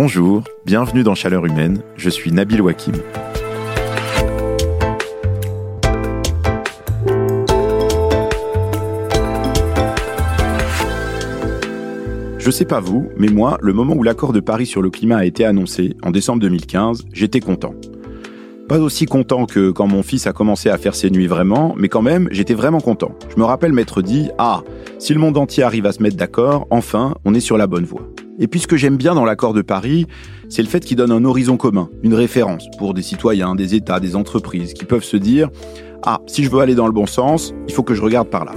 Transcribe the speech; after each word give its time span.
Bonjour, 0.00 0.44
bienvenue 0.64 1.02
dans 1.02 1.16
Chaleur 1.16 1.44
Humaine, 1.44 1.82
je 1.96 2.08
suis 2.08 2.30
Nabil 2.30 2.62
Wakim. 2.62 2.94
Je 12.38 12.48
sais 12.48 12.64
pas 12.64 12.78
vous, 12.78 13.08
mais 13.16 13.26
moi, 13.26 13.58
le 13.60 13.72
moment 13.72 13.94
où 13.94 14.04
l'accord 14.04 14.32
de 14.32 14.38
Paris 14.38 14.66
sur 14.66 14.82
le 14.82 14.90
climat 14.90 15.16
a 15.16 15.24
été 15.24 15.44
annoncé, 15.44 15.96
en 16.04 16.12
décembre 16.12 16.42
2015, 16.42 17.06
j'étais 17.12 17.40
content. 17.40 17.74
Pas 18.68 18.78
aussi 18.78 19.06
content 19.06 19.46
que 19.46 19.72
quand 19.72 19.88
mon 19.88 20.04
fils 20.04 20.28
a 20.28 20.32
commencé 20.32 20.70
à 20.70 20.78
faire 20.78 20.94
ses 20.94 21.10
nuits 21.10 21.26
vraiment, 21.26 21.74
mais 21.76 21.88
quand 21.88 22.02
même, 22.02 22.28
j'étais 22.30 22.54
vraiment 22.54 22.80
content. 22.80 23.16
Je 23.34 23.40
me 23.40 23.44
rappelle 23.44 23.72
m'être 23.72 24.00
dit, 24.00 24.30
ah, 24.38 24.62
si 25.00 25.12
le 25.12 25.18
monde 25.18 25.36
entier 25.36 25.64
arrive 25.64 25.86
à 25.86 25.92
se 25.92 26.04
mettre 26.04 26.16
d'accord, 26.16 26.68
enfin, 26.70 27.16
on 27.24 27.34
est 27.34 27.40
sur 27.40 27.58
la 27.58 27.66
bonne 27.66 27.84
voie. 27.84 28.08
Et 28.38 28.46
puis 28.46 28.60
ce 28.60 28.68
que 28.68 28.76
j'aime 28.76 28.96
bien 28.96 29.14
dans 29.14 29.24
l'accord 29.24 29.52
de 29.52 29.62
Paris, 29.62 30.06
c'est 30.48 30.62
le 30.62 30.68
fait 30.68 30.80
qu'il 30.80 30.96
donne 30.96 31.10
un 31.10 31.24
horizon 31.24 31.56
commun, 31.56 31.90
une 32.04 32.14
référence 32.14 32.66
pour 32.78 32.94
des 32.94 33.02
citoyens, 33.02 33.56
des 33.56 33.74
États, 33.74 33.98
des 33.98 34.14
entreprises 34.14 34.74
qui 34.74 34.84
peuvent 34.84 35.04
se 35.04 35.16
dire, 35.16 35.50
ah, 36.04 36.20
si 36.28 36.44
je 36.44 36.50
veux 36.50 36.60
aller 36.60 36.76
dans 36.76 36.86
le 36.86 36.92
bon 36.92 37.06
sens, 37.06 37.52
il 37.66 37.74
faut 37.74 37.82
que 37.82 37.94
je 37.94 38.02
regarde 38.02 38.28
par 38.28 38.44
là. 38.44 38.52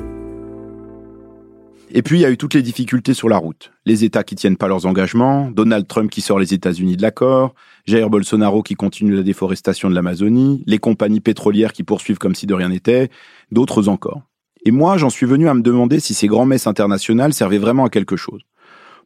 Et 1.93 2.03
puis, 2.03 2.19
il 2.19 2.21
y 2.21 2.25
a 2.25 2.31
eu 2.31 2.37
toutes 2.37 2.53
les 2.53 2.61
difficultés 2.61 3.13
sur 3.13 3.27
la 3.27 3.37
route. 3.37 3.71
Les 3.85 4.05
États 4.05 4.23
qui 4.23 4.35
tiennent 4.35 4.55
pas 4.55 4.69
leurs 4.69 4.85
engagements, 4.85 5.51
Donald 5.51 5.87
Trump 5.87 6.09
qui 6.09 6.21
sort 6.21 6.39
les 6.39 6.53
États-Unis 6.53 6.95
de 6.95 7.01
l'accord, 7.01 7.53
Jair 7.85 8.09
Bolsonaro 8.09 8.61
qui 8.61 8.75
continue 8.75 9.13
la 9.13 9.23
déforestation 9.23 9.89
de 9.89 9.95
l'Amazonie, 9.95 10.63
les 10.67 10.77
compagnies 10.77 11.19
pétrolières 11.19 11.73
qui 11.73 11.83
poursuivent 11.83 12.19
comme 12.19 12.35
si 12.35 12.45
de 12.45 12.53
rien 12.53 12.69
n'était, 12.69 13.09
d'autres 13.51 13.89
encore. 13.89 14.21
Et 14.63 14.71
moi, 14.71 14.95
j'en 14.97 15.09
suis 15.09 15.25
venu 15.25 15.49
à 15.49 15.53
me 15.53 15.61
demander 15.61 15.99
si 15.99 16.13
ces 16.13 16.27
grands 16.27 16.45
messes 16.45 16.67
internationales 16.67 17.33
servaient 17.33 17.57
vraiment 17.57 17.85
à 17.85 17.89
quelque 17.89 18.15
chose. 18.15 18.41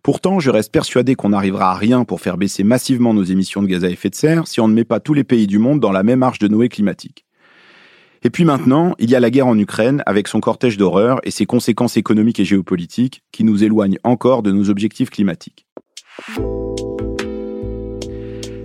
Pourtant, 0.05 0.39
je 0.39 0.51
reste 0.51 0.71
persuadé 0.71 1.15
qu'on 1.15 1.29
n'arrivera 1.29 1.71
à 1.71 1.73
rien 1.73 2.03
pour 2.03 2.21
faire 2.21 2.37
baisser 2.37 2.63
massivement 2.63 3.15
nos 3.15 3.23
émissions 3.23 3.63
de 3.63 3.67
gaz 3.67 3.83
à 3.83 3.89
effet 3.89 4.11
de 4.11 4.13
serre 4.13 4.47
si 4.47 4.61
on 4.61 4.67
ne 4.67 4.73
met 4.75 4.83
pas 4.83 4.99
tous 4.99 5.15
les 5.15 5.23
pays 5.23 5.47
du 5.47 5.57
monde 5.57 5.79
dans 5.79 5.91
la 5.91 6.03
même 6.03 6.21
arche 6.21 6.37
de 6.37 6.47
Noé 6.47 6.69
climatique. 6.69 7.25
Et 8.21 8.29
puis 8.29 8.45
maintenant, 8.45 8.93
il 8.99 9.09
y 9.09 9.15
a 9.15 9.19
la 9.19 9.31
guerre 9.31 9.47
en 9.47 9.57
Ukraine 9.57 10.03
avec 10.05 10.27
son 10.27 10.41
cortège 10.41 10.77
d'horreur 10.77 11.21
et 11.23 11.31
ses 11.31 11.47
conséquences 11.47 11.97
économiques 11.97 12.39
et 12.39 12.45
géopolitiques 12.45 13.23
qui 13.31 13.43
nous 13.43 13.63
éloignent 13.63 13.97
encore 14.03 14.43
de 14.43 14.51
nos 14.51 14.69
objectifs 14.69 15.09
climatiques. 15.09 15.65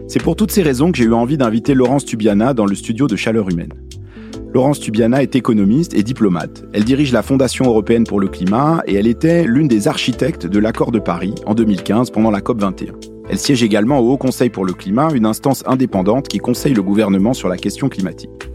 C'est 0.08 0.22
pour 0.22 0.36
toutes 0.36 0.52
ces 0.52 0.62
raisons 0.62 0.92
que 0.92 0.98
j'ai 0.98 1.04
eu 1.04 1.14
envie 1.14 1.38
d'inviter 1.38 1.72
Laurence 1.72 2.04
Tubiana 2.04 2.52
dans 2.52 2.66
le 2.66 2.74
studio 2.74 3.06
de 3.06 3.16
Chaleur 3.16 3.48
Humaine. 3.48 3.72
Laurence 4.52 4.80
Tubiana 4.80 5.22
est 5.22 5.36
économiste 5.36 5.94
et 5.94 6.02
diplomate. 6.02 6.64
Elle 6.72 6.84
dirige 6.84 7.12
la 7.12 7.22
Fondation 7.22 7.66
européenne 7.66 8.04
pour 8.04 8.18
le 8.18 8.26
climat 8.26 8.82
et 8.86 8.94
elle 8.94 9.06
était 9.06 9.44
l'une 9.44 9.68
des 9.68 9.86
architectes 9.86 10.46
de 10.46 10.58
l'accord 10.58 10.90
de 10.90 10.98
Paris 10.98 11.36
en 11.46 11.54
2015 11.54 12.10
pendant 12.10 12.32
la 12.32 12.40
COP 12.40 12.60
21. 12.60 12.94
Elle 13.28 13.38
siège 13.38 13.62
également 13.62 14.00
au 14.00 14.10
Haut 14.10 14.16
Conseil 14.16 14.50
pour 14.50 14.64
le 14.64 14.72
climat, 14.72 15.10
une 15.14 15.24
instance 15.24 15.62
indépendante 15.66 16.26
qui 16.26 16.38
conseille 16.38 16.74
le 16.74 16.82
gouvernement 16.82 17.32
sur 17.32 17.48
la 17.48 17.56
question 17.56 17.88
climatique. 17.88 18.50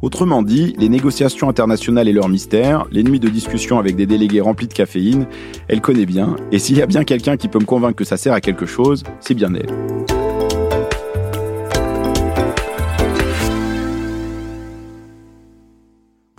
Autrement 0.00 0.44
dit, 0.44 0.74
les 0.78 0.88
négociations 0.88 1.48
internationales 1.48 2.06
et 2.06 2.12
leurs 2.12 2.28
mystères, 2.28 2.86
l'ennemi 2.92 3.18
de 3.18 3.28
discussion 3.28 3.80
avec 3.80 3.96
des 3.96 4.06
délégués 4.06 4.40
remplis 4.40 4.68
de 4.68 4.74
caféine, 4.74 5.26
elle 5.66 5.80
connaît 5.80 6.06
bien, 6.06 6.36
et 6.52 6.60
s'il 6.60 6.76
y 6.76 6.82
a 6.82 6.86
bien 6.86 7.02
quelqu'un 7.02 7.36
qui 7.36 7.48
peut 7.48 7.60
me 7.60 7.64
convaincre 7.64 7.96
que 7.96 8.04
ça 8.04 8.16
sert 8.16 8.32
à 8.32 8.40
quelque 8.40 8.66
chose, 8.66 9.02
c'est 9.20 9.34
bien 9.34 9.52
elle. 9.54 10.21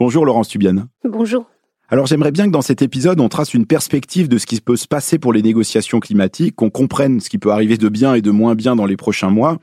Bonjour 0.06 0.26
Laurence 0.26 0.50
Tubiane. 0.50 0.88
Bonjour. 1.06 1.46
Alors 1.88 2.08
j'aimerais 2.08 2.34
bien 2.34 2.48
que 2.48 2.52
dans 2.52 2.62
cet 2.62 2.82
épisode, 2.82 3.22
on 3.22 3.30
trace 3.30 3.54
une 3.54 3.66
perspective 3.66 4.28
de 4.28 4.38
ce 4.38 4.46
qui 4.46 4.60
peut 4.60 4.76
se 4.76 4.86
passer 4.86 5.18
pour 5.18 5.32
les 5.32 5.42
négociations 5.42 6.02
climatiques, 6.02 6.58
qu'on 6.58 6.70
comprenne 6.70 7.22
ce 7.22 7.30
qui 7.30 7.38
peut 7.38 7.54
arriver 7.54 7.78
de 7.78 7.88
bien 7.88 8.14
et 8.14 8.22
de 8.22 8.30
moins 8.30 8.54
bien 8.54 8.76
dans 8.76 8.86
les 8.86 8.98
prochains 8.98 9.30
mois, 9.30 9.60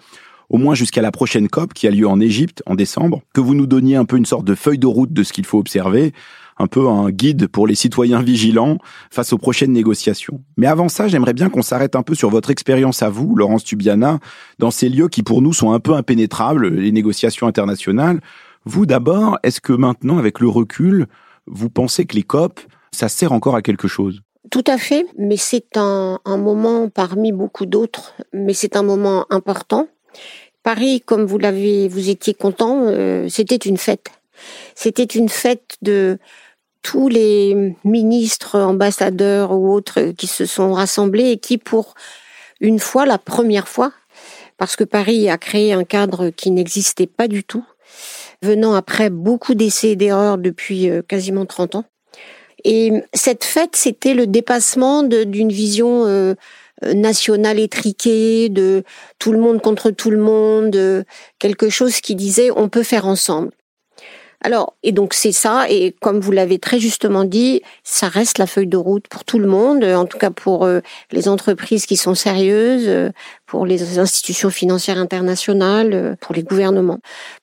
au 0.49 0.57
moins 0.57 0.75
jusqu'à 0.75 1.03
la 1.03 1.13
prochaine 1.13 1.51
COP 1.51 1.75
qui 1.75 1.87
a 1.87 1.91
lieu 1.91 2.09
en 2.09 2.21
Égypte 2.21 2.63
en 2.65 2.75
décembre, 2.75 3.21
que 3.35 3.43
vous 3.43 3.55
nous 3.55 3.67
donniez 3.67 3.97
un 3.97 4.07
peu 4.07 4.17
une 4.17 4.25
sorte 4.25 4.47
de 4.47 4.55
feuille 4.55 4.79
de 4.79 4.87
route 4.87 5.13
de 5.13 5.23
ce 5.25 5.35
qu'il 5.35 5.45
faut 5.45 5.59
observer, 5.59 6.15
un 6.59 6.69
peu 6.69 6.89
un 6.89 7.11
guide 7.11 7.47
pour 7.47 7.67
les 7.67 7.75
citoyens 7.75 8.23
vigilants 8.23 8.79
face 9.11 9.35
aux 9.35 9.39
prochaines 9.39 9.73
négociations. 9.73 10.41
Mais 10.57 10.69
avant 10.69 10.89
ça, 10.89 11.07
j'aimerais 11.07 11.35
bien 11.35 11.51
qu'on 11.51 11.61
s'arrête 11.61 11.97
un 11.97 12.03
peu 12.03 12.15
sur 12.15 12.31
votre 12.31 12.49
expérience 12.49 13.03
à 13.03 13.11
vous, 13.11 13.37
Laurence 13.37 13.65
Tubiana, 13.65 14.21
dans 14.59 14.71
ces 14.71 14.89
lieux 14.89 15.09
qui 15.09 15.23
pour 15.23 15.43
nous 15.43 15.53
sont 15.53 15.73
un 15.73 15.81
peu 15.81 15.93
impénétrables, 15.93 16.69
les 16.69 16.93
négociations 16.93 17.47
internationales. 17.47 18.21
Vous 18.65 18.87
d'abord, 18.87 19.39
est-ce 19.43 19.61
que 19.61 19.73
maintenant, 19.73 20.19
avec 20.19 20.41
le 20.41 20.49
recul, 20.49 21.07
vous 21.47 21.71
pensez 21.71 22.05
que 22.05 22.17
les 22.17 22.23
COP, 22.23 22.61
ça 22.93 23.09
sert 23.09 23.33
encore 23.33 23.57
à 23.57 23.63
quelque 23.63 23.89
chose? 23.89 24.21
Tout 24.51 24.65
à 24.67 24.79
fait, 24.79 25.07
mais 25.19 25.37
c'est 25.37 25.77
un, 25.77 26.19
moment 26.27 26.89
parmi 26.89 27.33
beaucoup 27.33 27.67
d'autres, 27.67 28.15
mais 28.33 28.55
c'est 28.55 28.77
un 28.77 28.83
moment 28.83 29.27
important 29.31 29.89
Paris, 30.63 31.01
comme 31.01 31.25
vous 31.25 31.39
l'avez, 31.39 31.89
vous 31.89 32.11
étiez 32.11 32.35
content, 32.35 32.83
euh, 32.85 33.29
c'était 33.29 33.57
une 33.57 33.79
fête. 33.79 34.09
C'était 34.75 35.05
une 35.05 35.29
fête 35.29 35.77
de 35.83 36.19
tous 36.83 37.09
les 37.09 37.75
ministres, 37.85 38.59
ambassadeurs 38.59 39.53
ou 39.53 39.73
autres 39.73 40.13
qui 40.13 40.27
se 40.27 40.47
sont 40.47 40.73
rassemblés 40.73 41.31
et 41.31 41.39
qui, 41.39 41.59
pour 41.59 41.95
une 42.61 42.79
fois, 42.79 43.07
la 43.07 43.19
première 43.19 43.69
fois, 43.69 43.93
parce 44.59 44.77
que 44.77 44.85
Paris 44.85 45.31
a 45.31 45.39
créé 45.39 45.73
un 45.73 45.85
cadre 45.85 46.31
qui 46.31 46.51
n'existait 46.51 47.07
pas 47.07 47.29
du 47.29 47.43
tout, 47.45 47.65
venant 48.43 48.75
après 48.75 49.11
beaucoup 49.11 49.55
d'essais 49.55 49.91
et 49.91 49.97
d'erreurs 49.97 50.39
depuis 50.39 50.89
euh, 50.89 51.03
quasiment 51.03 51.47
30 51.47 51.77
ans. 51.77 51.85
Et 52.65 52.93
cette 53.15 53.45
fête, 53.45 53.75
c'était 53.75 54.15
le 54.15 54.27
dépassement 54.27 55.03
d'une 55.03 55.51
vision 55.51 56.07
euh, 56.07 56.35
euh, 56.85 56.95
national 56.95 57.59
étriqué, 57.59 58.49
de 58.49 58.85
tout 59.19 59.33
le 59.33 59.39
monde 59.39 59.63
contre 59.63 59.91
tout 59.91 60.11
le 60.11 60.19
monde, 60.19 61.05
quelque 61.39 61.71
chose 61.71 62.01
qui 62.01 62.15
disait 62.15 62.51
on 62.55 62.69
peut 62.69 62.83
faire 62.83 63.07
ensemble. 63.07 63.53
Alors, 64.43 64.75
et 64.83 64.93
donc 64.93 65.13
c'est 65.13 65.33
ça, 65.33 65.67
et 65.69 65.95
comme 66.01 66.19
vous 66.19 66.33
l'avez 66.33 66.59
très 66.59 66.81
justement 66.81 67.25
dit, 67.25 67.61
ça 67.85 68.09
reste 68.09 68.39
la 68.39 68.47
feuille 68.47 68.67
de 68.67 68.79
route 68.79 69.07
pour 69.09 69.25
tout 69.25 69.39
le 69.39 69.47
monde, 69.47 69.85
en 69.85 70.07
tout 70.07 70.17
cas 70.17 70.31
pour 70.31 70.65
euh, 70.65 70.81
les 71.13 71.29
entreprises 71.29 71.85
qui 71.85 71.97
sont 71.97 72.15
sérieuses, 72.15 72.89
euh, 72.89 73.11
pour 73.45 73.67
les 73.67 73.99
institutions 73.99 74.49
financières 74.49 74.97
internationales, 74.97 76.17
pour 76.23 76.35
les 76.35 76.43
gouvernements, 76.43 77.01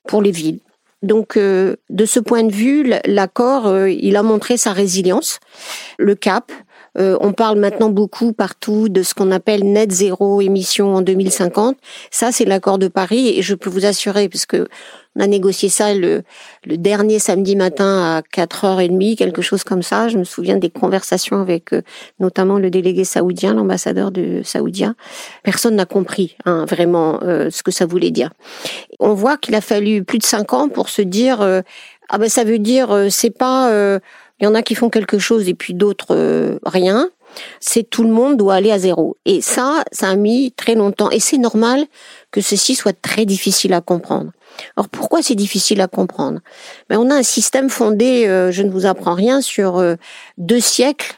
pour 0.08 0.22
les 0.22 0.32
villes. 0.32 0.58
Donc, 1.02 1.38
de 1.38 2.04
ce 2.06 2.20
point 2.20 2.44
de 2.44 2.52
vue, 2.52 2.92
l'accord, 3.06 3.86
il 3.86 4.16
a 4.16 4.22
montré 4.22 4.56
sa 4.56 4.72
résilience, 4.72 5.38
le 5.98 6.14
cap, 6.14 6.50
euh, 6.98 7.16
on 7.20 7.32
parle 7.32 7.58
maintenant 7.58 7.90
beaucoup 7.90 8.32
partout 8.32 8.88
de 8.88 9.02
ce 9.02 9.14
qu'on 9.14 9.30
appelle 9.30 9.64
net 9.64 9.92
zéro 9.92 10.40
émission 10.40 10.96
en 10.96 11.00
2050. 11.00 11.76
Ça, 12.10 12.32
c'est 12.32 12.44
l'accord 12.44 12.78
de 12.78 12.88
Paris 12.88 13.38
et 13.38 13.42
je 13.42 13.54
peux 13.54 13.70
vous 13.70 13.86
assurer, 13.86 14.28
parce 14.28 14.46
que 14.46 14.66
on 15.16 15.20
a 15.20 15.26
négocié 15.26 15.68
ça 15.68 15.94
le, 15.94 16.22
dernier 16.64 17.18
samedi 17.18 17.56
matin 17.56 18.18
à 18.18 18.20
4h30, 18.20 19.16
quelque 19.16 19.42
chose 19.42 19.64
comme 19.64 19.82
ça. 19.82 20.08
Je 20.08 20.16
me 20.16 20.24
souviens 20.24 20.56
des 20.58 20.70
conversations 20.70 21.40
avec 21.40 21.72
euh, 21.72 21.82
notamment 22.20 22.58
le 22.58 22.70
délégué 22.70 23.04
saoudien, 23.04 23.54
l'ambassadeur 23.54 24.12
de 24.12 24.42
saoudien. 24.44 24.94
Personne 25.42 25.74
n'a 25.74 25.86
compris 25.86 26.36
hein, 26.44 26.66
vraiment 26.66 27.20
euh, 27.22 27.50
ce 27.50 27.62
que 27.62 27.72
ça 27.72 27.86
voulait 27.86 28.12
dire. 28.12 28.30
On 29.00 29.14
voit 29.14 29.36
qu'il 29.36 29.54
a 29.54 29.60
fallu 29.60 30.04
plus 30.04 30.18
de 30.18 30.24
cinq 30.24 30.52
ans 30.52 30.68
pour 30.68 30.88
se 30.88 31.02
dire 31.02 31.40
ah 32.10 32.18
ben 32.18 32.28
ça 32.28 32.44
veut 32.44 32.58
dire 32.58 33.06
c'est 33.10 33.30
pas 33.30 34.00
il 34.40 34.44
y 34.44 34.46
en 34.46 34.54
a 34.54 34.62
qui 34.62 34.74
font 34.74 34.90
quelque 34.90 35.18
chose 35.18 35.48
et 35.48 35.54
puis 35.54 35.74
d'autres 35.74 36.14
euh, 36.14 36.58
rien. 36.64 37.10
C'est 37.60 37.88
tout 37.88 38.04
le 38.04 38.10
monde 38.10 38.36
doit 38.36 38.54
aller 38.54 38.70
à 38.70 38.78
zéro. 38.78 39.16
Et 39.26 39.42
ça, 39.42 39.84
ça 39.92 40.08
a 40.08 40.16
mis 40.16 40.52
très 40.52 40.74
longtemps. 40.74 41.10
Et 41.10 41.20
c'est 41.20 41.38
normal 41.38 41.86
que 42.30 42.40
ceci 42.40 42.74
soit 42.74 42.98
très 43.00 43.26
difficile 43.26 43.74
à 43.74 43.80
comprendre. 43.80 44.32
Alors 44.76 44.88
pourquoi 44.88 45.22
c'est 45.22 45.34
difficile 45.34 45.80
à 45.80 45.88
comprendre? 45.88 46.40
Ben, 46.88 46.98
On 46.98 47.10
a 47.10 47.14
un 47.14 47.22
système 47.22 47.68
fondé, 47.68 48.26
euh, 48.26 48.50
je 48.50 48.62
ne 48.62 48.70
vous 48.70 48.86
apprends 48.86 49.14
rien, 49.14 49.40
sur 49.40 49.78
euh, 49.78 49.96
deux 50.38 50.60
siècles 50.60 51.17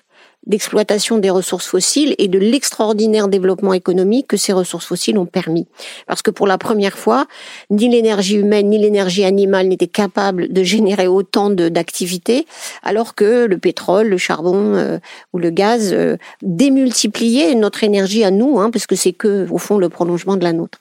d'exploitation 0.50 1.18
des 1.18 1.30
ressources 1.30 1.66
fossiles 1.66 2.14
et 2.18 2.28
de 2.28 2.38
l'extraordinaire 2.38 3.28
développement 3.28 3.72
économique 3.72 4.26
que 4.26 4.36
ces 4.36 4.52
ressources 4.52 4.84
fossiles 4.84 5.16
ont 5.16 5.26
permis. 5.26 5.66
Parce 6.06 6.20
que 6.20 6.30
pour 6.30 6.46
la 6.46 6.58
première 6.58 6.98
fois, 6.98 7.26
ni 7.70 7.88
l'énergie 7.88 8.36
humaine 8.36 8.68
ni 8.68 8.78
l'énergie 8.78 9.24
animale 9.24 9.68
n'étaient 9.68 9.86
capables 9.86 10.52
de 10.52 10.62
générer 10.62 11.06
autant 11.06 11.50
d'activités, 11.50 12.46
alors 12.82 13.14
que 13.14 13.46
le 13.46 13.58
pétrole, 13.58 14.08
le 14.08 14.18
charbon 14.18 14.74
euh, 14.74 14.98
ou 15.32 15.38
le 15.38 15.50
gaz 15.50 15.92
euh, 15.92 16.16
démultipliaient 16.42 17.54
notre 17.54 17.84
énergie 17.84 18.24
à 18.24 18.30
nous, 18.30 18.58
hein, 18.58 18.70
parce 18.70 18.86
que 18.86 18.96
c'est 18.96 19.12
que 19.12 19.48
au 19.50 19.58
fond 19.58 19.78
le 19.78 19.88
prolongement 19.88 20.36
de 20.36 20.44
la 20.44 20.52
nôtre. 20.52 20.80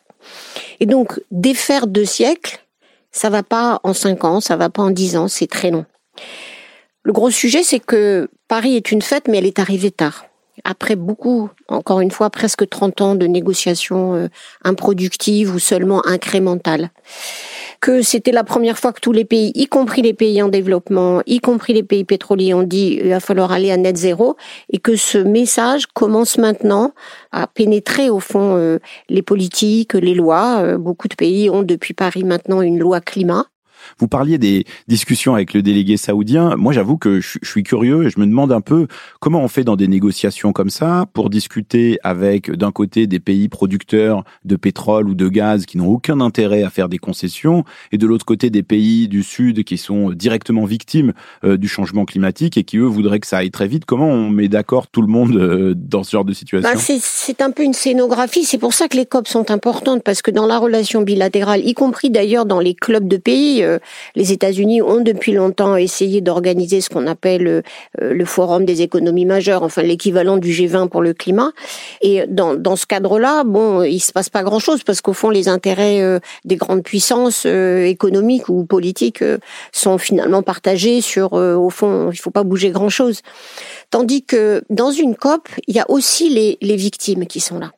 Et 0.79 0.85
donc 0.85 1.21
défaire 1.31 1.87
deux 1.87 2.05
siècles, 2.05 2.59
ça 3.11 3.29
va 3.29 3.43
pas 3.43 3.79
en 3.83 3.93
cinq 3.93 4.23
ans, 4.25 4.41
ça 4.41 4.55
va 4.55 4.69
pas 4.69 4.81
en 4.81 4.91
dix 4.91 5.15
ans, 5.15 5.27
c'est 5.27 5.47
très 5.47 5.71
long. 5.71 5.85
Le 7.03 7.13
gros 7.13 7.31
sujet, 7.31 7.63
c'est 7.63 7.79
que 7.79 8.29
Paris 8.49 8.75
est 8.75 8.91
une 8.91 9.03
fête, 9.03 9.27
mais 9.27 9.37
elle 9.37 9.45
est 9.45 9.59
arrivée 9.59 9.91
tard. 9.91 10.25
Après 10.63 10.95
beaucoup, 10.95 11.49
encore 11.67 12.01
une 12.01 12.09
fois, 12.09 12.31
presque 12.31 12.67
30 12.67 13.01
ans 13.01 13.15
de 13.15 13.27
négociations 13.27 14.15
euh, 14.15 14.27
improductives 14.63 15.53
ou 15.53 15.59
seulement 15.59 16.05
incrémentales. 16.05 16.89
que 17.79 18.01
c'était 18.01 18.31
la 18.33 18.43
première 18.43 18.77
fois 18.77 18.91
que 18.91 18.99
tous 18.99 19.11
les 19.11 19.23
pays, 19.23 19.51
y 19.53 19.67
compris 19.67 20.01
les 20.01 20.15
pays 20.15 20.41
en 20.41 20.49
développement, 20.49 21.21
y 21.27 21.39
compris 21.39 21.73
les 21.73 21.83
pays 21.83 22.03
pétroliers, 22.03 22.53
ont 22.55 22.63
dit 22.63 22.99
il 23.01 23.09
va 23.09 23.19
falloir 23.19 23.51
aller 23.51 23.71
à 23.71 23.77
net 23.77 23.95
zéro 23.95 24.35
et 24.73 24.79
que 24.79 24.95
ce 24.95 25.19
message 25.19 25.85
commence 25.85 26.39
maintenant 26.39 26.93
à 27.31 27.45
pénétrer 27.45 28.09
au 28.09 28.19
fond 28.19 28.57
euh, 28.57 28.79
les 29.09 29.21
politiques, 29.21 29.93
les 29.93 30.15
lois. 30.15 30.59
Euh, 30.61 30.77
beaucoup 30.79 31.07
de 31.07 31.15
pays 31.15 31.51
ont 31.51 31.61
depuis 31.61 31.93
Paris 31.93 32.23
maintenant 32.23 32.61
une 32.61 32.79
loi 32.79 32.99
climat. 32.99 33.45
Vous 33.97 34.07
parliez 34.07 34.37
des 34.37 34.65
discussions 34.87 35.33
avec 35.33 35.53
le 35.53 35.61
délégué 35.61 35.97
saoudien. 35.97 36.55
Moi, 36.55 36.73
j'avoue 36.73 36.97
que 36.97 37.19
je, 37.19 37.39
suis 37.43 37.63
curieux 37.63 38.05
et 38.05 38.09
je 38.09 38.19
me 38.19 38.25
demande 38.25 38.51
un 38.51 38.61
peu 38.61 38.87
comment 39.19 39.41
on 39.41 39.47
fait 39.47 39.63
dans 39.63 39.75
des 39.75 39.87
négociations 39.87 40.53
comme 40.53 40.69
ça 40.69 41.05
pour 41.13 41.29
discuter 41.29 41.99
avec, 42.03 42.51
d'un 42.51 42.71
côté, 42.71 43.07
des 43.07 43.19
pays 43.19 43.49
producteurs 43.49 44.23
de 44.45 44.55
pétrole 44.55 45.09
ou 45.09 45.15
de 45.15 45.27
gaz 45.27 45.65
qui 45.65 45.77
n'ont 45.77 45.87
aucun 45.87 46.21
intérêt 46.21 46.63
à 46.63 46.69
faire 46.69 46.89
des 46.89 46.97
concessions 46.97 47.63
et 47.91 47.97
de 47.97 48.07
l'autre 48.07 48.25
côté, 48.25 48.49
des 48.49 48.63
pays 48.63 49.07
du 49.07 49.23
Sud 49.23 49.63
qui 49.63 49.77
sont 49.77 50.11
directement 50.11 50.65
victimes 50.65 51.13
euh, 51.43 51.57
du 51.57 51.67
changement 51.67 52.05
climatique 52.05 52.57
et 52.57 52.63
qui, 52.63 52.77
eux, 52.77 52.85
voudraient 52.85 53.19
que 53.19 53.27
ça 53.27 53.37
aille 53.37 53.51
très 53.51 53.67
vite. 53.67 53.85
Comment 53.85 54.07
on 54.07 54.29
met 54.29 54.47
d'accord 54.47 54.87
tout 54.87 55.01
le 55.01 55.07
monde 55.07 55.35
euh, 55.35 55.73
dans 55.75 56.03
ce 56.03 56.11
genre 56.11 56.25
de 56.25 56.33
situation? 56.33 56.69
bah, 56.69 56.79
C'est 56.79 57.41
un 57.41 57.51
peu 57.51 57.63
une 57.63 57.73
scénographie. 57.73 58.43
C'est 58.43 58.57
pour 58.57 58.73
ça 58.73 58.87
que 58.87 58.97
les 58.97 59.05
COP 59.05 59.27
sont 59.27 59.51
importantes 59.51 60.03
parce 60.03 60.21
que 60.21 60.31
dans 60.31 60.45
la 60.45 60.57
relation 60.57 61.01
bilatérale, 61.01 61.65
y 61.65 61.73
compris 61.73 62.09
d'ailleurs 62.09 62.45
dans 62.45 62.59
les 62.59 62.75
clubs 62.75 63.07
de 63.07 63.17
pays, 63.17 63.63
euh, 63.63 63.78
les 64.15 64.31
États-Unis 64.31 64.81
ont 64.81 65.01
depuis 65.01 65.33
longtemps 65.33 65.75
essayé 65.75 66.21
d'organiser 66.21 66.81
ce 66.81 66.89
qu'on 66.89 67.07
appelle 67.07 67.47
euh, 67.47 67.61
le 67.99 68.25
forum 68.25 68.65
des 68.65 68.81
économies 68.81 69.25
majeures, 69.25 69.63
enfin 69.63 69.81
l'équivalent 69.81 70.37
du 70.37 70.51
G20 70.51 70.89
pour 70.89 71.01
le 71.01 71.13
climat. 71.13 71.51
Et 72.01 72.25
dans, 72.27 72.55
dans 72.55 72.75
ce 72.75 72.85
cadre-là, 72.85 73.43
bon, 73.43 73.83
il 73.83 73.99
se 73.99 74.11
passe 74.11 74.29
pas 74.29 74.43
grand-chose 74.43 74.83
parce 74.83 75.01
qu'au 75.01 75.13
fond, 75.13 75.29
les 75.29 75.47
intérêts 75.47 76.01
euh, 76.01 76.19
des 76.45 76.55
grandes 76.55 76.83
puissances 76.83 77.45
économiques 77.45 78.49
ou 78.49 78.65
politiques 78.65 79.23
sont 79.71 79.97
finalement 79.97 80.43
partagés 80.43 81.01
sur, 81.01 81.33
au 81.33 81.69
fond, 81.69 82.11
il 82.11 82.17
faut 82.17 82.31
pas 82.31 82.43
bouger 82.43 82.69
grand-chose. 82.69 83.21
Tandis 83.91 84.23
que 84.23 84.63
dans 84.69 84.91
une 84.91 85.15
COP, 85.15 85.47
il 85.67 85.75
y 85.75 85.79
a 85.79 85.89
aussi 85.89 86.29
les, 86.29 86.57
les 86.61 86.75
victimes 86.75 87.25
qui 87.25 87.39
sont 87.39 87.59
là. 87.59 87.71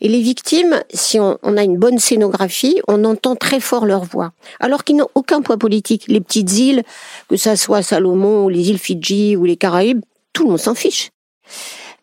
Et 0.00 0.08
les 0.08 0.20
victimes, 0.20 0.82
si 0.92 1.18
on, 1.20 1.38
a 1.42 1.62
une 1.62 1.78
bonne 1.78 1.98
scénographie, 1.98 2.80
on 2.88 3.04
entend 3.04 3.36
très 3.36 3.60
fort 3.60 3.86
leur 3.86 4.04
voix. 4.04 4.32
Alors 4.60 4.84
qu'ils 4.84 4.96
n'ont 4.96 5.08
aucun 5.14 5.42
poids 5.42 5.56
politique. 5.56 6.04
Les 6.08 6.20
petites 6.20 6.58
îles, 6.58 6.82
que 7.28 7.36
ça 7.36 7.56
soit 7.56 7.82
Salomon 7.82 8.44
ou 8.44 8.48
les 8.48 8.70
îles 8.70 8.78
Fidji 8.78 9.36
ou 9.36 9.44
les 9.44 9.56
Caraïbes, 9.56 10.02
tout 10.32 10.44
le 10.44 10.50
monde 10.50 10.60
s'en 10.60 10.74
fiche. 10.74 11.10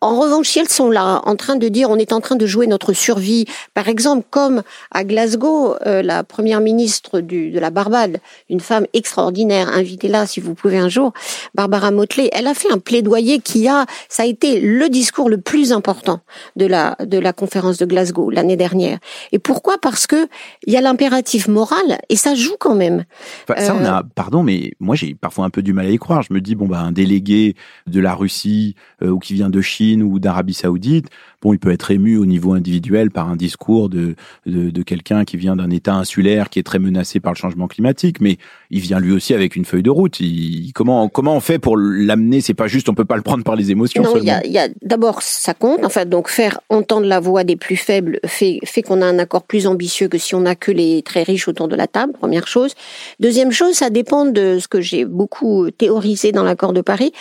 En 0.04 0.20
revanche, 0.20 0.48
si 0.48 0.58
elles 0.58 0.68
sont 0.68 0.90
là, 0.90 1.22
en 1.24 1.34
train 1.34 1.56
de 1.56 1.66
dire 1.66 1.88
on 1.88 1.96
est 1.96 2.12
en 2.12 2.20
train 2.20 2.36
de 2.36 2.44
jouer 2.44 2.66
notre 2.66 2.92
survie, 2.92 3.46
par 3.72 3.88
exemple, 3.88 4.26
comme 4.28 4.62
à 4.90 5.02
Glasgow, 5.02 5.76
euh, 5.86 6.02
la 6.02 6.24
première 6.24 6.60
ministre 6.60 7.20
du, 7.20 7.50
de 7.50 7.58
la 7.58 7.70
Barbade, 7.70 8.18
une 8.50 8.60
femme 8.60 8.84
extraordinaire, 8.92 9.70
invitée 9.70 10.08
là 10.08 10.26
si 10.26 10.40
vous 10.40 10.52
pouvez 10.54 10.76
un 10.76 10.90
jour, 10.90 11.14
Barbara 11.54 11.90
Motley, 11.90 12.28
elle 12.32 12.48
a 12.48 12.52
fait 12.52 12.70
un 12.70 12.78
plaidoyer 12.78 13.38
qui 13.38 13.66
a, 13.66 13.86
ça 14.10 14.24
a 14.24 14.26
été 14.26 14.60
le 14.60 14.90
discours 14.90 15.30
le 15.30 15.38
plus 15.40 15.72
important 15.72 16.20
de 16.56 16.66
la 16.66 16.96
de 17.00 17.18
la 17.18 17.32
conférence 17.32 17.78
de 17.78 17.86
Glasgow 17.86 18.28
l'année 18.28 18.56
dernière. 18.58 18.98
Et 19.32 19.38
pourquoi? 19.38 19.78
Parce 19.78 20.06
que 20.06 20.28
il 20.66 20.74
y 20.74 20.76
a 20.76 20.82
l'impératif 20.82 21.48
moral 21.48 21.98
et 22.10 22.16
ça 22.16 22.34
joue 22.34 22.56
quand 22.60 22.74
même. 22.74 23.04
ça, 23.48 23.74
on 23.74 23.82
a, 23.86 24.00
euh, 24.00 24.02
pardon, 24.14 24.42
mais 24.42 24.72
moi 24.80 24.96
j'ai 24.96 25.14
parfois 25.14 25.46
un 25.46 25.50
peu 25.50 25.62
du 25.62 25.72
mal 25.72 25.86
à 25.86 25.90
y 25.90 25.96
croire. 25.96 26.20
Je 26.20 26.34
me 26.34 26.42
dis 26.42 26.54
bon 26.54 26.66
bah 26.66 26.80
un 26.80 26.92
délégué 26.92 27.56
de 27.86 28.00
la 28.00 28.14
Russie 28.14 28.74
euh, 29.02 29.08
ou 29.08 29.18
qui 29.18 29.32
vient 29.32 29.48
de 29.48 29.62
Chine 29.62 29.93
ou 30.02 30.18
d'Arabie 30.18 30.54
Saoudite, 30.54 31.08
bon, 31.42 31.52
il 31.52 31.58
peut 31.58 31.70
être 31.70 31.90
ému 31.90 32.16
au 32.16 32.26
niveau 32.26 32.54
individuel 32.54 33.10
par 33.10 33.28
un 33.28 33.36
discours 33.36 33.88
de, 33.88 34.14
de, 34.46 34.82
quelqu'un 34.82 35.24
qui 35.24 35.36
vient 35.36 35.56
d'un 35.56 35.70
État 35.70 35.94
insulaire 35.94 36.50
qui 36.50 36.58
est 36.58 36.62
très 36.62 36.78
menacé 36.78 37.20
par 37.20 37.32
le 37.32 37.36
changement 37.36 37.68
climatique, 37.68 38.20
mais 38.20 38.38
il 38.70 38.80
vient 38.80 38.98
lui 38.98 39.12
aussi 39.12 39.34
avec 39.34 39.56
une 39.56 39.64
feuille 39.64 39.82
de 39.82 39.90
route. 39.90 40.20
Il, 40.20 40.72
comment, 40.74 41.08
comment 41.08 41.36
on 41.36 41.40
fait 41.40 41.58
pour 41.58 41.76
l'amener? 41.76 42.40
C'est 42.40 42.54
pas 42.54 42.66
juste, 42.66 42.88
on 42.88 42.94
peut 42.94 43.04
pas 43.04 43.16
le 43.16 43.22
prendre 43.22 43.44
par 43.44 43.56
les 43.56 43.70
émotions. 43.70 44.02
Non, 44.02 44.16
il 44.16 44.24
y 44.24 44.30
a, 44.30 44.44
y 44.46 44.58
a 44.58 44.68
d'abord 44.82 45.22
ça 45.22 45.54
compte. 45.54 45.84
Enfin, 45.84 46.04
donc 46.04 46.28
faire 46.28 46.60
entendre 46.68 47.06
la 47.06 47.20
voix 47.20 47.44
des 47.44 47.56
plus 47.56 47.76
faibles 47.76 48.20
fait, 48.26 48.58
fait 48.64 48.82
qu'on 48.82 49.02
a 49.02 49.06
un 49.06 49.18
accord 49.18 49.44
plus 49.44 49.66
ambitieux 49.66 50.08
que 50.08 50.18
si 50.18 50.34
on 50.34 50.46
a 50.46 50.54
que 50.54 50.72
les 50.72 51.02
très 51.02 51.22
riches 51.22 51.48
autour 51.48 51.68
de 51.68 51.76
la 51.76 51.86
table. 51.86 52.12
Première 52.14 52.46
chose. 52.46 52.74
Deuxième 53.20 53.52
chose, 53.52 53.74
ça 53.74 53.90
dépend 53.90 54.24
de 54.24 54.58
ce 54.58 54.68
que 54.68 54.80
j'ai 54.80 55.04
beaucoup 55.04 55.70
théorisé 55.70 56.32
dans 56.32 56.44
l'accord 56.44 56.72
de 56.72 56.80
Paris 56.80 57.12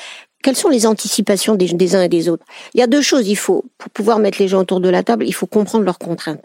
quelles 0.44 0.56
sont 0.56 0.70
les 0.70 0.86
anticipations 0.86 1.56
des, 1.56 1.96
uns 1.96 2.04
et 2.04 2.10
des 2.10 2.30
autres? 2.30 2.46
Il 2.76 2.80
y 2.80 2.84
a 2.84 2.88
deux 2.88 3.02
choses. 3.02 3.28
Il 3.28 3.38
faut, 3.38 3.66
pour 3.80 3.90
pouvoir 3.90 4.20
mettre 4.20 4.40
les 4.40 4.48
gens 4.48 4.60
autour 4.60 4.80
de 4.80 4.90
la 4.90 5.02
table, 5.02 5.26
il 5.26 5.34
faut 5.34 5.48
comprendre 5.48 5.86
leurs 5.86 5.98
contraintes. 5.98 6.44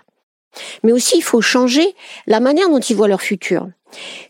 Mais 0.82 0.92
aussi, 0.92 1.18
il 1.18 1.22
faut 1.22 1.42
changer 1.42 1.94
la 2.26 2.40
manière 2.40 2.70
dont 2.70 2.78
ils 2.78 2.96
voient 2.96 3.08
leur 3.08 3.20
futur. 3.20 3.68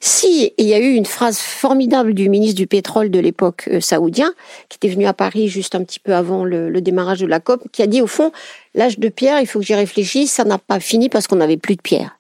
Si 0.01 0.53
il 0.57 0.67
y 0.67 0.75
a 0.75 0.79
eu 0.79 0.93
une 0.93 1.07
phrase 1.07 1.39
formidable 1.39 2.15
du 2.15 2.29
ministre 2.29 2.57
du 2.57 2.67
pétrole 2.67 3.11
de 3.11 3.19
l'époque 3.19 3.69
euh, 3.69 3.81
saoudien, 3.81 4.33
qui 4.69 4.77
était 4.77 4.89
venu 4.89 5.07
à 5.07 5.13
Paris 5.13 5.49
juste 5.49 5.75
un 5.75 5.83
petit 5.83 5.99
peu 5.99 6.15
avant 6.15 6.45
le, 6.45 6.71
le 6.71 6.81
démarrage 6.81 7.21
de 7.21 7.27
la 7.27 7.41
COP, 7.41 7.65
qui 7.73 7.83
a 7.83 7.89
dit 7.89 8.01
au 8.01 8.07
fond, 8.07 8.31
l'âge 8.75 8.99
de 8.99 9.09
pierre, 9.09 9.41
il 9.41 9.47
faut 9.47 9.59
que 9.59 9.65
j'y 9.65 9.75
réfléchisse, 9.75 10.33
ça 10.33 10.45
n'a 10.45 10.59
pas 10.59 10.79
fini 10.79 11.09
parce 11.09 11.27
qu'on 11.27 11.37
n'avait 11.37 11.57
plus 11.57 11.75
de 11.75 11.83
pierre. 11.83 12.19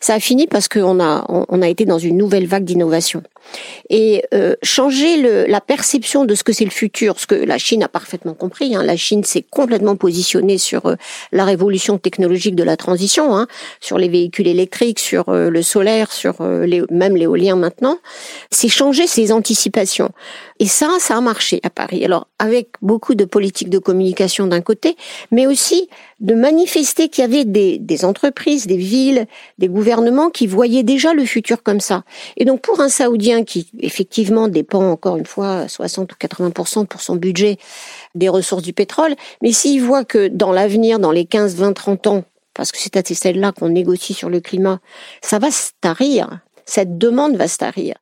Ça 0.00 0.14
a 0.14 0.20
fini 0.20 0.48
parce 0.48 0.66
qu'on 0.66 1.00
a, 1.00 1.24
on 1.28 1.62
a 1.62 1.68
été 1.68 1.84
dans 1.84 1.98
une 1.98 2.16
nouvelle 2.16 2.46
vague 2.46 2.64
d'innovation. 2.64 3.22
Et 3.88 4.22
euh, 4.34 4.54
changer 4.62 5.16
le, 5.16 5.46
la 5.46 5.60
perception 5.60 6.24
de 6.24 6.34
ce 6.34 6.44
que 6.44 6.52
c'est 6.52 6.64
le 6.64 6.70
futur, 6.70 7.18
ce 7.18 7.26
que 7.26 7.34
la 7.34 7.58
Chine 7.58 7.82
a 7.82 7.88
parfaitement 7.88 8.34
compris. 8.34 8.74
Hein. 8.74 8.82
La 8.82 8.96
Chine 8.96 9.24
s'est 9.24 9.44
complètement 9.48 9.96
positionnée 9.96 10.58
sur 10.58 10.86
euh, 10.86 10.94
la 11.32 11.44
révolution 11.44 11.98
technologique 11.98 12.54
de 12.54 12.62
la 12.62 12.76
transition, 12.76 13.36
hein, 13.36 13.46
sur 13.80 13.98
les 13.98 14.08
véhicules 14.08 14.46
électriques, 14.46 14.98
sur 14.98 15.28
euh, 15.28 15.50
le 15.50 15.62
solaire, 15.62 16.12
sur 16.12 16.42
les, 16.42 16.82
même 16.90 17.16
l'éolien 17.16 17.56
maintenant. 17.56 17.98
C'est 18.50 18.68
changer 18.68 19.06
ses 19.06 19.32
anticipations. 19.32 20.10
Et 20.58 20.66
ça, 20.66 20.88
ça 20.98 21.16
a 21.16 21.20
marché 21.20 21.60
à 21.62 21.70
Paris. 21.70 22.04
Alors, 22.04 22.26
avec 22.38 22.68
beaucoup 22.82 23.14
de 23.14 23.24
politiques 23.24 23.70
de 23.70 23.78
communication 23.78 24.46
d'un 24.46 24.60
côté, 24.60 24.96
mais 25.30 25.46
aussi 25.46 25.88
de 26.20 26.34
manifester 26.34 27.08
qu'il 27.08 27.22
y 27.22 27.24
avait 27.24 27.46
des, 27.46 27.78
des, 27.78 28.04
entreprises, 28.04 28.66
des 28.66 28.76
villes, 28.76 29.26
des 29.58 29.68
gouvernements 29.68 30.28
qui 30.28 30.46
voyaient 30.46 30.82
déjà 30.82 31.14
le 31.14 31.24
futur 31.24 31.62
comme 31.62 31.80
ça. 31.80 32.04
Et 32.36 32.44
donc, 32.44 32.60
pour 32.60 32.80
un 32.80 32.90
Saoudien 32.90 33.29
qui, 33.44 33.70
effectivement, 33.80 34.48
dépend 34.48 34.90
encore 34.90 35.16
une 35.16 35.26
fois 35.26 35.68
60 35.68 36.12
ou 36.12 36.16
80% 36.16 36.86
pour 36.86 37.00
son 37.00 37.16
budget 37.16 37.56
des 38.14 38.28
ressources 38.28 38.62
du 38.62 38.72
pétrole, 38.72 39.14
mais 39.42 39.52
s'il 39.52 39.82
voit 39.82 40.04
que 40.04 40.28
dans 40.28 40.52
l'avenir, 40.52 40.98
dans 40.98 41.12
les 41.12 41.24
15, 41.24 41.56
20, 41.56 41.72
30 41.72 42.06
ans, 42.06 42.24
parce 42.54 42.72
que 42.72 42.78
c'est 42.78 42.96
à 42.96 43.02
ces 43.04 43.32
là 43.32 43.52
qu'on 43.52 43.68
négocie 43.68 44.14
sur 44.14 44.28
le 44.28 44.40
climat, 44.40 44.80
ça 45.22 45.38
va 45.38 45.50
se 45.50 45.70
tarir. 45.80 46.40
Cette 46.66 46.98
demande 46.98 47.36
va 47.36 47.48
se 47.48 47.58
tarir. 47.58 47.94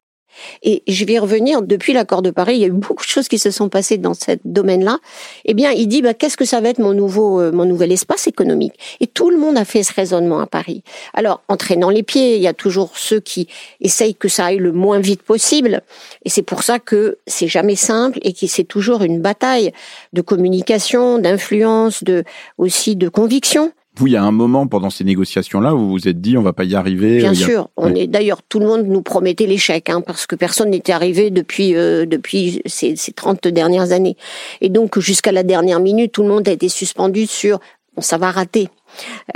Et 0.63 0.83
je 0.87 1.05
vais 1.05 1.19
revenir, 1.19 1.63
depuis 1.63 1.93
l'accord 1.93 2.23
de 2.23 2.31
Paris, 2.31 2.55
il 2.55 2.61
y 2.61 2.65
a 2.65 2.69
eu 2.69 2.73
beaucoup 2.73 3.05
de 3.05 3.09
choses 3.09 3.29
qui 3.29 3.39
se 3.39 3.51
sont 3.51 3.69
passées 3.69 3.99
dans 3.99 4.15
ce 4.15 4.33
domaine-là. 4.45 4.99
Eh 5.45 5.55
bien, 5.55 5.71
il 5.71 5.89
dit, 5.89 6.03
bah, 6.03 6.15
qu'est-ce 6.15 6.37
que 6.37 6.45
ça 6.45 6.61
va 6.61 6.69
être 6.69 6.79
mon 6.79 6.93
nouveau, 6.93 7.41
euh, 7.41 7.53
mon 7.53 7.65
nouvel 7.65 7.93
espace 7.93 8.27
économique? 8.27 8.75
Et 9.01 9.07
tout 9.07 9.31
le 9.31 9.39
monde 9.39 9.57
a 9.57 9.65
fait 9.65 9.83
ce 9.83 9.93
raisonnement 9.93 10.41
à 10.41 10.47
Paris. 10.47 10.83
Alors, 11.15 11.43
en 11.49 11.57
traînant 11.57 11.91
les 11.91 12.03
pieds, 12.03 12.37
il 12.37 12.43
y 12.43 12.49
a 12.49 12.55
toujours 12.55 12.97
ceux 12.97 13.21
qui 13.21 13.49
essayent 13.81 14.15
que 14.15 14.29
ça 14.29 14.47
aille 14.47 14.59
le 14.59 14.73
moins 14.73 14.99
vite 14.99 15.23
possible. 15.23 15.83
Et 16.25 16.31
c'est 16.31 16.43
pour 16.43 16.63
ça 16.63 16.79
que 16.79 17.19
c'est 17.27 17.49
jamais 17.49 17.77
simple 17.77 18.19
et 18.23 18.33
que 18.33 18.47
c'est 18.47 18.65
toujours 18.65 19.03
une 19.03 19.21
bataille 19.21 19.73
de 20.13 20.21
communication, 20.21 21.19
d'influence, 21.19 22.05
de, 22.05 22.25
aussi 22.59 22.97
de 22.97 23.09
conviction. 23.09 23.73
Vous, 23.99 24.07
il 24.07 24.13
y 24.13 24.17
a 24.17 24.23
un 24.23 24.31
moment 24.31 24.69
pendant 24.69 24.91
ces 24.91 25.03
négociations-là 25.03 25.75
où 25.75 25.79
vous 25.79 25.91
vous 25.91 26.07
êtes 26.07 26.21
dit 26.21 26.39
on 26.39 26.43
va 26.43 26.53
pas 26.53 26.63
y 26.63 26.77
arriver. 26.77 27.19
Bien 27.19 27.35
sûr, 27.35 27.69
on 27.77 27.93
est 27.97 28.07
d'ailleurs 28.07 28.43
tout 28.49 28.61
le 28.61 28.67
monde 28.67 28.87
nous 28.87 29.03
promettait 29.03 29.47
l'échec, 29.47 29.91
hein, 29.91 30.01
parce 30.01 30.27
que 30.27 30.37
personne 30.37 30.71
n'était 30.71 30.93
arrivé 30.93 31.31
depuis 31.31 31.75
euh, 31.75 32.07
depuis 32.07 32.63
ces, 32.67 32.95
ces 32.95 33.13
30 33.13 33.49
dernières 33.49 33.91
années. 33.91 34.17
Et 34.61 34.69
donc 34.69 35.01
jusqu'à 35.01 35.33
la 35.33 35.43
dernière 35.43 35.81
minute, 35.81 36.13
tout 36.13 36.23
le 36.23 36.29
monde 36.29 36.49
a 36.49 36.53
été 36.53 36.69
suspendu 36.69 37.27
sur 37.27 37.59
bon, 37.97 38.03
ça 38.03 38.19
va 38.19 38.31
rater. 38.31 38.69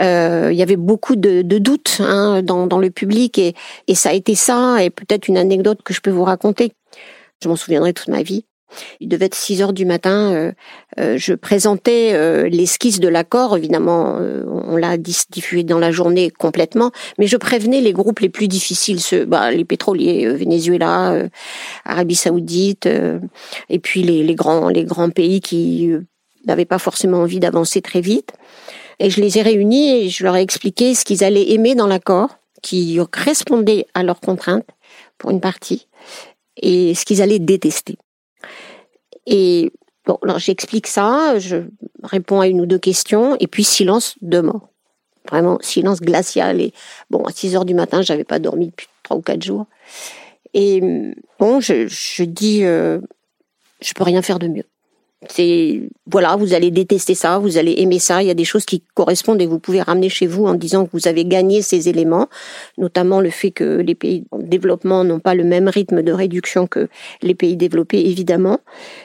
Euh, 0.00 0.50
il 0.52 0.56
y 0.56 0.62
avait 0.62 0.76
beaucoup 0.76 1.16
de, 1.16 1.42
de 1.42 1.58
doutes 1.58 1.98
hein, 2.00 2.42
dans, 2.42 2.68
dans 2.68 2.78
le 2.78 2.90
public 2.90 3.38
et, 3.38 3.54
et 3.88 3.96
ça 3.96 4.10
a 4.10 4.12
été 4.12 4.36
ça 4.36 4.82
et 4.82 4.90
peut-être 4.90 5.26
une 5.26 5.38
anecdote 5.38 5.80
que 5.84 5.92
je 5.92 6.00
peux 6.00 6.10
vous 6.12 6.24
raconter. 6.24 6.72
Je 7.42 7.48
m'en 7.48 7.56
souviendrai 7.56 7.92
toute 7.94 8.08
ma 8.08 8.22
vie. 8.22 8.44
Il 9.00 9.08
devait 9.08 9.26
être 9.26 9.34
6 9.34 9.62
heures 9.62 9.72
du 9.72 9.84
matin. 9.84 10.32
Euh, 10.32 10.52
euh, 10.98 11.16
je 11.16 11.34
présentais 11.34 12.12
euh, 12.12 12.48
l'esquisse 12.48 13.00
de 13.00 13.08
l'accord. 13.08 13.56
Évidemment, 13.56 14.18
on 14.18 14.76
l'a 14.76 14.96
diffusé 14.96 15.64
dans 15.64 15.78
la 15.78 15.92
journée 15.92 16.30
complètement, 16.30 16.90
mais 17.18 17.26
je 17.26 17.36
prévenais 17.36 17.80
les 17.80 17.92
groupes 17.92 18.20
les 18.20 18.28
plus 18.28 18.48
difficiles, 18.48 19.00
ceux, 19.00 19.24
bah, 19.24 19.50
les 19.50 19.64
pétroliers, 19.64 20.28
Venezuela, 20.28 21.28
Arabie 21.84 22.14
Saoudite, 22.14 22.88
et 23.68 23.78
puis 23.78 24.02
les, 24.02 24.22
les, 24.22 24.34
grands, 24.34 24.68
les 24.68 24.84
grands 24.84 25.10
pays 25.10 25.40
qui 25.40 25.92
n'avaient 26.46 26.64
pas 26.64 26.78
forcément 26.78 27.18
envie 27.18 27.40
d'avancer 27.40 27.82
très 27.82 28.00
vite. 28.00 28.32
Et 28.98 29.10
je 29.10 29.20
les 29.20 29.38
ai 29.38 29.42
réunis 29.42 29.90
et 29.90 30.08
je 30.08 30.24
leur 30.24 30.36
ai 30.36 30.42
expliqué 30.42 30.94
ce 30.94 31.04
qu'ils 31.04 31.24
allaient 31.24 31.50
aimer 31.50 31.74
dans 31.74 31.86
l'accord, 31.86 32.38
qui 32.62 32.98
correspondait 33.10 33.86
à 33.94 34.02
leurs 34.02 34.20
contraintes 34.20 34.68
pour 35.18 35.30
une 35.30 35.40
partie, 35.40 35.88
et 36.56 36.94
ce 36.94 37.04
qu'ils 37.04 37.22
allaient 37.22 37.38
détester. 37.38 37.96
Et 39.26 39.72
bon, 40.06 40.18
alors 40.22 40.38
j'explique 40.38 40.86
ça, 40.86 41.38
je 41.38 41.58
réponds 42.02 42.40
à 42.40 42.48
une 42.48 42.60
ou 42.60 42.66
deux 42.66 42.78
questions, 42.78 43.36
et 43.40 43.46
puis 43.46 43.64
silence 43.64 44.16
de 44.22 44.40
mort. 44.40 44.68
Vraiment, 45.30 45.58
silence 45.60 46.00
glacial. 46.00 46.60
Et 46.60 46.72
bon, 47.10 47.24
à 47.24 47.32
6 47.32 47.54
heures 47.54 47.64
du 47.64 47.74
matin, 47.74 48.02
j'avais 48.02 48.24
pas 48.24 48.38
dormi 48.38 48.68
depuis 48.68 48.88
trois 49.02 49.16
ou 49.16 49.22
quatre 49.22 49.42
jours. 49.42 49.66
Et 50.54 51.14
bon, 51.38 51.60
je, 51.60 51.86
je 51.86 52.24
dis, 52.24 52.64
euh, 52.64 52.98
je 53.80 53.94
peux 53.94 54.04
rien 54.04 54.20
faire 54.20 54.38
de 54.38 54.48
mieux. 54.48 54.64
C'est 55.28 55.88
voilà, 56.10 56.36
vous 56.36 56.52
allez 56.52 56.70
détester 56.70 57.14
ça, 57.14 57.38
vous 57.38 57.56
allez 57.56 57.74
aimer 57.78 57.98
ça. 57.98 58.22
Il 58.22 58.26
y 58.26 58.30
a 58.30 58.34
des 58.34 58.44
choses 58.44 58.64
qui 58.64 58.82
correspondent 58.94 59.40
et 59.40 59.46
vous 59.46 59.58
pouvez 59.58 59.80
ramener 59.80 60.08
chez 60.08 60.26
vous 60.26 60.46
en 60.46 60.54
disant 60.54 60.86
que 60.86 60.90
vous 60.92 61.06
avez 61.06 61.24
gagné 61.24 61.62
ces 61.62 61.88
éléments, 61.88 62.28
notamment 62.76 63.20
le 63.20 63.30
fait 63.30 63.52
que 63.52 63.80
les 63.80 63.94
pays 63.94 64.24
en 64.30 64.38
développement 64.38 65.04
n'ont 65.04 65.20
pas 65.20 65.34
le 65.34 65.44
même 65.44 65.68
rythme 65.68 66.02
de 66.02 66.12
réduction 66.12 66.66
que 66.66 66.88
les 67.22 67.34
pays 67.34 67.56
développés, 67.56 68.00
évidemment. 68.08 68.58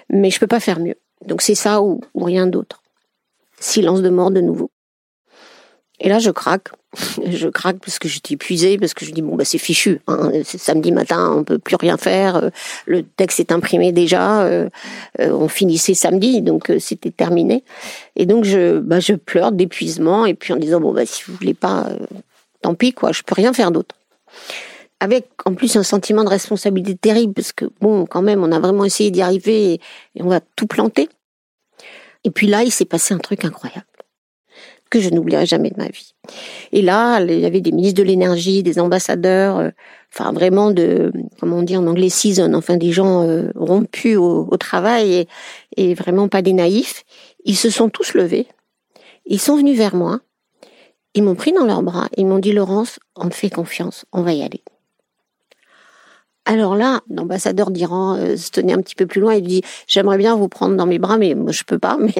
Mais 0.10 0.32
je 0.32 0.40
peux 0.40 0.48
pas 0.48 0.60
faire 0.60 0.80
mieux. 0.80 0.96
Donc 1.26 1.42
c'est 1.42 1.56
ça 1.56 1.82
ou, 1.82 2.02
ou 2.14 2.24
rien 2.24 2.48
d'autre. 2.48 2.82
Silence 3.60 4.02
de 4.02 4.10
mort 4.10 4.32
de 4.32 4.42
nouveau. 4.42 4.72
Et 6.00 6.10
là, 6.10 6.20
je 6.20 6.32
craque. 6.32 6.70
Je 7.30 7.48
craque 7.48 7.80
parce 7.80 8.00
que 8.00 8.08
j'étais 8.08 8.36
épuisée, 8.36 8.78
parce 8.78 8.94
que 8.94 9.06
je 9.06 9.12
dis 9.12 9.22
bon 9.22 9.36
bah 9.36 9.46
c'est 9.46 9.58
fichu. 9.58 10.00
Hein. 10.08 10.32
C'est 10.44 10.58
samedi 10.58 10.92
matin, 10.92 11.34
on 11.38 11.44
peut 11.44 11.60
plus 11.60 11.76
rien 11.76 11.98
faire. 11.98 12.38
Euh, 12.38 12.50
le 12.86 13.04
texte 13.04 13.40
est 13.40 13.52
imprimé 13.52 13.92
déjà. 13.92 14.44
Euh, 14.44 14.70
euh, 15.20 15.32
on 15.32 15.48
finissait 15.48 15.94
samedi, 15.94 16.42
donc 16.42 16.72
c'était 16.80 17.12
terminé. 17.12 17.64
Et 18.16 18.26
donc 18.26 18.46
je 18.46 18.80
bah 18.80 19.00
je 19.00 19.14
pleure 19.14 19.52
d'épuisement 19.52 20.26
et 20.26 20.34
puis 20.34 20.54
en 20.54 20.58
disant 20.58 20.80
bon 20.80 20.94
bah 20.94 21.06
si 21.06 21.24
vous 21.28 21.36
voulez 21.36 21.54
pas, 21.54 21.90
tant 22.62 22.74
pis 22.74 22.94
quoi. 22.94 23.12
Je 23.12 23.22
peux 23.24 23.36
rien 23.36 23.54
faire 23.54 23.72
d'autre. 23.72 23.96
Avec 25.00 25.28
en 25.46 25.54
plus 25.54 25.76
un 25.76 25.84
sentiment 25.84 26.24
de 26.24 26.30
responsabilité 26.30 26.96
terrible 26.96 27.34
parce 27.34 27.52
que 27.52 27.66
bon 27.82 28.06
quand 28.06 28.22
même 28.22 28.44
on 28.44 28.52
a 28.52 28.60
vraiment 28.60 28.86
essayé 28.86 29.12
d'y 29.12 29.22
arriver 29.22 29.74
et 30.16 30.24
on 30.24 30.30
va 30.30 30.40
tout 30.56 30.68
planter. 30.68 31.10
Et 32.24 32.32
puis 32.32 32.48
là 32.48 32.64
il 32.64 32.72
s'est 32.72 32.86
passé 32.86 33.14
un 33.14 33.20
truc 33.20 33.44
incroyable 33.46 33.86
que 34.90 35.00
je 35.00 35.10
n'oublierai 35.10 35.46
jamais 35.46 35.70
de 35.70 35.78
ma 35.78 35.88
vie. 35.88 36.14
Et 36.72 36.82
là, 36.82 37.20
il 37.22 37.40
y 37.40 37.46
avait 37.46 37.62
des 37.62 37.72
ministres 37.72 38.02
de 38.02 38.08
l'énergie, 38.08 38.64
des 38.64 38.80
ambassadeurs, 38.80 39.58
euh, 39.58 39.70
enfin 40.14 40.32
vraiment 40.32 40.72
de, 40.72 41.12
comment 41.40 41.58
on 41.58 41.64
dit 41.64 41.78
en 41.78 41.88
anglais, 41.88 42.10
season, 42.10 42.54
enfin 42.54 42.78
des 42.78 42.92
gens 42.92 43.24
euh, 43.24 43.52
rompus 43.56 44.18
au, 44.18 44.58
travail 44.58 45.14
et, 45.14 45.28
et, 45.78 45.94
vraiment 45.94 46.28
pas 46.28 46.42
des 46.42 46.54
naïfs. 46.54 47.04
Ils 47.46 47.58
se 47.58 47.70
sont 47.70 47.90
tous 47.90 48.14
levés, 48.14 48.48
ils 49.26 49.40
sont 49.40 49.58
venus 49.58 49.78
vers 49.78 49.96
moi, 49.96 50.20
ils 51.14 51.24
m'ont 51.24 51.36
pris 51.36 51.52
dans 51.52 51.66
leurs 51.66 51.84
bras, 51.84 52.10
ils 52.18 52.26
m'ont 52.26 52.40
dit 52.40 52.54
Laurence, 52.54 53.00
on 53.16 53.30
te 53.30 53.36
fait 53.36 53.50
confiance, 53.50 54.06
on 54.12 54.22
va 54.22 54.34
y 54.34 54.44
aller. 54.44 54.62
Alors 56.50 56.78
là, 56.78 57.02
l'ambassadeur 57.10 57.72
d'Iran 57.72 58.16
euh, 58.16 58.38
se 58.38 58.52
tenait 58.52 58.72
un 58.72 58.82
petit 58.82 58.96
peu 58.96 59.06
plus 59.06 59.20
loin 59.20 59.34
et 59.34 59.42
dit 59.42 59.64
j'aimerais 59.86 60.18
bien 60.18 60.34
vous 60.38 60.48
prendre 60.48 60.78
dans 60.78 60.86
mes 60.86 60.98
bras, 60.98 61.18
mais 61.18 61.36
moi 61.36 61.52
je 61.52 61.64
peux 61.64 61.78
pas. 61.78 61.98
Mais 62.00 62.14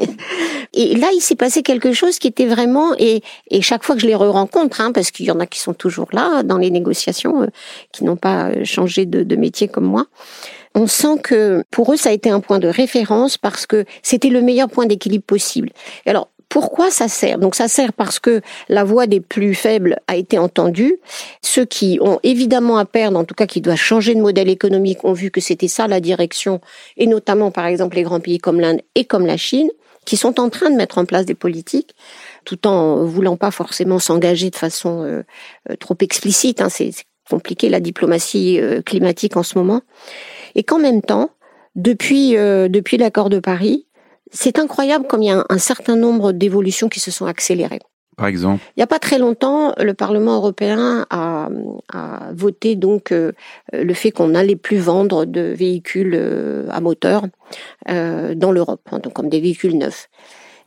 et 0.74 0.96
là, 0.96 1.08
il 1.16 1.22
s'est 1.22 1.36
passé 1.36 1.64
quelque 1.64 1.94
chose 1.94 2.20
qui 2.20 2.28
était 2.28 2.46
vraiment 2.46 2.94
et, 3.00 3.22
et 3.50 3.62
chaque 3.62 3.86
fois 3.86 3.96
que 3.96 4.02
je 4.02 4.08
les 4.08 4.16
re-rencontre, 4.16 4.82
hein, 4.82 4.92
parce 4.92 5.12
qu'il 5.12 5.26
y 5.26 5.32
en 5.32 5.40
a 5.40 5.46
qui 5.46 5.62
sont 5.62 5.74
toujours 5.74 6.10
là 6.12 6.44
dans 6.44 6.58
les 6.58 6.72
négociations, 6.72 7.44
euh, 7.44 7.48
qui 7.94 8.04
n'ont 8.04 8.18
pas 8.18 8.66
changé 8.66 9.06
de, 9.06 9.24
de 9.24 9.36
métier 9.38 9.70
comme 9.70 9.86
moi. 9.86 10.08
On 10.76 10.88
sent 10.88 11.20
que 11.24 11.64
pour 11.72 11.94
eux, 11.94 11.98
ça 11.98 12.10
a 12.10 12.12
été 12.12 12.30
un 12.30 12.42
point 12.42 12.60
de 12.60 12.68
référence 12.68 13.38
parce 13.38 13.66
que 13.66 13.86
c'était 14.04 14.30
le 14.30 14.42
meilleur 14.42 14.68
point 14.68 14.86
d'équilibre 14.86 15.24
possible. 15.26 15.70
alors, 16.06 16.28
pourquoi 16.50 16.92
ça 16.92 17.08
sert? 17.08 17.40
Donc 17.40 17.56
ça 17.56 17.68
sert 17.68 17.94
parce 17.94 18.20
que 18.20 18.42
la 18.70 18.84
voix 18.84 19.06
des 19.06 19.20
plus 19.20 19.54
faibles 19.54 20.00
a 20.08 20.16
été 20.16 20.38
entendue. 20.38 20.98
Ceux 21.42 21.66
qui 21.66 22.00
ont 22.02 22.20
évidemment 22.24 22.78
à 22.78 22.86
perdre, 22.86 23.20
en 23.20 23.26
tout 23.26 23.36
cas 23.36 23.48
qui 23.48 23.62
doivent 23.62 23.78
changer 23.78 24.16
de 24.16 24.22
modèle 24.22 24.50
économique, 24.50 25.04
ont 25.04 25.14
vu 25.14 25.30
que 25.30 25.42
c'était 25.42 25.68
ça 25.68 25.88
la 25.88 26.00
direction, 26.00 26.62
et 26.96 27.08
notamment 27.08 27.52
par 27.52 27.66
exemple 27.66 27.98
les 27.98 28.04
grands 28.04 28.22
pays 28.22 28.38
comme 28.38 28.60
l'Inde 28.60 28.82
et 28.96 29.06
comme 29.06 29.26
la 29.26 29.38
Chine, 29.38 29.70
qui 30.06 30.16
sont 30.16 30.40
en 30.40 30.50
train 30.50 30.70
de 30.70 30.76
mettre 30.76 30.98
en 31.00 31.06
place 31.06 31.26
des 31.26 31.36
politiques, 31.36 31.94
tout 32.46 32.66
en 32.66 33.04
voulant 33.04 33.36
pas 33.36 33.52
forcément 33.52 34.00
s'engager 34.00 34.50
de 34.50 34.56
façon 34.56 35.04
euh, 35.04 35.24
euh, 35.70 35.76
trop 35.76 35.98
explicite. 36.00 36.62
Hein, 36.62 36.70
c'est 36.70 36.92
compliqué 37.30 37.68
la 37.68 37.82
diplomatie 37.82 38.58
euh, 38.62 38.82
climatique 38.82 39.36
en 39.36 39.44
ce 39.44 39.58
moment, 39.58 39.82
et 40.56 40.64
qu'en 40.64 40.80
même 40.80 41.02
temps, 41.02 41.30
depuis 41.76 42.32
depuis 42.32 42.98
l'accord 42.98 43.30
de 43.30 43.40
Paris, 43.40 43.86
c'est 44.32 44.60
incroyable 44.60 45.08
comme 45.08 45.24
il 45.24 45.28
y 45.28 45.32
a 45.32 45.46
un, 45.50 45.58
certain 45.58 45.96
nombre 45.96 46.32
d'évolutions 46.32 46.90
qui 46.90 47.00
se 47.00 47.12
sont 47.12 47.26
accélérées. 47.26 47.82
Par 48.18 48.28
exemple? 48.28 48.64
Il 48.76 48.80
n'y 48.80 48.84
a 48.84 48.88
pas 48.88 48.98
très 48.98 49.20
longtemps, 49.20 49.74
le 49.78 49.94
Parlement 49.94 50.38
européen 50.38 51.06
a, 51.12 51.50
a 51.94 52.32
voté 52.34 52.76
donc 52.76 53.12
euh, 53.12 53.32
le 53.72 53.94
fait 53.94 54.10
qu'on 54.10 54.30
n'allait 54.30 54.56
plus 54.56 54.78
vendre 54.78 55.26
de 55.26 55.42
véhicules 55.42 56.16
euh, 56.16 56.66
à 56.72 56.82
moteur 56.82 57.26
euh, 57.90 58.34
dans 58.34 58.52
l'Europe, 58.52 58.82
hein, 58.92 59.00
donc 59.00 59.14
comme 59.14 59.30
des 59.30 59.40
véhicules 59.40 59.78
neufs. 59.78 60.10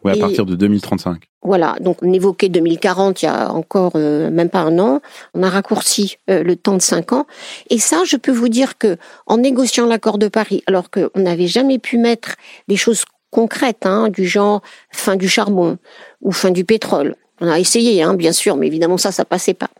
Oui, 0.05 0.13
à 0.13 0.17
partir 0.17 0.47
de 0.47 0.55
2035. 0.55 1.25
Voilà, 1.43 1.77
donc 1.81 1.99
on 2.03 2.13
évoquait 2.13 2.49
2040 2.49 3.21
il 3.21 3.25
y 3.27 3.29
a 3.29 3.53
encore 3.53 3.97
même 3.97 4.49
pas 4.49 4.61
un 4.61 4.79
an. 4.79 5.01
On 5.35 5.43
a 5.43 5.51
raccourci 5.51 6.17
le 6.27 6.55
temps 6.55 6.75
de 6.75 6.81
cinq 6.81 7.13
ans. 7.13 7.27
Et 7.69 7.79
ça, 7.79 7.99
je 8.07 8.17
peux 8.17 8.33
vous 8.33 8.49
dire 8.49 8.79
que 8.79 8.97
en 9.27 9.37
négociant 9.37 9.85
l'accord 9.85 10.17
de 10.17 10.29
Paris, 10.29 10.63
alors 10.67 10.91
qu'on 10.91 11.11
n'avait 11.17 11.49
jamais 11.49 11.79
pu 11.79 11.99
mettre 11.99 12.37
des 12.67 12.77
choses 12.77 13.05
concrètes, 13.31 13.87
hein, 13.87 14.09
du 14.09 14.27
genre 14.27 14.63
fin 14.91 15.17
du 15.17 15.29
charbon 15.29 15.79
ou 16.21 16.33
fin 16.33 16.51
du 16.51 16.65
pétrole. 16.65 17.17
On 17.41 17.49
a 17.49 17.59
essayé, 17.59 18.03
hein, 18.03 18.15
bien 18.15 18.33
sûr, 18.33 18.57
mais 18.57 18.67
évidemment 18.67 18.99
ça, 18.99 19.13
ça 19.13 19.25
passait 19.25 19.55
pas. 19.55 19.71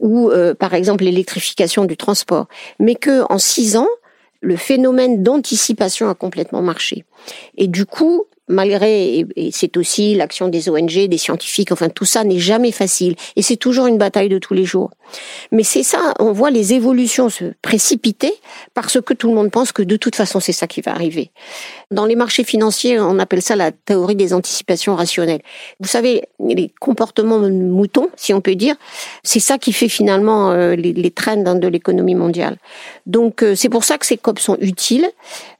Ou 0.00 0.30
euh, 0.30 0.54
par 0.54 0.74
exemple 0.74 1.04
l'électrification 1.04 1.84
du 1.84 1.96
transport. 1.96 2.46
Mais 2.78 2.94
que 2.94 3.22
en 3.30 3.38
six 3.38 3.76
ans, 3.76 3.88
le 4.40 4.56
phénomène 4.56 5.22
d'anticipation 5.22 6.08
a 6.08 6.14
complètement 6.14 6.62
marché. 6.62 7.04
Et 7.56 7.68
du 7.68 7.86
coup, 7.86 8.24
malgré, 8.48 9.26
et 9.36 9.50
c'est 9.52 9.76
aussi 9.76 10.14
l'action 10.14 10.48
des 10.48 10.68
ONG, 10.68 11.06
des 11.08 11.18
scientifiques, 11.18 11.72
enfin 11.72 11.88
tout 11.88 12.04
ça 12.04 12.24
n'est 12.24 12.38
jamais 12.38 12.72
facile. 12.72 13.14
Et 13.36 13.42
c'est 13.42 13.56
toujours 13.56 13.86
une 13.86 13.98
bataille 13.98 14.28
de 14.28 14.38
tous 14.38 14.54
les 14.54 14.64
jours. 14.64 14.90
Mais 15.50 15.62
c'est 15.62 15.82
ça, 15.82 16.14
on 16.18 16.32
voit 16.32 16.50
les 16.50 16.72
évolutions 16.72 17.28
se 17.28 17.52
précipiter 17.62 18.32
parce 18.74 19.00
que 19.00 19.14
tout 19.14 19.28
le 19.28 19.34
monde 19.34 19.50
pense 19.50 19.72
que 19.72 19.82
de 19.82 19.96
toute 19.96 20.16
façon 20.16 20.40
c'est 20.40 20.52
ça 20.52 20.66
qui 20.66 20.80
va 20.80 20.92
arriver. 20.92 21.30
Dans 21.90 22.06
les 22.06 22.16
marchés 22.16 22.44
financiers, 22.44 22.98
on 22.98 23.18
appelle 23.18 23.42
ça 23.42 23.56
la 23.56 23.70
théorie 23.70 24.16
des 24.16 24.32
anticipations 24.32 24.96
rationnelles. 24.96 25.42
Vous 25.80 25.88
savez, 25.88 26.22
les 26.40 26.72
comportements 26.80 27.38
moutons, 27.38 28.08
si 28.16 28.32
on 28.32 28.40
peut 28.40 28.54
dire, 28.54 28.76
c'est 29.22 29.40
ça 29.40 29.58
qui 29.58 29.72
fait 29.72 29.88
finalement 29.88 30.50
euh, 30.50 30.74
les, 30.74 30.92
les 30.92 31.10
trends 31.10 31.36
de 31.36 31.68
l'économie 31.68 32.14
mondiale. 32.14 32.56
Donc 33.06 33.42
euh, 33.42 33.54
c'est 33.54 33.68
pour 33.68 33.84
ça 33.84 33.98
que 33.98 34.06
ces 34.06 34.16
COP 34.16 34.38
sont 34.38 34.56
utiles, 34.60 35.08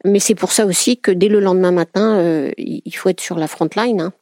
mais 0.05 0.19
c'est 0.19 0.35
pour 0.35 0.53
ça 0.53 0.67
aussi 0.67 0.97
que 0.97 1.11
dès 1.11 1.29
le 1.29 1.41
lendemain 1.41 1.73
matin, 1.73 2.17
euh, 2.17 2.51
il 2.85 2.93
faut 2.93 3.09
être 3.09 3.21
sur 3.21 3.37
la 3.37 3.49
front 3.49 3.69
line. 3.77 4.01
Hein. 4.01 4.13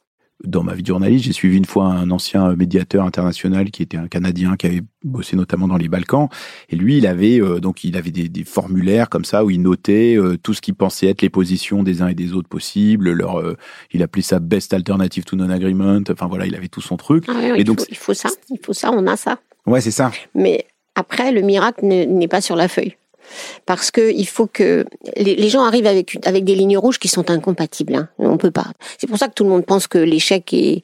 Dans 0.43 0.63
ma 0.63 0.73
vie 0.73 0.81
de 0.81 0.87
journaliste, 0.87 1.25
j'ai 1.25 1.33
suivi 1.33 1.57
une 1.57 1.65
fois 1.65 1.85
un 1.85 2.09
ancien 2.09 2.55
médiateur 2.55 3.05
international 3.05 3.69
qui 3.69 3.83
était 3.83 3.97
un 3.97 4.07
Canadien 4.07 4.55
qui 4.55 4.65
avait 4.65 4.81
bossé 5.03 5.35
notamment 5.35 5.67
dans 5.67 5.77
les 5.77 5.87
Balkans. 5.87 6.29
Et 6.69 6.75
lui, 6.75 6.97
il 6.97 7.05
avait 7.05 7.39
euh, 7.39 7.59
donc 7.59 7.83
il 7.83 7.95
avait 7.95 8.09
des, 8.09 8.27
des, 8.27 8.43
formulaires 8.43 9.09
comme 9.09 9.23
ça 9.23 9.45
où 9.45 9.51
il 9.51 9.61
notait 9.61 10.15
euh, 10.17 10.37
tout 10.41 10.55
ce 10.55 10.61
qu'il 10.61 10.73
pensait 10.73 11.07
être 11.07 11.21
les 11.21 11.29
positions 11.29 11.83
des 11.83 12.01
uns 12.01 12.07
et 12.07 12.15
des 12.15 12.33
autres 12.33 12.49
possibles. 12.49 13.11
Leur, 13.11 13.39
euh, 13.39 13.55
il 13.91 14.01
appelait 14.01 14.23
ça 14.23 14.39
best 14.39 14.73
alternative 14.73 15.25
to 15.25 15.35
non-agreement. 15.35 15.99
Enfin 16.09 16.25
voilà, 16.25 16.47
il 16.47 16.55
avait 16.55 16.69
tout 16.69 16.81
son 16.81 16.97
truc. 16.97 17.25
Ah 17.27 17.55
et 17.55 17.59
il 17.59 17.63
donc 17.63 17.79
faut, 17.81 17.85
il 17.89 17.97
faut 17.97 18.13
ça, 18.15 18.29
il 18.49 18.59
faut 18.63 18.73
ça, 18.73 18.91
on 18.91 19.05
a 19.05 19.17
ça. 19.17 19.37
Ouais, 19.67 19.81
c'est 19.81 19.91
ça. 19.91 20.11
Mais 20.33 20.65
après, 20.95 21.31
le 21.31 21.41
miracle 21.41 21.85
n'est 21.85 22.27
pas 22.27 22.41
sur 22.41 22.55
la 22.55 22.67
feuille 22.67 22.95
parce 23.65 23.91
que 23.91 24.11
il 24.11 24.27
faut 24.27 24.47
que 24.47 24.85
les, 25.15 25.49
gens 25.49 25.63
arrivent 25.63 25.87
avec 25.87 26.17
avec 26.25 26.43
des 26.43 26.55
lignes 26.55 26.77
rouges 26.77 26.99
qui 26.99 27.07
sont 27.07 27.29
incompatibles. 27.29 27.95
Hein. 27.95 28.09
On 28.17 28.37
peut 28.37 28.51
pas. 28.51 28.67
C'est 28.97 29.07
pour 29.07 29.17
ça 29.17 29.27
que 29.27 29.33
tout 29.33 29.43
le 29.43 29.49
monde 29.49 29.65
pense 29.65 29.87
que 29.87 29.97
l'échec 29.97 30.53
est 30.53 30.83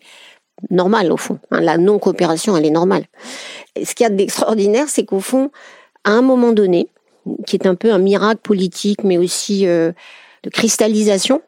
normal 0.69 1.11
au 1.11 1.17
fond. 1.17 1.39
Hein. 1.51 1.61
La 1.61 1.77
non 1.77 1.99
coopération, 1.99 2.57
elle 2.57 2.65
est 2.65 2.71
normale. 2.71 3.05
ce 3.81 3.93
qu'il 3.93 4.03
y 4.03 4.07
a 4.07 4.09
d'extraordinaire, 4.09 4.85
c'est 4.87 5.05
qu'au 5.05 5.19
fond, 5.19 5.51
à 6.03 6.11
un 6.11 6.21
moment 6.21 6.51
donné, 6.51 6.89
qui 7.45 7.57
est 7.57 7.67
un 7.67 7.75
peu 7.75 7.91
un 7.91 7.99
miracle 7.99 8.41
politique, 8.41 9.03
mais 9.03 9.17
aussi 9.17 9.67
euh, 9.67 9.91
de 10.43 10.49
cristallisation, 10.49 11.41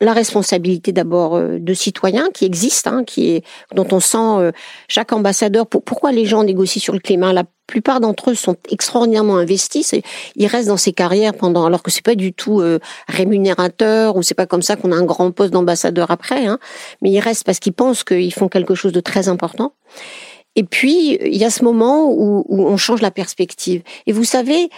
la 0.00 0.12
responsabilité 0.12 0.92
d'abord 0.92 1.36
euh, 1.36 1.58
de 1.58 1.74
citoyens 1.74 2.28
qui 2.32 2.44
existent, 2.44 2.90
hein, 2.90 3.04
qui 3.04 3.30
est 3.30 3.44
dont 3.74 3.86
on 3.90 4.00
sent 4.00 4.18
euh, 4.18 4.52
chaque 4.88 5.12
ambassadeur. 5.12 5.66
pourquoi 5.66 6.12
les 6.12 6.24
gens 6.24 6.44
négocient 6.44 6.80
sur 6.80 6.92
le 6.92 7.00
climat 7.00 7.32
La 7.32 7.44
plupart 7.66 8.00
d'entre 8.00 8.30
eux 8.30 8.34
sont 8.34 8.56
extraordinairement 8.70 9.36
investis. 9.36 9.94
Ils 10.36 10.46
restent 10.46 10.68
dans 10.68 10.76
ces 10.76 10.92
carrières 10.92 11.34
pendant, 11.34 11.66
alors 11.66 11.82
que 11.82 11.90
c'est 11.90 12.04
pas 12.04 12.14
du 12.14 12.32
tout 12.32 12.60
euh, 12.60 12.78
rémunérateur 13.08 14.16
ou 14.16 14.22
c'est 14.22 14.34
pas 14.34 14.46
comme 14.46 14.62
ça 14.62 14.76
qu'on 14.76 14.92
a 14.92 14.96
un 14.96 15.04
grand 15.04 15.32
poste 15.32 15.52
d'ambassadeur 15.52 16.10
après. 16.10 16.46
Hein, 16.46 16.58
mais 17.02 17.10
ils 17.10 17.20
restent 17.20 17.44
parce 17.44 17.58
qu'ils 17.58 17.72
pensent 17.72 18.04
qu'ils 18.04 18.32
font 18.32 18.48
quelque 18.48 18.74
chose 18.74 18.92
de 18.92 19.00
très 19.00 19.28
important. 19.28 19.72
Et 20.54 20.64
puis 20.64 21.18
il 21.20 21.36
y 21.36 21.44
a 21.44 21.50
ce 21.50 21.64
moment 21.64 22.10
où, 22.10 22.44
où 22.48 22.66
on 22.66 22.76
change 22.76 23.02
la 23.02 23.10
perspective. 23.10 23.82
Et 24.06 24.12
vous 24.12 24.24
savez, 24.24 24.70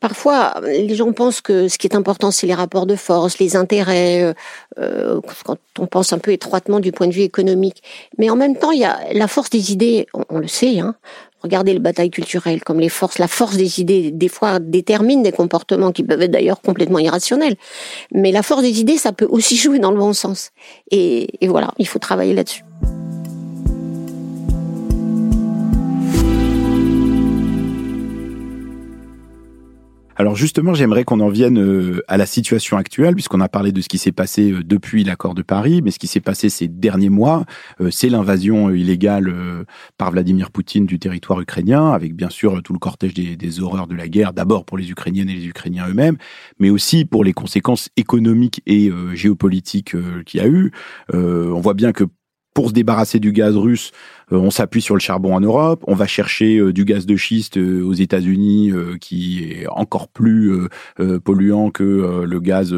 Parfois, 0.00 0.54
les 0.64 0.94
gens 0.94 1.12
pensent 1.12 1.40
que 1.40 1.68
ce 1.68 1.78
qui 1.78 1.86
est 1.86 1.94
important, 1.94 2.30
c'est 2.30 2.46
les 2.46 2.54
rapports 2.54 2.86
de 2.86 2.96
force, 2.96 3.38
les 3.38 3.56
intérêts, 3.56 4.22
euh, 4.22 4.34
euh, 4.78 5.20
quand 5.44 5.56
on 5.78 5.86
pense 5.86 6.12
un 6.12 6.18
peu 6.18 6.32
étroitement 6.32 6.80
du 6.80 6.92
point 6.92 7.06
de 7.06 7.12
vue 7.12 7.22
économique. 7.22 7.82
Mais 8.18 8.30
en 8.30 8.36
même 8.36 8.56
temps, 8.56 8.70
il 8.72 8.80
y 8.80 8.84
a 8.84 8.98
la 9.12 9.28
force 9.28 9.50
des 9.50 9.72
idées, 9.72 10.06
on, 10.28 10.38
le 10.38 10.48
sait, 10.48 10.80
hein. 10.80 10.94
Regardez 11.42 11.72
le 11.72 11.78
bataille 11.78 12.10
culturelle, 12.10 12.62
comme 12.62 12.80
les 12.80 12.90
forces, 12.90 13.18
la 13.18 13.26
force 13.26 13.56
des 13.56 13.80
idées, 13.80 14.10
des 14.10 14.28
fois, 14.28 14.58
détermine 14.58 15.22
des 15.22 15.32
comportements 15.32 15.90
qui 15.90 16.02
peuvent 16.02 16.20
être 16.20 16.30
d'ailleurs 16.30 16.60
complètement 16.60 16.98
irrationnels. 16.98 17.56
Mais 18.12 18.30
la 18.30 18.42
force 18.42 18.60
des 18.60 18.78
idées, 18.78 18.98
ça 18.98 19.12
peut 19.12 19.28
aussi 19.30 19.56
jouer 19.64 19.78
dans 19.78 19.90
le 19.90 19.98
bon 19.98 20.12
sens. 20.12 20.50
et 20.90 21.30
voilà, 21.48 21.72
il 21.78 21.88
faut 21.88 21.98
travailler 21.98 22.34
là-dessus. 22.34 22.62
Justement, 30.34 30.74
j'aimerais 30.74 31.04
qu'on 31.04 31.20
en 31.20 31.28
vienne 31.28 31.58
euh, 31.58 32.02
à 32.08 32.16
la 32.16 32.26
situation 32.26 32.76
actuelle, 32.76 33.14
puisqu'on 33.14 33.40
a 33.40 33.48
parlé 33.48 33.72
de 33.72 33.80
ce 33.80 33.88
qui 33.88 33.98
s'est 33.98 34.12
passé 34.12 34.52
euh, 34.52 34.62
depuis 34.64 35.04
l'accord 35.04 35.34
de 35.34 35.42
Paris, 35.42 35.82
mais 35.82 35.90
ce 35.90 35.98
qui 35.98 36.06
s'est 36.06 36.20
passé 36.20 36.48
ces 36.48 36.68
derniers 36.68 37.08
mois, 37.08 37.44
euh, 37.80 37.90
c'est 37.90 38.08
l'invasion 38.08 38.70
illégale 38.70 39.34
par 39.98 40.10
Vladimir 40.10 40.50
Poutine 40.50 40.86
du 40.86 40.98
territoire 40.98 41.40
ukrainien, 41.40 41.90
avec 41.90 42.14
bien 42.14 42.30
sûr 42.30 42.62
tout 42.62 42.72
le 42.72 42.78
cortège 42.78 43.14
des, 43.14 43.36
des 43.36 43.60
horreurs 43.60 43.86
de 43.86 43.94
la 43.94 44.08
guerre, 44.08 44.32
d'abord 44.32 44.64
pour 44.64 44.78
les 44.78 44.90
Ukrainiennes 44.90 45.28
et 45.28 45.34
les 45.34 45.46
Ukrainiens 45.46 45.86
eux-mêmes, 45.88 46.16
mais 46.58 46.70
aussi 46.70 47.04
pour 47.04 47.24
les 47.24 47.32
conséquences 47.32 47.88
économiques 47.96 48.62
et 48.66 48.90
géopolitiques 49.14 49.94
qu'il 50.24 50.40
y 50.40 50.42
a 50.42 50.48
eu. 50.48 50.72
on 51.12 51.60
voit 51.60 51.74
bien 51.74 51.92
que 51.92 52.04
pour 52.54 52.68
se 52.68 52.74
débarrasser 52.74 53.20
du 53.20 53.32
gaz 53.32 53.56
russe, 53.56 53.92
euh, 54.32 54.36
on 54.36 54.50
s'appuie 54.50 54.82
sur 54.82 54.94
le 54.94 55.00
charbon 55.00 55.34
en 55.34 55.40
Europe, 55.40 55.84
on 55.86 55.94
va 55.94 56.06
chercher 56.06 56.58
euh, 56.58 56.72
du 56.72 56.84
gaz 56.84 57.06
de 57.06 57.16
schiste 57.16 57.56
euh, 57.56 57.82
aux 57.84 57.92
États-Unis 57.92 58.72
qui 59.00 59.44
est 59.44 59.66
encore 59.68 60.08
plus 60.08 60.52
polluant 61.24 61.70
que 61.70 62.24
le 62.24 62.40
gaz 62.40 62.74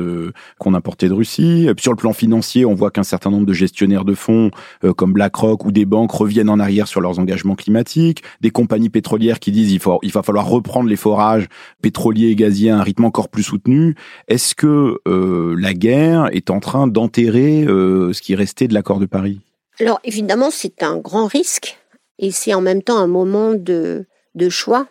qu'on 0.58 0.74
importait 0.74 1.08
de 1.08 1.12
Russie. 1.12 1.68
Sur 1.78 1.92
le 1.92 1.96
plan 1.96 2.12
financier, 2.12 2.64
on 2.64 2.74
voit 2.74 2.90
qu'un 2.90 3.02
certain 3.02 3.30
nombre 3.30 3.46
de 3.46 3.52
gestionnaires 3.52 4.04
de 4.04 4.14
fonds 4.14 4.50
comme 4.96 5.12
BlackRock 5.12 5.64
ou 5.64 5.72
des 5.72 5.84
banques 5.84 6.12
reviennent 6.12 6.48
en 6.48 6.58
arrière 6.58 6.88
sur 6.88 7.00
leurs 7.00 7.18
engagements 7.18 7.54
climatiques, 7.54 8.22
des 8.40 8.50
compagnies 8.50 8.90
pétrolières 8.90 9.40
qui 9.40 9.52
disent 9.52 9.72
il 9.72 9.80
faut 9.80 9.98
il 10.02 10.12
va 10.12 10.22
falloir 10.22 10.46
reprendre 10.46 10.88
les 10.88 10.96
forages 10.96 11.48
pétroliers 11.82 12.28
et 12.28 12.36
gaziers 12.36 12.70
à 12.70 12.78
un 12.78 12.82
rythme 12.82 13.04
encore 13.04 13.28
plus 13.28 13.42
soutenu. 13.42 13.94
Est-ce 14.28 14.54
que 14.54 14.98
la 15.06 15.74
guerre 15.74 16.28
est 16.32 16.50
en 16.50 16.60
train 16.60 16.86
d'enterrer 16.86 17.64
ce 17.66 18.20
qui 18.20 18.34
restait 18.34 18.68
de 18.68 18.74
l'accord 18.74 18.98
de 18.98 19.06
Paris? 19.06 19.40
Alors 19.80 20.00
évidemment, 20.04 20.50
c'est 20.50 20.82
un 20.82 20.98
grand 20.98 21.26
risque 21.26 21.78
et 22.18 22.30
c'est 22.30 22.54
en 22.54 22.60
même 22.60 22.82
temps 22.82 22.98
un 22.98 23.06
moment 23.06 23.54
de, 23.54 24.06
choix. 24.48 24.86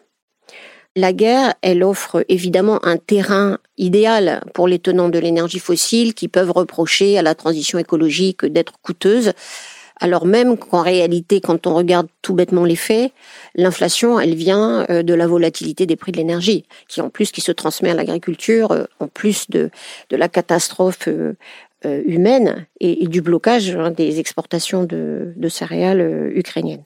La 0.95 1.13
guerre, 1.13 1.53
elle 1.61 1.83
offre 1.83 2.25
évidemment 2.27 2.83
un 2.85 2.97
terrain 2.97 3.59
idéal 3.77 4.43
pour 4.53 4.67
les 4.67 4.79
tenants 4.79 5.09
de 5.09 5.19
l'énergie 5.19 5.59
fossile 5.59 6.13
qui 6.13 6.27
peuvent 6.27 6.51
reprocher 6.51 7.17
à 7.17 7.21
la 7.21 7.35
transition 7.35 7.79
écologique 7.79 8.45
d'être 8.45 8.73
coûteuse, 8.81 9.31
alors 10.01 10.25
même 10.25 10.57
qu'en 10.57 10.81
réalité, 10.81 11.41
quand 11.41 11.67
on 11.67 11.75
regarde 11.75 12.07
tout 12.23 12.33
bêtement 12.33 12.65
les 12.65 12.75
faits, 12.75 13.13
l'inflation, 13.55 14.19
elle 14.19 14.33
vient 14.33 14.85
euh, 14.89 15.03
de 15.03 15.13
la 15.13 15.27
volatilité 15.27 15.85
des 15.85 15.95
prix 15.95 16.11
de 16.11 16.17
l'énergie, 16.17 16.65
qui 16.87 17.01
en 17.01 17.11
plus 17.11 17.31
qui 17.31 17.39
se 17.39 17.51
transmet 17.51 17.91
à 17.91 17.93
l'agriculture, 17.93 18.71
euh, 18.71 18.85
en 18.99 19.07
plus 19.07 19.47
de, 19.49 19.69
la 20.09 20.27
catastrophe 20.27 21.07
euh, 21.07 21.33
humaine 21.83 22.67
et, 22.79 23.07
du 23.07 23.21
blocage 23.21 23.75
hein, 23.75 23.91
des 23.91 24.19
exportations 24.19 24.83
de, 24.83 25.33
céréales 25.49 26.01
euh, 26.01 26.31
ukrainiennes. 26.35 26.83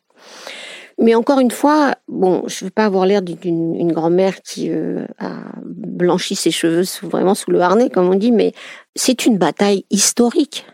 Mais 0.97 1.13
encore 1.13 1.39
une 1.39 1.51
fois, 1.51 1.95
bon, 2.07 2.43
je 2.47 2.63
veux 2.63 2.71
pas 2.71 2.85
avoir 2.85 3.05
l'air 3.05 3.21
d'une 3.21 3.91
grand-mère 3.91 4.41
qui 4.41 4.71
euh, 4.71 5.05
a 5.19 5.41
blanchi 5.65 6.35
ses 6.35 6.51
cheveux 6.51 6.85
sous, 6.85 7.09
vraiment 7.09 7.35
sous 7.35 7.51
le 7.51 7.59
harnais, 7.59 7.89
comme 7.89 8.09
on 8.09 8.15
dit, 8.15 8.31
mais 8.31 8.53
c'est 8.95 9.25
une 9.25 9.37
bataille 9.37 9.83
historique. 9.89 10.65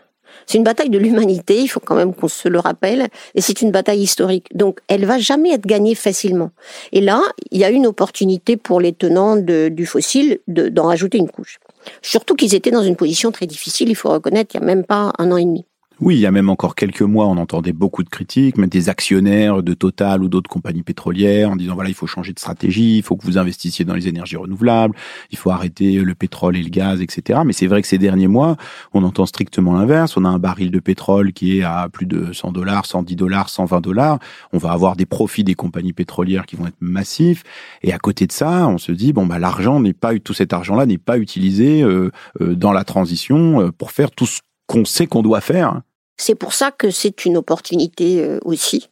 C'est 0.46 0.58
une 0.58 0.64
bataille 0.64 0.90
de 0.90 0.98
l'humanité, 0.98 1.60
il 1.60 1.68
faut 1.68 1.80
quand 1.80 1.94
même 1.94 2.14
qu'on 2.14 2.28
se 2.28 2.48
le 2.48 2.58
rappelle, 2.58 3.08
et 3.34 3.40
c'est 3.40 3.62
une 3.62 3.70
bataille 3.70 4.00
historique. 4.00 4.46
Donc, 4.54 4.80
elle 4.88 5.04
va 5.06 5.18
jamais 5.18 5.52
être 5.52 5.66
gagnée 5.66 5.94
facilement. 5.94 6.50
Et 6.92 7.00
là, 7.00 7.22
il 7.50 7.58
y 7.58 7.64
a 7.64 7.70
une 7.70 7.86
opportunité 7.86 8.56
pour 8.56 8.80
les 8.80 8.92
tenants 8.92 9.36
du 9.36 9.86
fossile 9.86 10.38
d'en 10.48 10.84
rajouter 10.84 11.18
une 11.18 11.30
couche. 11.30 11.58
Surtout 12.02 12.34
qu'ils 12.34 12.54
étaient 12.54 12.70
dans 12.70 12.82
une 12.82 12.96
position 12.96 13.32
très 13.32 13.46
difficile, 13.46 13.88
il 13.88 13.96
faut 13.96 14.10
reconnaître, 14.10 14.54
il 14.54 14.58
n'y 14.58 14.64
a 14.64 14.66
même 14.66 14.84
pas 14.84 15.12
un 15.18 15.30
an 15.32 15.36
et 15.36 15.44
demi. 15.44 15.66
Oui, 16.04 16.16
il 16.16 16.18
y 16.18 16.26
a 16.26 16.32
même 16.32 16.50
encore 16.50 16.74
quelques 16.74 17.02
mois, 17.02 17.28
on 17.28 17.36
entendait 17.36 17.72
beaucoup 17.72 18.02
de 18.02 18.08
critiques, 18.08 18.58
même 18.58 18.68
des 18.68 18.88
actionnaires 18.88 19.62
de 19.62 19.72
Total 19.72 20.24
ou 20.24 20.28
d'autres 20.28 20.50
compagnies 20.50 20.82
pétrolières 20.82 21.52
en 21.52 21.54
disant 21.54 21.74
voilà, 21.74 21.90
il 21.90 21.94
faut 21.94 22.08
changer 22.08 22.32
de 22.32 22.40
stratégie, 22.40 22.96
il 22.96 23.04
faut 23.04 23.14
que 23.14 23.24
vous 23.24 23.38
investissiez 23.38 23.84
dans 23.84 23.94
les 23.94 24.08
énergies 24.08 24.34
renouvelables, 24.34 24.96
il 25.30 25.38
faut 25.38 25.50
arrêter 25.50 26.00
le 26.00 26.14
pétrole 26.16 26.56
et 26.56 26.62
le 26.64 26.70
gaz, 26.70 27.00
etc. 27.00 27.42
Mais 27.46 27.52
c'est 27.52 27.68
vrai 27.68 27.82
que 27.82 27.86
ces 27.86 27.98
derniers 27.98 28.26
mois, 28.26 28.56
on 28.92 29.04
entend 29.04 29.26
strictement 29.26 29.74
l'inverse. 29.74 30.16
On 30.16 30.24
a 30.24 30.28
un 30.28 30.40
baril 30.40 30.72
de 30.72 30.80
pétrole 30.80 31.32
qui 31.32 31.58
est 31.58 31.62
à 31.62 31.88
plus 31.88 32.06
de 32.06 32.32
100 32.32 32.50
dollars, 32.50 32.84
110 32.84 33.14
dollars, 33.14 33.48
120 33.48 33.80
dollars. 33.80 34.18
On 34.52 34.58
va 34.58 34.72
avoir 34.72 34.96
des 34.96 35.06
profits 35.06 35.44
des 35.44 35.54
compagnies 35.54 35.92
pétrolières 35.92 36.46
qui 36.46 36.56
vont 36.56 36.66
être 36.66 36.74
massifs. 36.80 37.44
Et 37.84 37.92
à 37.92 37.98
côté 38.00 38.26
de 38.26 38.32
ça, 38.32 38.66
on 38.66 38.78
se 38.78 38.90
dit 38.90 39.12
bon 39.12 39.26
bah 39.26 39.38
l'argent 39.38 39.78
n'est 39.78 39.94
pas 39.94 40.18
tout 40.18 40.34
cet 40.34 40.52
argent-là 40.52 40.84
n'est 40.84 40.98
pas 40.98 41.18
utilisé 41.18 41.80
euh, 41.82 42.10
euh, 42.40 42.56
dans 42.56 42.72
la 42.72 42.82
transition 42.82 43.60
euh, 43.60 43.70
pour 43.70 43.92
faire 43.92 44.10
tout 44.10 44.26
ce 44.26 44.40
qu'on 44.66 44.84
sait 44.84 45.06
qu'on 45.06 45.22
doit 45.22 45.40
faire 45.40 45.80
c'est 46.16 46.34
pour 46.34 46.52
ça 46.52 46.70
que 46.70 46.90
c'est 46.90 47.24
une 47.24 47.36
opportunité 47.36 48.22
euh, 48.22 48.38
aussi. 48.44 48.88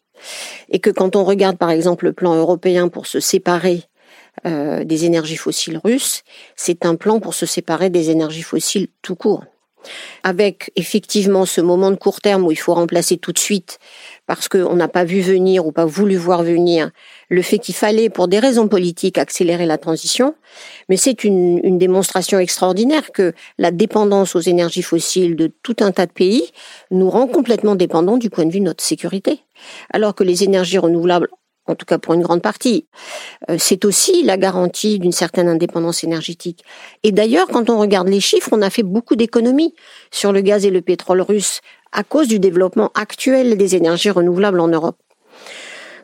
Et 0.69 0.81
que 0.81 0.91
quand 0.91 1.17
on 1.17 1.25
regarde 1.25 1.57
par 1.57 1.71
exemple 1.71 2.05
le 2.05 2.13
plan 2.13 2.35
européen 2.35 2.89
pour 2.89 3.07
se 3.07 3.21
séparer 3.21 3.85
euh, 4.47 4.85
des 4.85 5.05
énergies 5.05 5.37
fossiles 5.37 5.81
russes, 5.83 6.23
c'est 6.57 6.85
un 6.85 6.97
plan 6.97 7.21
pour 7.21 7.35
se 7.35 7.47
séparer 7.47 7.91
des 7.91 8.11
énergies 8.11 8.43
fossiles 8.43 8.89
tout 9.03 9.17
court. 9.17 9.45
Avec 10.23 10.71
effectivement 10.77 11.47
ce 11.47 11.63
moment 11.63 11.91
de 11.91 11.97
court 11.97 12.21
terme 12.21 12.45
où 12.45 12.53
il 12.53 12.57
faut 12.57 12.75
remplacer 12.75 13.17
tout 13.17 13.33
de 13.33 13.39
suite 13.39 13.79
parce 14.31 14.47
qu'on 14.47 14.77
n'a 14.77 14.87
pas 14.87 15.03
vu 15.03 15.23
venir 15.23 15.67
ou 15.67 15.73
pas 15.73 15.87
voulu 15.87 16.15
voir 16.15 16.45
venir 16.45 16.93
le 17.31 17.43
fait 17.43 17.59
qu'il 17.59 17.75
fallait, 17.75 18.09
pour 18.11 18.29
des 18.29 18.39
raisons 18.39 18.69
politiques, 18.69 19.19
accélérer 19.19 19.67
la 19.67 19.77
transition. 19.77 20.37
Mais 20.89 20.97
c'est 20.97 21.25
une, 21.25 21.79
démonstration 21.79 22.39
extraordinaire 22.39 23.11
que 23.11 23.33
la 23.59 23.73
dépendance 23.73 24.37
aux 24.37 24.41
énergies 24.41 24.83
fossiles 24.83 25.35
de 25.35 25.51
tout 25.65 25.75
un 25.81 25.91
tas 25.91 26.07
de 26.07 26.13
pays 26.13 26.53
nous 26.93 27.11
rend 27.11 27.27
complètement 27.27 27.75
dépendants 27.75 28.19
du 28.19 28.31
point 28.31 28.47
de 28.47 28.53
vue 28.53 28.61
de 28.61 28.67
notre 28.67 28.85
sécurité. 28.85 29.41
Alors 29.93 30.15
que 30.15 30.23
les 30.23 30.45
énergies 30.45 30.79
renouvelables 30.79 31.27
en 31.67 31.75
tout 31.77 31.87
cas 31.87 31.99
pour 31.99 32.15
une 32.15 32.23
grande 32.23 32.43
partie. 32.43 32.87
Euh, 33.49 33.57
c'est 33.59 33.85
aussi 33.85 34.23
la 34.25 34.37
garantie 34.37 34.99
d'une 34.99 35.13
certaine 35.13 35.49
indépendance 35.49 36.03
énergétique. 36.03 36.65
Et 37.05 37.13
d'ailleurs, 37.13 37.47
quand 37.47 37.71
on 37.71 37.79
regarde 37.79 38.09
les 38.09 38.21
chiffres, 38.21 38.51
on 38.53 38.63
a 38.63 38.71
fait 38.71 38.83
beaucoup 38.83 39.15
d'économies 39.15 39.75
sur 40.11 40.33
le 40.33 40.41
gaz 40.41 40.67
et 40.67 40.71
le 40.71 40.81
pétrole 40.81 41.21
russe 41.21 41.61
à 41.93 42.05
cause 42.05 42.29
du 42.29 42.39
développement 42.39 42.91
actuel 42.95 43.57
des 43.57 43.77
énergies 43.77 44.11
renouvelables 44.11 44.61
en 44.61 44.69
Europe. 44.69 44.97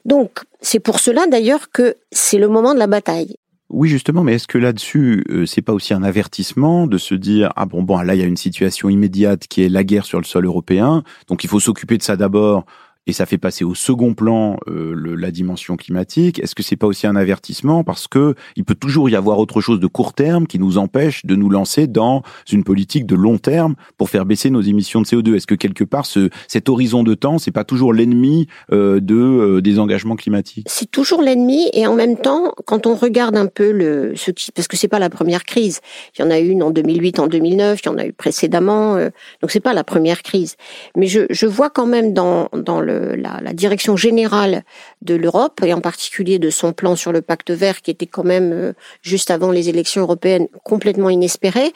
Donc, 0.05 0.45
c'est 0.61 0.81
pour 0.81 1.01
cela 1.01 1.27
d'ailleurs 1.27 1.71
que 1.71 1.97
c'est 2.13 2.39
le 2.39 2.49
moment 2.49 2.75
de 2.75 2.79
la 2.79 2.87
bataille. 2.87 3.37
Oui, 3.69 3.89
justement, 3.89 4.23
mais 4.23 4.35
est-ce 4.35 4.47
que 4.47 4.59
là-dessus, 4.59 5.25
euh, 5.29 5.45
c'est 5.45 5.63
pas 5.63 5.73
aussi 5.73 5.93
un 5.93 6.05
avertissement 6.05 6.87
de 6.87 6.99
se 6.99 7.17
dire 7.17 7.53
ah 7.57 7.67
bon 7.67 7.83
bon 7.83 7.99
là 7.99 8.15
il 8.15 8.21
y 8.21 8.23
a 8.23 8.27
une 8.27 8.37
situation 8.37 8.89
immédiate 8.89 9.49
qui 9.49 9.65
est 9.65 9.69
la 9.69 9.83
guerre 9.83 10.05
sur 10.05 10.21
le 10.21 10.25
sol 10.25 10.47
européen, 10.47 11.03
donc 11.27 11.43
il 11.43 11.51
faut 11.51 11.59
s'occuper 11.59 11.99
de 11.99 12.03
ça 12.05 12.17
d'abord 12.17 12.65
et 13.07 13.13
ça 13.13 13.27
fait 13.27 13.39
passer 13.39 13.65
au 13.65 13.75
second 13.75 14.15
plan 14.15 14.57
euh, 14.69 14.93
le, 14.95 15.15
la 15.15 15.31
dimension 15.31 15.77
climatique. 15.77 16.41
Est-ce 16.41 16.55
que 16.55 16.63
c'est 16.63 16.77
pas 16.77 16.87
aussi 16.87 17.07
un 17.07 17.17
avertissement? 17.17 17.85
Parce 17.85 18.09
que 18.09 18.35
il 18.57 18.65
peut 18.65 18.75
toujours 18.75 19.09
y 19.09 19.15
avoir 19.15 19.39
autre 19.39 19.61
chose 19.61 19.79
de 19.79 19.87
court 19.87 20.13
terme 20.13 20.47
qui 20.47 20.59
nous 20.59 20.77
empêche 20.77 21.25
de 21.25 21.37
nous 21.37 21.49
lancer 21.49 21.87
dans 21.87 22.23
une 22.51 22.65
politique 22.65 23.07
de 23.07 23.15
long 23.15 23.39
terme 23.39 23.77
pour 23.97 24.11
faire 24.11 24.27
baisser 24.27 24.51
nos 24.51 24.61
émissions 24.61 25.01
de 25.01 25.07
CO2 25.07 25.37
Est-ce 25.37 25.47
que 25.47 25.55
quelque 25.55 25.85
part 25.85 26.07
ce, 26.07 26.31
cet 26.49 26.69
horizon 26.69 27.03
de 27.05 27.15
temps 27.15 27.39
c'est 27.39 27.53
pas 27.53 27.65
toujours 27.65 27.93
l'ennemi 27.93 28.49
euh, 28.73 29.01
de 29.01 29.15
euh, 29.15 29.61
des 29.61 29.79
engagements 29.79 30.17
climatiques? 30.17 30.67
C'est 30.69 30.91
toujours 30.91 31.23
l'ennemi 31.23 31.69
et 31.73 31.87
en 31.87 31.95
même 31.95 32.17
temps 32.17 32.53
quand 32.67 32.87
on 32.87 32.97
regarde 32.97 33.37
un 33.37 33.47
peu 33.47 33.71
le 33.71 34.15
ce 34.17 34.33
qui 34.33 34.51
parce 34.53 34.69
que 34.69 34.77
c'est 34.77 34.89
pas 34.89 34.99
la 34.99 35.11
première 35.11 35.45
crise. 35.45 35.81
Il 36.19 36.23
y 36.23 36.25
en 36.25 36.31
a 36.31 36.41
eu 36.41 36.49
une 36.49 36.63
en 36.63 36.71
2008, 36.71 37.21
en 37.21 37.27
2009, 37.29 37.81
il 37.83 37.87
y 37.87 37.89
en 37.89 37.99
a 37.99 38.07
eu 38.07 38.13
précédemment. 38.13 38.97
Euh, 38.97 39.11
donc 39.43 39.51
c'est 39.51 39.61
pas 39.61 39.75
la 39.75 39.85
première 39.85 40.23
crise. 40.23 40.57
Mais 40.97 41.07
je, 41.07 41.21
je 41.31 41.47
vois 41.47 41.71
quand 41.71 41.87
même 41.87 42.13
dans 42.13 42.49
dans 42.53 42.81
le 42.81 42.96
la, 43.17 43.53
direction 43.53 43.97
générale 43.97 44.65
de 45.03 45.15
l'Europe 45.15 45.61
et 45.65 45.73
en 45.73 45.81
particulier 45.81 46.39
de 46.39 46.51
son 46.51 46.73
plan 46.73 46.97
sur 46.97 47.13
le 47.13 47.23
pacte 47.23 47.51
vert 47.51 47.83
qui 47.83 47.91
était 47.91 48.07
quand 48.07 48.25
même 48.25 48.53
euh, 48.53 48.73
juste 49.03 49.31
avant 49.31 49.51
les 49.51 49.69
élections 49.69 50.03
européennes 50.03 50.49
complètement 50.65 51.11
inespéré, 51.11 51.73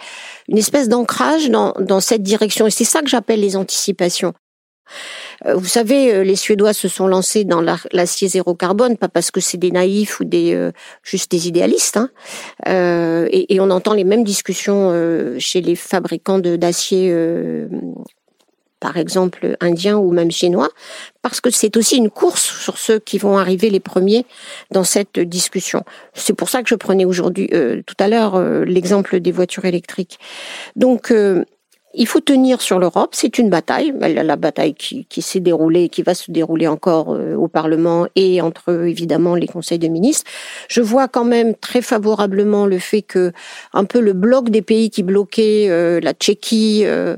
une 0.49 0.59
espèce 0.59 0.89
d'ancrage 0.89 1.49
dans, 1.51 2.01
cette 2.01 2.23
direction. 2.23 2.67
Et 2.67 2.71
c'est 2.71 2.85
ça 2.85 3.03
que 3.03 3.09
j'appelle 3.09 3.41
les 3.41 3.57
anticipations. 3.57 4.35
Euh, 5.47 5.55
vous 5.55 5.67
savez, 5.67 6.13
euh, 6.13 6.23
les 6.25 6.37
Suédois 6.37 6.73
se 6.73 6.89
sont 6.89 7.07
lancés 7.07 7.45
dans 7.45 7.63
l'acier 7.93 8.29
zéro 8.29 8.55
carbone, 8.55 8.97
pas 8.97 9.09
parce 9.09 9.31
que 9.31 9.41
c'est 9.41 9.59
des 9.59 9.71
naïfs 9.71 10.21
ou 10.21 10.25
des 10.25 10.71
juste 11.03 11.31
des 11.31 11.49
idéalistes, 11.49 11.97
hein. 11.97 12.11
et, 12.67 13.61
on 13.61 13.71
entend 13.71 13.95
les 13.95 14.05
mêmes 14.05 14.25
discussions 14.25 14.93
chez 15.39 15.61
les 15.61 15.77
fabricants 15.77 16.41
d'acier 16.41 17.13
par 18.81 18.97
exemple 18.97 19.57
indiens 19.61 19.99
ou 19.99 20.11
même 20.11 20.31
chinois, 20.31 20.71
parce 21.23 21.41
que 21.41 21.51
c'est 21.51 21.77
aussi 21.77 21.97
une 21.97 22.11
course 22.11 22.43
sur 22.43 22.79
ceux 22.79 22.99
qui 22.99 23.19
vont 23.19 23.39
arriver 23.39 23.71
les 23.71 23.81
premiers 23.81 24.27
dans 24.71 24.85
cette 24.85 25.21
discussion. 25.21 25.85
C'est 26.15 26.33
pour 26.33 26.49
ça 26.49 26.63
que 26.63 26.69
je 26.69 26.75
prenais 26.75 27.05
aujourd'hui, 27.05 27.49
euh, 27.53 27.83
tout 27.87 27.97
à 27.99 28.09
l'heure, 28.09 28.35
euh, 28.35 28.65
l'exemple 28.65 29.21
des 29.21 29.33
voitures 29.33 29.67
électriques. 29.67 30.19
Donc, 30.77 31.11
euh, 31.11 31.45
Il 31.93 32.07
faut 32.07 32.21
tenir 32.21 32.61
sur 32.61 32.79
l'Europe, 32.79 33.11
c'est 33.15 33.39
une 33.39 33.51
bataille, 33.51 33.93
la 33.99 34.37
bataille 34.37 34.75
qui, 34.75 35.07
qui 35.07 35.23
s'est 35.23 35.41
déroulée, 35.41 35.89
qui 35.89 36.03
va 36.03 36.15
se 36.15 36.31
dérouler 36.31 36.69
encore 36.69 37.15
euh, 37.15 37.35
au 37.35 37.49
Parlement 37.49 38.07
et 38.15 38.41
entre 38.41 38.87
évidemment 38.87 39.35
les 39.35 39.49
conseils 39.49 39.81
de 39.81 39.89
ministres. 39.89 40.31
Je 40.69 40.83
vois 40.83 41.09
quand 41.09 41.25
même 41.25 41.57
très 41.57 41.83
favorablement 41.83 42.67
le 42.67 42.79
fait 42.79 43.03
que 43.03 43.33
un 43.73 43.85
peu 43.85 43.99
le 44.01 44.13
bloc 44.13 44.51
des 44.51 44.63
pays 44.63 44.91
qui 44.91 45.03
bloquaient 45.03 45.67
euh, 45.69 45.99
la 46.01 46.13
Tchéquie, 46.13 46.83
euh, 46.85 47.17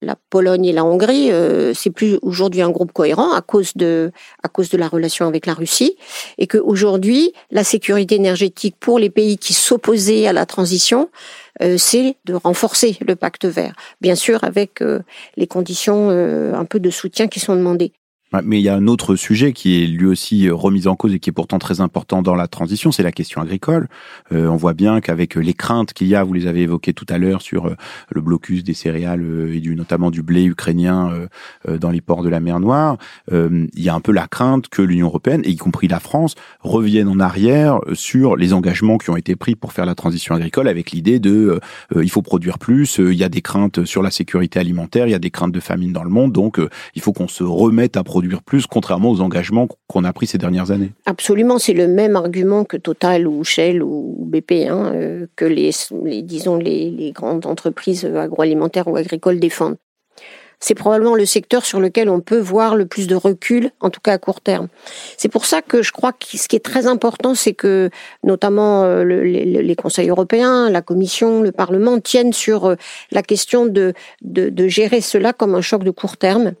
la 0.00 0.16
Pologne 0.30 0.64
et 0.64 0.72
la 0.72 0.86
Hongrie, 0.86 1.30
c'est 1.74 1.90
plus 1.90 2.18
aujourd'hui 2.22 2.62
un 2.62 2.70
groupe 2.70 2.92
cohérent 2.92 3.32
à 3.32 3.42
cause 3.42 3.72
de 3.76 4.10
à 4.42 4.48
cause 4.48 4.70
de 4.70 4.78
la 4.78 4.88
relation 4.88 5.26
avec 5.26 5.44
la 5.44 5.54
Russie 5.54 5.96
et 6.38 6.46
que 6.46 6.58
aujourd'hui 6.58 7.32
la 7.50 7.64
sécurité 7.64 8.14
énergétique 8.14 8.76
pour 8.80 8.98
les 8.98 9.10
pays 9.10 9.38
qui 9.38 9.52
s'opposaient 9.52 10.26
à 10.26 10.32
la 10.32 10.46
transition 10.46 10.74
euh, 11.02 11.43
c'est 11.78 12.16
de 12.24 12.34
renforcer 12.34 12.98
le 13.06 13.16
pacte 13.16 13.44
vert, 13.44 13.74
bien 14.00 14.14
sûr 14.14 14.44
avec 14.44 14.82
euh, 14.82 15.00
les 15.36 15.46
conditions 15.46 16.10
euh, 16.10 16.54
un 16.54 16.64
peu 16.64 16.80
de 16.80 16.90
soutien 16.90 17.28
qui 17.28 17.40
sont 17.40 17.56
demandées. 17.56 17.92
Mais 18.42 18.58
il 18.58 18.62
y 18.62 18.68
a 18.68 18.74
un 18.74 18.86
autre 18.86 19.16
sujet 19.16 19.52
qui 19.52 19.82
est 19.82 19.86
lui 19.86 20.06
aussi 20.06 20.48
euh, 20.48 20.54
remis 20.54 20.86
en 20.86 20.96
cause 20.96 21.14
et 21.14 21.18
qui 21.18 21.30
est 21.30 21.32
pourtant 21.32 21.58
très 21.58 21.80
important 21.80 22.22
dans 22.22 22.34
la 22.34 22.48
transition, 22.48 22.90
c'est 22.90 23.02
la 23.02 23.12
question 23.12 23.40
agricole. 23.40 23.88
Euh, 24.32 24.48
on 24.48 24.56
voit 24.56 24.72
bien 24.72 25.00
qu'avec 25.00 25.36
les 25.36 25.54
craintes 25.54 25.92
qu'il 25.92 26.08
y 26.08 26.14
a, 26.14 26.24
vous 26.24 26.32
les 26.32 26.46
avez 26.46 26.62
évoquées 26.62 26.94
tout 26.94 27.06
à 27.08 27.18
l'heure 27.18 27.42
sur 27.42 27.66
euh, 27.66 27.76
le 28.10 28.20
blocus 28.20 28.64
des 28.64 28.74
céréales 28.74 29.50
et 29.52 29.60
du 29.60 29.76
notamment 29.76 30.10
du 30.10 30.22
blé 30.22 30.44
ukrainien 30.44 31.28
dans 31.68 31.90
les 31.90 32.00
ports 32.00 32.22
de 32.22 32.28
la 32.28 32.40
mer 32.40 32.60
Noire, 32.60 32.96
il 33.30 33.68
y 33.76 33.88
a 33.88 33.94
un 33.94 34.00
peu 34.00 34.12
la 34.12 34.26
crainte 34.26 34.68
que 34.68 34.82
l'Union 34.82 35.06
européenne, 35.06 35.42
et 35.44 35.50
y 35.50 35.56
compris 35.56 35.88
la 35.88 36.00
France, 36.00 36.34
revienne 36.60 37.08
en 37.08 37.20
arrière 37.20 37.80
sur 37.92 38.36
les 38.36 38.52
engagements 38.52 38.98
qui 38.98 39.10
ont 39.10 39.16
été 39.16 39.36
pris 39.36 39.54
pour 39.54 39.72
faire 39.72 39.86
la 39.86 39.94
transition 39.94 40.34
agricole, 40.34 40.68
avec 40.68 40.92
l'idée 40.92 41.18
de 41.18 41.60
il 41.94 42.10
faut 42.10 42.22
produire 42.22 42.58
plus, 42.58 42.98
il 42.98 43.14
y 43.14 43.24
a 43.24 43.28
des 43.28 43.42
craintes 43.42 43.84
sur 43.84 44.02
la 44.02 44.10
sécurité 44.10 44.58
alimentaire, 44.58 45.06
il 45.06 45.10
y 45.10 45.14
a 45.14 45.18
des 45.18 45.30
craintes 45.30 45.52
de 45.52 45.60
famine 45.60 45.92
dans 45.92 46.04
le 46.04 46.10
monde, 46.10 46.32
donc 46.32 46.60
il 46.94 47.02
faut 47.02 47.12
qu'on 47.12 47.28
se 47.28 47.44
remette 47.44 47.96
à 47.96 48.04
produire 48.04 48.23
plus, 48.44 48.66
contrairement 48.66 49.10
aux 49.10 49.20
engagements 49.20 49.68
qu'on 49.86 50.04
a 50.04 50.12
pris 50.12 50.26
ces 50.26 50.38
dernières 50.38 50.70
années. 50.70 50.92
Absolument, 51.06 51.58
c'est 51.58 51.72
le 51.72 51.88
même 51.88 52.16
argument 52.16 52.64
que 52.64 52.76
Total 52.76 53.26
ou 53.26 53.44
Shell 53.44 53.82
ou 53.82 54.16
BP, 54.26 54.68
hein, 54.68 54.92
euh, 54.94 55.26
que 55.36 55.44
les, 55.44 55.72
disons 56.22 56.56
les 56.56 57.12
grandes 57.14 57.46
entreprises 57.46 58.04
agroalimentaires 58.04 58.88
ou 58.88 58.96
agricoles 58.96 59.38
défendent 59.38 59.76
c'est 60.64 60.74
probablement 60.74 61.14
le 61.14 61.26
secteur 61.26 61.66
sur 61.66 61.78
lequel 61.78 62.08
on 62.08 62.20
peut 62.20 62.38
voir 62.38 62.74
le 62.74 62.86
plus 62.86 63.06
de 63.06 63.14
recul, 63.14 63.70
en 63.80 63.90
tout 63.90 64.00
cas 64.00 64.14
à 64.14 64.18
court 64.18 64.40
terme. 64.40 64.68
C'est 65.18 65.28
pour 65.28 65.44
ça 65.44 65.60
que 65.60 65.82
je 65.82 65.92
crois 65.92 66.12
que 66.14 66.38
ce 66.38 66.48
qui 66.48 66.56
est 66.56 66.64
très 66.64 66.86
important, 66.86 67.34
c'est 67.34 67.52
que 67.52 67.90
notamment 68.22 68.82
euh, 68.84 69.04
les, 69.04 69.76
conseils 69.76 70.08
européens, 70.08 70.70
la 70.70 70.80
Commission, 70.80 71.42
le 71.42 71.52
Parlement 71.52 72.00
tiennent 72.00 72.32
sur 72.32 72.64
euh, 72.64 72.76
la 73.10 73.22
question 73.22 73.66
de, 73.66 73.92
de, 74.22 74.66
gérer 74.68 75.02
cela 75.02 75.34
comme 75.34 75.54
un 75.54 75.60
choc 75.60 75.84
de 75.84 75.90
court 75.90 76.16
terme, 76.16 76.54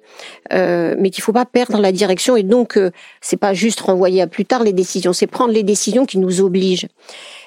euh, 0.52 0.94
mais 0.98 1.08
qu'il 1.08 1.22
ne 1.22 1.24
faut 1.24 1.32
pas 1.32 1.46
perdre 1.46 1.80
la 1.80 1.90
direction 1.90 2.36
et 2.36 2.42
donc 2.42 2.78
c'est 3.22 3.38
pas 3.38 3.54
juste 3.54 3.80
renvoyer 3.80 4.20
à 4.20 4.26
plus 4.26 4.44
tard 4.44 4.64
les 4.64 4.74
décisions, 4.74 5.14
c'est 5.14 5.26
prendre 5.26 5.54
les 5.54 5.62
décisions 5.62 6.04
qui 6.04 6.18
nous 6.18 6.42
obligent. 6.42 6.88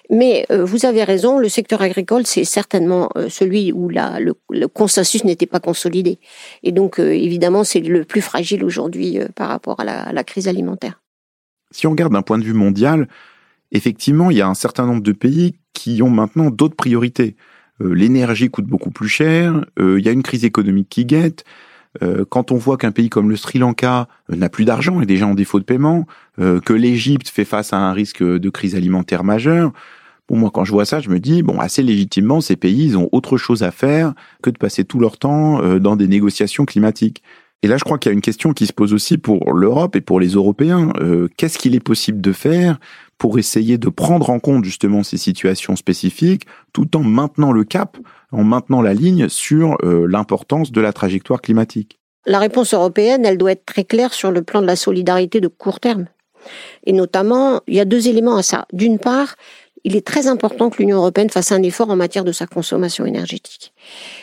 Mais 0.10 0.46
euh, 0.52 0.64
vous 0.64 0.86
avez 0.86 1.04
raison, 1.04 1.38
le 1.38 1.50
secteur 1.50 1.82
agricole, 1.82 2.26
c'est 2.26 2.46
certainement 2.46 3.10
euh, 3.18 3.30
celui 3.30 3.72
où 3.74 3.90
la, 3.90 4.20
le, 4.20 4.34
consensus 4.68 5.24
n'était 5.24 5.46
pas 5.46 5.60
consolidé. 5.60 6.20
Et 6.64 6.72
donc, 6.72 7.00
euh, 7.00 7.12
évidemment, 7.12 7.64
c'est 7.64 7.82
le 7.82 8.06
plus 8.06 8.22
fragile 8.22 8.64
aujourd'hui 8.64 9.20
par 9.36 9.50
rapport 9.50 9.80
à 9.80 9.84
la, 9.84 10.04
à 10.04 10.14
la, 10.14 10.24
crise 10.24 10.48
alimentaire. 10.48 11.02
Si 11.72 11.88
on 11.88 11.92
regarde 11.92 12.14
d'un 12.14 12.22
point 12.22 12.38
de 12.38 12.46
vue 12.46 12.54
mondial, 12.54 13.10
effectivement, 13.72 14.32
il 14.32 14.38
y 14.38 14.42
a 14.42 14.48
un 14.48 14.54
certain 14.54 14.86
nombre 14.86 15.04
de 15.04 15.12
pays 15.12 15.56
qui 15.74 16.02
ont 16.02 16.10
maintenant 16.10 16.50
d'autres 16.50 16.76
priorités. 16.76 17.36
L'énergie 17.80 18.50
coûte 18.50 18.66
beaucoup 18.66 18.90
plus 18.90 19.10
cher, 19.10 19.64
il 19.80 20.00
y 20.00 20.10
a 20.10 20.12
une 20.12 20.24
crise 20.24 20.46
économique 20.46 20.90
qui 20.90 21.06
guette, 21.06 21.44
quand 22.30 22.52
on 22.52 22.56
voit 22.56 22.76
qu'un 22.78 22.92
pays 22.92 23.10
comme 23.10 23.30
le 23.30 23.36
Sri 23.36 23.60
Lanka 23.60 24.08
n'a 24.30 24.50
plus 24.50 24.66
d'argent 24.66 25.00
et 25.00 25.06
déjà 25.06 25.28
en 25.28 25.36
défaut 25.36 25.60
de 25.60 25.64
paiement, 25.64 26.08
que 26.38 26.74
l'Égypte 26.74 27.30
fait 27.30 27.46
face 27.46 27.74
à 27.74 27.78
un 27.78 27.94
risque 27.94 28.24
de 28.24 28.50
crise 28.50 28.76
alimentaire 28.76 29.24
majeure, 29.24 29.74
Bon, 30.30 30.38
moi, 30.38 30.52
quand 30.54 30.66
je 30.66 30.72
vois 30.72 30.86
ça, 30.86 31.00
je 31.00 31.10
me 31.10 31.20
dis, 31.20 31.42
bon, 31.42 31.60
assez 31.60 31.82
légitimement, 31.82 32.42
ces 32.42 32.56
pays, 32.56 32.86
ils 32.86 32.98
ont 32.98 33.10
autre 33.12 33.38
chose 33.38 33.64
à 33.64 33.72
faire 33.72 34.14
que 34.44 34.50
de 34.50 34.58
passer 34.58 34.84
tout 34.84 35.00
leur 35.00 35.18
temps 35.18 35.62
euh, 35.62 35.80
dans 35.80 35.96
des 35.96 36.08
négociations 36.08 36.66
climatiques. 36.66 37.24
Et 37.64 37.68
là, 37.68 37.78
je 37.78 37.84
crois 37.84 37.98
qu'il 37.98 38.12
y 38.12 38.14
a 38.14 38.14
une 38.14 38.22
question 38.22 38.54
qui 38.54 38.68
se 38.68 38.74
pose 38.74 38.94
aussi 38.94 39.18
pour 39.18 39.54
l'Europe 39.54 39.96
et 39.96 40.02
pour 40.02 40.20
les 40.20 40.30
Européens. 40.30 40.92
Euh, 41.00 41.28
qu'est-ce 41.38 41.58
qu'il 41.58 41.74
est 41.76 41.80
possible 41.80 42.22
de 42.22 42.32
faire 42.32 42.78
pour 43.18 43.40
essayer 43.40 43.80
de 43.80 43.90
prendre 43.90 44.30
en 44.30 44.40
compte 44.40 44.64
justement 44.64 45.02
ces 45.02 45.18
situations 45.18 45.76
spécifiques, 45.76 46.46
tout 46.72 46.96
en 46.96 47.04
maintenant 47.04 47.52
le 47.52 47.64
cap, 47.64 47.98
en 48.32 48.44
maintenant 48.44 48.82
la 48.82 48.94
ligne 48.94 49.28
sur 49.28 49.78
euh, 49.84 50.06
l'importance 50.08 50.72
de 50.72 50.82
la 50.82 50.94
trajectoire 50.94 51.42
climatique? 51.42 52.00
La 52.28 52.40
réponse 52.40 52.74
européenne, 52.74 53.26
elle 53.26 53.38
doit 53.40 53.54
être 53.54 53.66
très 53.66 53.86
claire 53.86 54.14
sur 54.14 54.32
le 54.32 54.44
plan 54.44 54.62
de 54.62 54.68
la 54.68 54.76
solidarité 54.76 55.40
de 55.40 55.48
court 55.48 55.80
terme. 55.80 56.06
Et 56.86 56.94
notamment, 56.94 57.62
il 57.68 57.76
y 57.76 57.80
a 57.80 57.86
deux 57.86 58.08
éléments 58.08 58.38
à 58.38 58.44
ça. 58.44 58.68
D'une 58.72 59.00
part, 59.00 59.36
il 59.88 59.96
est 59.96 60.06
très 60.06 60.28
important 60.28 60.70
que 60.70 60.80
l'Union 60.80 60.98
européenne 60.98 61.30
fasse 61.30 61.54
un 61.54 61.64
effort 61.64 61.90
en 61.90 61.96
matière 61.96 62.26
de 62.26 62.34
sa 62.34 62.46
consommation 62.46 63.06
énergétique. 63.06 63.72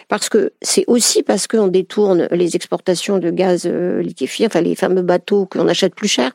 Parce 0.08 0.28
que 0.28 0.52
c'est 0.60 0.84
aussi 0.88 1.22
parce 1.22 1.46
qu'on 1.46 1.68
détourne 1.68 2.28
les 2.32 2.54
exportations 2.54 3.18
de 3.18 3.30
gaz 3.30 3.62
euh, 3.64 4.02
liquéfié, 4.02 4.44
enfin 4.44 4.60
les 4.60 4.74
fameux 4.74 5.00
bateaux 5.00 5.46
qu'on 5.46 5.66
achète 5.66 5.94
plus 5.94 6.08
cher, 6.08 6.32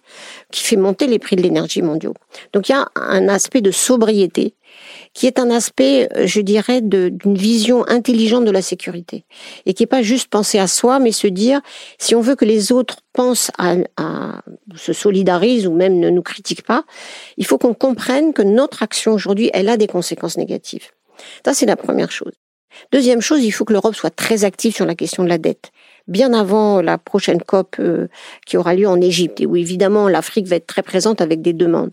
qui 0.52 0.64
fait 0.64 0.78
monter 0.78 1.06
les 1.06 1.20
prix 1.20 1.36
de 1.36 1.44
l'énergie 1.44 1.84
mondiaux. 1.84 2.16
Donc 2.54 2.70
il 2.70 2.72
y 2.72 2.76
a 2.76 2.88
un 2.96 3.28
aspect 3.30 3.62
de 3.62 3.70
sobriété 3.70 4.56
qui 5.14 5.28
est 5.28 5.40
un 5.40 5.50
aspect, 5.50 6.08
euh, 6.16 6.28
je 6.28 6.42
dirais, 6.42 6.82
d'une 6.82 7.36
vision 7.36 7.88
intelligente 7.88 8.46
de 8.46 8.52
la 8.52 8.62
sécurité. 8.62 9.26
Et 9.66 9.74
qui 9.74 9.84
n'est 9.84 9.88
pas 9.88 10.02
juste 10.02 10.30
penser 10.30 10.60
à 10.60 10.68
soi, 10.68 11.00
mais 11.00 11.12
se 11.12 11.28
dire, 11.28 11.62
si 11.98 12.16
on 12.16 12.22
veut 12.22 12.36
que 12.36 12.46
les 12.46 12.72
autres 12.72 12.98
pensent 13.14 13.52
à, 13.58 13.76
à 13.98 14.42
se 14.76 14.94
solidarisent 14.94 15.68
ou 15.68 15.74
même 15.74 16.00
ne 16.00 16.10
nous 16.10 16.22
critiquent 16.22 16.66
pas, 16.66 16.86
il 17.38 17.46
faut 17.46 17.58
qu'on 17.58 17.74
comprenne 17.74 18.34
que 18.34 18.42
notre 18.42 18.84
action 18.84 19.14
aujourd'hui, 19.14 19.50
elle 19.54 19.70
a 19.70 19.78
des 19.78 19.88
conséquences 19.88 20.38
négatives. 20.38 20.90
Ça, 21.46 21.54
c'est 21.54 21.66
la 21.66 21.76
première 21.76 22.12
chose. 22.12 22.34
Deuxième 22.92 23.22
chose, 23.22 23.44
il 23.44 23.52
faut 23.52 23.66
que 23.66 23.74
l'Europe 23.74 23.96
soit 23.96 24.10
très 24.10 24.44
active 24.44 24.76
sur 24.76 24.86
la 24.86 24.96
question 24.96 25.24
de 25.24 25.30
la 25.30 25.38
dette 25.38 25.72
bien 26.10 26.34
avant 26.34 26.82
la 26.82 26.98
prochaine 26.98 27.40
COP 27.42 27.78
euh, 27.80 28.08
qui 28.46 28.58
aura 28.58 28.74
lieu 28.74 28.88
en 28.88 29.00
Égypte 29.00 29.40
et 29.40 29.46
où 29.46 29.56
évidemment 29.56 30.10
l'Afrique 30.10 30.48
va 30.48 30.58
être 30.58 30.68
très 30.68 30.82
présente 30.82 31.22
avec 31.22 31.42
des 31.42 31.54
demandes. 31.54 31.92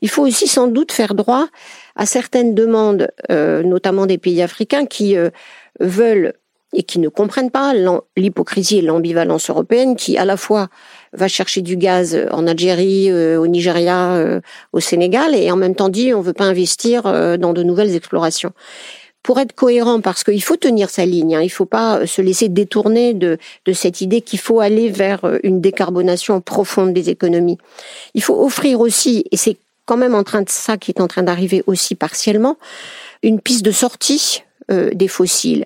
Il 0.00 0.08
faut 0.08 0.26
aussi 0.26 0.48
sans 0.48 0.66
doute 0.66 0.90
faire 0.90 1.14
droit 1.14 1.46
à 1.94 2.06
certaines 2.06 2.54
demandes, 2.54 3.08
euh, 3.30 3.62
notamment 3.62 4.06
des 4.06 4.18
pays 4.18 4.42
africains 4.42 4.86
qui 4.86 5.16
euh, 5.16 5.30
veulent 5.78 6.32
et 6.74 6.82
qui 6.82 6.98
ne 6.98 7.08
comprennent 7.08 7.50
pas 7.50 7.72
l'hypocrisie 8.16 8.78
et 8.78 8.82
l'ambivalence 8.82 9.48
européenne 9.48 9.96
qui 9.96 10.18
à 10.18 10.26
la 10.26 10.36
fois 10.36 10.68
va 11.14 11.26
chercher 11.26 11.62
du 11.62 11.78
gaz 11.78 12.26
en 12.30 12.46
Algérie, 12.46 13.10
au 13.10 13.46
Nigeria, 13.46 14.38
au 14.74 14.80
Sénégal 14.80 15.34
et 15.34 15.50
en 15.50 15.56
même 15.56 15.74
temps 15.74 15.88
dit 15.88 16.12
on 16.12 16.20
veut 16.20 16.34
pas 16.34 16.44
investir 16.44 17.04
dans 17.38 17.54
de 17.54 17.62
nouvelles 17.62 17.96
explorations 17.96 18.52
pour 19.22 19.38
être 19.40 19.54
cohérent, 19.54 20.00
parce 20.00 20.24
qu'il 20.24 20.42
faut 20.42 20.56
tenir 20.56 20.90
sa 20.90 21.04
ligne, 21.04 21.36
hein, 21.36 21.40
il 21.40 21.46
ne 21.46 21.50
faut 21.50 21.66
pas 21.66 22.06
se 22.06 22.22
laisser 22.22 22.48
détourner 22.48 23.14
de, 23.14 23.38
cette 23.72 24.00
idée 24.00 24.22
qu'il 24.22 24.38
faut 24.38 24.60
aller 24.60 24.88
vers 24.88 25.24
euh, 25.24 25.38
une 25.42 25.60
décarbonation 25.60 26.40
profonde 26.40 26.92
des 26.92 27.10
économies. 27.10 27.58
Il 28.14 28.22
faut 28.22 28.42
offrir 28.42 28.80
aussi, 28.80 29.24
et 29.30 29.36
c'est 29.36 29.58
quand 29.84 29.96
même 29.96 30.14
en 30.14 30.22
train 30.22 30.42
de 30.42 30.48
ça 30.48 30.76
qui 30.76 30.90
est 30.90 31.00
en 31.00 31.08
train 31.08 31.22
d'arriver 31.22 31.62
aussi 31.66 31.94
partiellement, 31.94 32.56
une 33.22 33.40
piste 33.40 33.64
de 33.64 33.70
sortie 33.70 34.44
euh, 34.70 34.90
des 34.94 35.08
fossiles. 35.08 35.64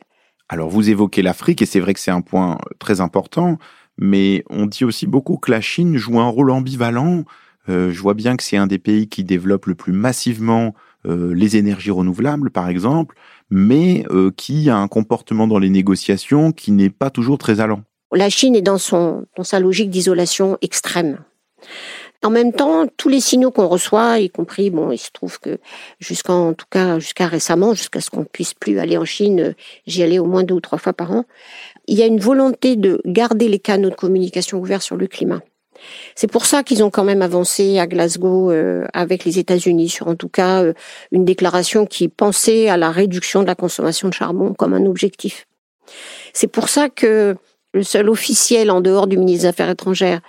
Alors 0.48 0.68
vous 0.68 0.90
évoquez 0.90 1.22
l'Afrique, 1.22 1.62
et 1.62 1.66
c'est 1.66 1.80
vrai 1.80 1.94
que 1.94 2.00
c'est 2.00 2.10
un 2.10 2.20
point 2.20 2.58
très 2.78 3.00
important, 3.00 3.58
mais 3.98 4.44
on 4.50 4.66
dit 4.66 4.84
aussi 4.84 5.06
beaucoup 5.06 5.36
que 5.36 5.50
la 5.50 5.60
Chine 5.60 5.96
joue 5.96 6.18
un 6.20 6.28
rôle 6.28 6.50
ambivalent. 6.50 7.24
Euh, 7.68 7.92
je 7.92 8.00
vois 8.00 8.14
bien 8.14 8.36
que 8.36 8.42
c'est 8.42 8.56
un 8.56 8.66
des 8.66 8.78
pays 8.78 9.08
qui 9.08 9.22
développe 9.24 9.66
le 9.66 9.74
plus 9.74 9.92
massivement 9.92 10.74
les 11.04 11.56
énergies 11.56 11.90
renouvelables, 11.90 12.50
par 12.50 12.68
exemple, 12.68 13.16
mais 13.54 14.06
euh, 14.10 14.30
qui 14.34 14.70
a 14.70 14.78
un 14.78 14.88
comportement 14.88 15.46
dans 15.46 15.58
les 15.58 15.68
négociations 15.68 16.52
qui 16.52 16.72
n'est 16.72 16.88
pas 16.88 17.10
toujours 17.10 17.36
très 17.36 17.60
allant. 17.60 17.82
La 18.10 18.30
Chine 18.30 18.56
est 18.56 18.62
dans, 18.62 18.78
son, 18.78 19.26
dans 19.36 19.44
sa 19.44 19.60
logique 19.60 19.90
d'isolation 19.90 20.56
extrême. 20.62 21.18
En 22.24 22.30
même 22.30 22.52
temps, 22.52 22.86
tous 22.96 23.10
les 23.10 23.20
signaux 23.20 23.50
qu'on 23.50 23.68
reçoit, 23.68 24.20
y 24.20 24.30
compris, 24.30 24.70
bon, 24.70 24.90
il 24.90 24.98
se 24.98 25.10
trouve 25.12 25.38
que 25.38 25.58
jusqu'en 25.98 26.54
tout 26.54 26.66
cas 26.70 26.98
jusqu'à 26.98 27.26
récemment, 27.26 27.74
jusqu'à 27.74 28.00
ce 28.00 28.08
qu'on 28.08 28.24
puisse 28.24 28.54
plus 28.54 28.78
aller 28.78 28.96
en 28.96 29.04
Chine, 29.04 29.54
j'y 29.86 30.02
allais 30.02 30.18
au 30.18 30.26
moins 30.26 30.44
deux 30.44 30.54
ou 30.54 30.60
trois 30.60 30.78
fois 30.78 30.94
par 30.94 31.12
an. 31.12 31.24
Il 31.88 31.98
y 31.98 32.02
a 32.02 32.06
une 32.06 32.20
volonté 32.20 32.76
de 32.76 33.02
garder 33.04 33.48
les 33.48 33.58
canaux 33.58 33.90
de 33.90 33.94
communication 33.94 34.60
ouverts 34.60 34.82
sur 34.82 34.96
le 34.96 35.08
climat. 35.08 35.40
C'est 36.14 36.26
pour 36.26 36.46
ça 36.46 36.62
qu'ils 36.62 36.82
ont 36.84 36.90
quand 36.90 37.04
même 37.04 37.22
avancé 37.22 37.78
à 37.78 37.86
Glasgow 37.86 38.50
euh, 38.50 38.86
avec 38.92 39.24
les 39.24 39.38
États-Unis 39.38 39.88
sur 39.88 40.08
en 40.08 40.14
tout 40.14 40.28
cas 40.28 40.62
euh, 40.62 40.72
une 41.10 41.24
déclaration 41.24 41.86
qui 41.86 42.08
pensait 42.08 42.68
à 42.68 42.76
la 42.76 42.90
réduction 42.90 43.42
de 43.42 43.46
la 43.46 43.54
consommation 43.54 44.08
de 44.08 44.14
charbon 44.14 44.54
comme 44.54 44.74
un 44.74 44.86
objectif. 44.86 45.46
C'est 46.32 46.48
pour 46.48 46.68
ça 46.68 46.88
que 46.88 47.36
le 47.74 47.82
seul 47.82 48.08
officiel 48.08 48.70
en 48.70 48.80
dehors 48.80 49.06
du 49.06 49.16
ministre 49.16 49.42
des 49.42 49.48
Affaires 49.48 49.70
étrangères, 49.70 50.20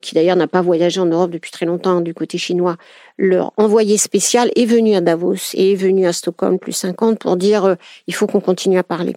qui 0.00 0.14
d'ailleurs 0.14 0.36
n'a 0.36 0.46
pas 0.46 0.62
voyagé 0.62 1.00
en 1.00 1.06
Europe 1.06 1.30
depuis 1.30 1.50
très 1.50 1.66
longtemps 1.66 2.00
du 2.00 2.14
côté 2.14 2.38
chinois, 2.38 2.76
leur 3.18 3.52
envoyé 3.56 3.98
spécial 3.98 4.50
est 4.54 4.64
venu 4.64 4.94
à 4.94 5.00
Davos 5.00 5.54
et 5.54 5.72
est 5.72 5.76
venu 5.76 6.06
à 6.06 6.12
Stockholm 6.12 6.58
plus 6.58 6.72
50 6.72 7.18
pour 7.18 7.36
dire 7.36 7.64
euh, 7.64 7.74
il 8.06 8.14
faut 8.14 8.26
qu'on 8.26 8.40
continue 8.40 8.78
à 8.78 8.84
parler. 8.84 9.16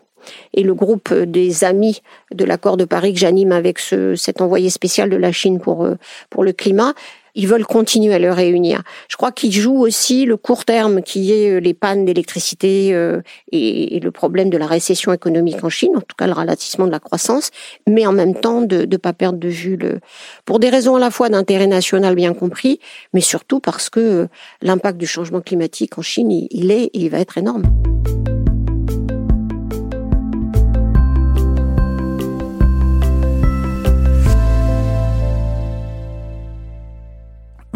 Et 0.54 0.64
le 0.64 0.74
groupe 0.74 1.14
des 1.14 1.64
amis 1.64 2.02
de 2.34 2.46
l'accord 2.46 2.78
de 2.78 2.86
Paris 2.86 3.14
que 3.14 3.20
j'anime 3.20 3.52
avec 3.52 3.80
ce, 3.80 4.16
cet 4.16 4.42
envoyé 4.42 4.70
spécial 4.70 5.10
de 5.10 5.18
la 5.18 5.32
Chine 5.32 5.60
pour, 5.60 5.86
euh, 5.86 5.96
pour 6.30 6.44
le 6.44 6.54
climat, 6.54 6.94
ils 7.36 7.48
veulent 7.48 7.66
continuer 7.66 8.14
à 8.14 8.20
le 8.20 8.32
réunir. 8.32 8.84
Je 9.08 9.16
crois 9.16 9.32
qu'ils 9.32 9.52
jouent 9.52 9.80
aussi 9.80 10.26
le 10.26 10.38
court 10.38 10.66
terme, 10.66 11.02
qui 11.02 11.32
est 11.32 11.52
euh, 11.52 11.60
les 11.60 11.74
pannes 11.74 12.06
d'électricité 12.06 12.94
euh, 12.94 13.22
et, 13.52 14.00
le 14.00 14.12
problème 14.12 14.50
de 14.50 14.58
la 14.58 14.68
récession 14.68 15.14
économique 15.14 15.64
en 15.64 15.70
Chine, 15.70 15.96
en 15.96 16.02
tout 16.02 16.16
cas 16.18 16.28
le 16.28 16.34
ralentissement 16.34 16.88
de 16.88 16.92
la 16.92 17.00
croissance, 17.00 17.52
mais 17.88 18.06
en 18.06 18.14
même 18.14 18.36
temps 18.36 18.62
de 18.62 18.86
ne 18.86 18.98
pas 18.98 19.14
perdre 19.14 19.40
de 19.40 19.48
vue 19.48 19.78
le, 19.78 20.00
pour 20.46 20.60
des 20.60 20.70
raisons 20.70 20.96
à 20.96 21.00
la 21.00 21.12
fois 21.12 21.30
d'intérêt 21.30 21.68
national 21.68 22.16
bien 22.16 22.34
compris, 22.34 22.80
mais 23.14 23.22
surtout 23.22 23.60
parce 23.60 23.90
que 23.90 24.28
l'impact 24.62 24.98
du 24.98 25.08
changement 25.08 25.42
climatique 25.42 25.98
en 25.98 26.02
Chine, 26.02 26.32
il 26.32 26.72
est 26.72 26.86
et 26.86 27.00
il 27.00 27.10
va 27.10 27.20
être 27.20 27.38
énorme. 27.38 27.64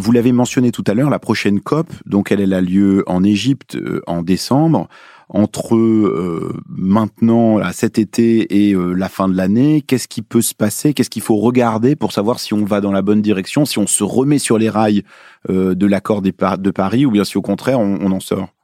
Vous 0.06 0.12
l'avez 0.12 0.34
mentionné 0.34 0.72
tout 0.72 0.84
à 0.86 0.94
l'heure, 0.94 1.10
la 1.10 1.18
prochaine 1.18 1.60
COP, 1.60 1.92
donc 2.06 2.32
elle, 2.32 2.54
a 2.54 2.62
lieu 2.62 3.04
en 3.08 3.24
Égypte 3.24 3.76
euh, 3.76 4.04
en 4.06 4.22
décembre. 4.22 4.88
Entre 5.30 5.76
euh, 5.76 6.54
maintenant, 6.70 7.60
cet 7.74 7.98
été 7.98 8.68
et 8.68 8.76
euh, 8.76 8.94
la 8.94 9.10
fin 9.10 9.28
de 9.28 9.36
l'année, 9.36 9.82
qu'est-ce 9.82 10.08
qui 10.08 10.22
peut 10.22 10.44
se 10.44 10.54
passer? 10.54 10.94
Qu'est-ce 10.94 11.10
qu'il 11.10 11.24
faut 11.24 11.38
regarder 11.38 11.96
pour 11.96 12.12
savoir 12.12 12.40
si 12.40 12.54
on 12.54 12.66
va 12.66 12.82
dans 12.82 12.92
la 12.92 13.02
bonne 13.02 13.24
direction, 13.24 13.66
si 13.66 13.80
on 13.80 13.88
se 13.88 14.04
remet 14.04 14.38
sur 14.38 14.60
les 14.60 14.70
rails 14.70 15.02
de 15.50 15.86
l'accord 15.88 16.22
de 16.22 16.70
Paris, 16.70 17.08
ou 17.08 17.10
bien 17.10 17.24
si 17.24 17.40
au 17.40 17.42
contraire 17.42 17.80
on 17.80 18.12
en 18.12 18.20
sort? 18.20 18.55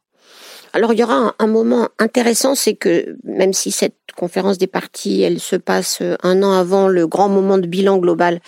Alors 0.74 0.94
il 0.94 1.00
y 1.00 1.04
aura 1.04 1.36
un, 1.38 1.48
moment 1.48 1.90
intéressant, 2.00 2.56
c'est 2.56 2.76
que 2.76 3.18
même 3.24 3.54
si 3.54 3.72
cette 3.72 3.96
conférence 4.16 4.58
des 4.58 4.68
partis, 4.68 5.22
elle 5.22 5.40
se 5.40 5.56
passe 5.56 6.00
euh, 6.02 6.16
un 6.24 6.44
an 6.44 6.54
avant 6.54 6.88
le 6.88 7.08
grand 7.08 7.30
moment 7.30 7.58
de 7.58 7.68
bilan 7.68 7.98
global 7.98 8.40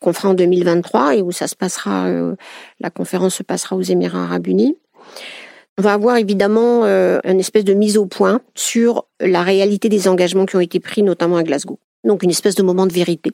qu'on 0.00 0.12
fera 0.12 0.30
en 0.30 0.34
2023 0.34 1.16
et 1.16 1.22
où 1.22 1.32
ça 1.32 1.46
se 1.46 1.56
passera, 1.56 2.06
euh, 2.06 2.34
la 2.80 2.90
conférence 2.90 3.36
se 3.36 3.42
passera 3.42 3.76
aux 3.76 3.82
Émirats 3.82 4.24
Arabes 4.24 4.46
Unis. 4.46 4.76
On 5.78 5.82
va 5.82 5.94
avoir 5.94 6.16
évidemment 6.16 6.84
euh, 6.84 7.18
une 7.24 7.40
espèce 7.40 7.64
de 7.64 7.72
mise 7.72 7.96
au 7.96 8.04
point 8.04 8.40
sur 8.54 9.06
la 9.18 9.42
réalité 9.42 9.88
des 9.88 10.08
engagements 10.08 10.44
qui 10.44 10.56
ont 10.56 10.60
été 10.60 10.80
pris, 10.80 11.02
notamment 11.02 11.36
à 11.36 11.42
Glasgow. 11.42 11.78
Donc 12.04 12.22
une 12.22 12.30
espèce 12.30 12.54
de 12.54 12.62
moment 12.62 12.86
de 12.86 12.92
vérité. 12.92 13.32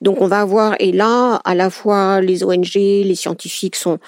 Donc 0.00 0.22
on 0.22 0.28
va 0.28 0.40
avoir, 0.40 0.76
et 0.78 0.92
là, 0.92 1.40
à 1.44 1.54
la 1.54 1.68
fois 1.68 2.20
les 2.22 2.44
ONG, 2.44 2.74
les 2.74 3.14
scientifiques 3.14 3.76
sont 3.76 3.98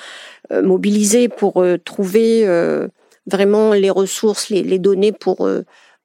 mobilisés 0.51 1.29
pour 1.29 1.65
trouver 1.85 2.47
vraiment 3.31 3.73
les 3.73 3.91
ressources, 3.91 4.51
les, 4.51 4.79
données 4.79 5.13
pour 5.13 5.47
euh, 5.47 5.63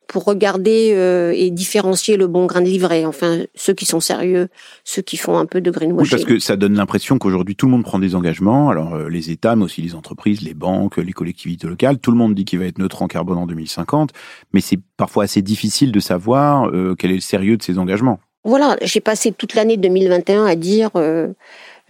pour 0.08 0.24
regarder 0.24 0.92
euh, 0.94 1.34
et 1.36 1.50
différencier 1.50 2.16
le 2.16 2.28
bon 2.28 2.46
grain 2.46 2.62
de 2.62 2.68
livret. 2.68 3.06
Enfin, 3.06 3.40
ceux 3.56 3.74
qui 3.74 3.86
sont 3.86 4.00
sérieux, 4.00 4.50
ceux 4.84 5.02
qui 5.02 5.18
font 5.18 5.38
un 5.38 5.48
peu 5.48 5.62
de 5.62 5.72
greenwashing. 5.72 6.04
Oui, 6.04 6.10
parce 6.10 6.26
que 6.26 6.38
ça 6.38 6.56
donne 6.56 6.76
l'impression 6.76 7.18
qu'aujourd'hui 7.18 7.56
tout 7.56 7.66
le 7.66 7.72
monde 7.72 7.84
prend 7.84 7.98
des 7.98 8.14
engagements. 8.14 8.70
Alors 8.70 8.94
euh, 8.94 9.10
les 9.10 9.32
États, 9.32 9.56
mais 9.56 9.64
aussi 9.64 9.82
les 9.82 9.96
entreprises, 9.96 10.42
les 10.42 10.54
banques, 10.54 10.98
les 10.98 11.14
collectivités 11.14 11.68
locales. 11.68 11.98
Tout 11.98 12.12
le 12.12 12.18
monde 12.18 12.36
dit 12.36 12.46
qu'il 12.46 12.60
va 12.60 12.66
être 12.66 12.78
neutre 12.78 13.02
en 13.02 13.08
carbone 13.08 13.40
en 13.40 13.48
2050, 13.48 14.12
mais 14.54 14.62
c'est 14.62 14.80
parfois 14.98 15.24
assez 15.24 15.42
difficile 15.42 15.92
de 15.92 16.00
savoir 16.00 16.72
quel 16.98 17.12
est 17.12 17.16
le 17.16 17.22
sérieux 17.22 17.58
de 17.58 17.64
ces 17.64 17.80
engagements. 17.80 18.20
Voilà, 18.44 18.78
j'ai 18.84 19.00
passé 19.00 19.32
toute 19.32 19.56
l'année 19.56 19.78
2021 19.78 20.46
à 20.46 20.56
dire 20.56 20.92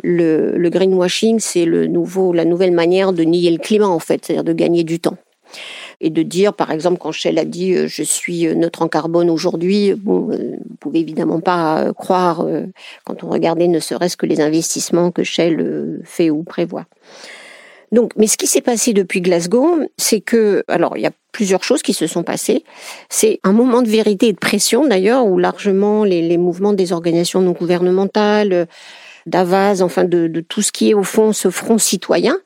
le, 0.04 0.58
le 0.58 0.69
greenwashing, 0.69 1.39
c'est 1.39 1.65
le 1.65 1.88
nouveau, 1.88 2.34
la 2.34 2.45
nouvelle 2.45 2.71
manière 2.71 3.13
de 3.13 3.24
nier 3.24 3.52
le 3.52 3.58
climat 3.58 3.88
en 3.88 4.00
fait, 4.00 4.26
c'est-à-dire 4.26 4.43
de 4.43 4.54
gagner 4.54 4.84
du 4.84 5.00
temps 5.00 5.17
et 6.02 6.10
de 6.10 6.24
dire, 6.24 6.54
par 6.54 6.72
exemple, 6.72 6.98
quand 7.00 7.12
Shell 7.12 7.38
a 7.38 7.46
dit 7.46 7.74
euh, 7.74 7.88
je 7.88 8.04
suis 8.04 8.48
euh, 8.48 8.56
neutre 8.56 8.82
en 8.82 8.88
carbone 8.88 9.30
aujourd'hui, 9.30 9.94
bon, 9.94 10.30
euh, 10.32 10.56
vous 10.70 10.76
pouvez 10.80 11.00
évidemment 11.00 11.40
pas 11.40 11.94
croire 11.94 12.46
quand 13.06 13.24
on 13.24 13.30
regardait 13.30 13.68
ne 13.68 13.80
serait-ce 13.80 14.18
que 14.18 14.26
les 14.26 14.42
investissements 14.42 15.12
que 15.12 15.24
Shell 15.24 16.02
fait 16.04 16.30
ou 16.30 16.44
prévoit. 16.44 16.86
Donc, 17.92 18.12
mais 18.18 18.28
ce 18.28 18.38
qui 18.38 18.48
s'est 18.48 18.62
passé 18.62 18.94
depuis 18.94 19.22
Glasgow, 19.22 19.80
c'est 19.98 20.20
que, 20.20 20.64
alors, 20.68 20.98
il 20.98 21.04
y 21.04 21.06
a 21.06 21.12
plusieurs 21.32 21.64
choses 21.64 21.82
qui 21.82 21.94
se 21.94 22.08
sont 22.08 22.24
passées. 22.24 22.64
C'est 23.10 23.40
un 23.44 23.54
moment 23.54 23.82
de 23.82 23.90
vérité 23.90 24.28
et 24.28 24.34
de 24.34 24.38
pression, 24.38 24.88
d'ailleurs, 24.88 25.26
où 25.26 25.38
largement 25.38 26.04
les, 26.04 26.38
mouvements 26.38 26.74
des 26.74 26.94
organisations 26.94 27.42
non 27.42 27.52
gouvernementales, 27.52 28.68
d'Avaz, 29.26 29.82
enfin 29.82 30.04
de, 30.04 30.28
tout 30.42 30.62
ce 30.62 30.72
qui 30.72 30.92
est 30.92 30.94
au 30.94 31.04
fond 31.04 31.34
ce 31.34 31.50
front 31.50 31.78
citoyen, 31.78 32.38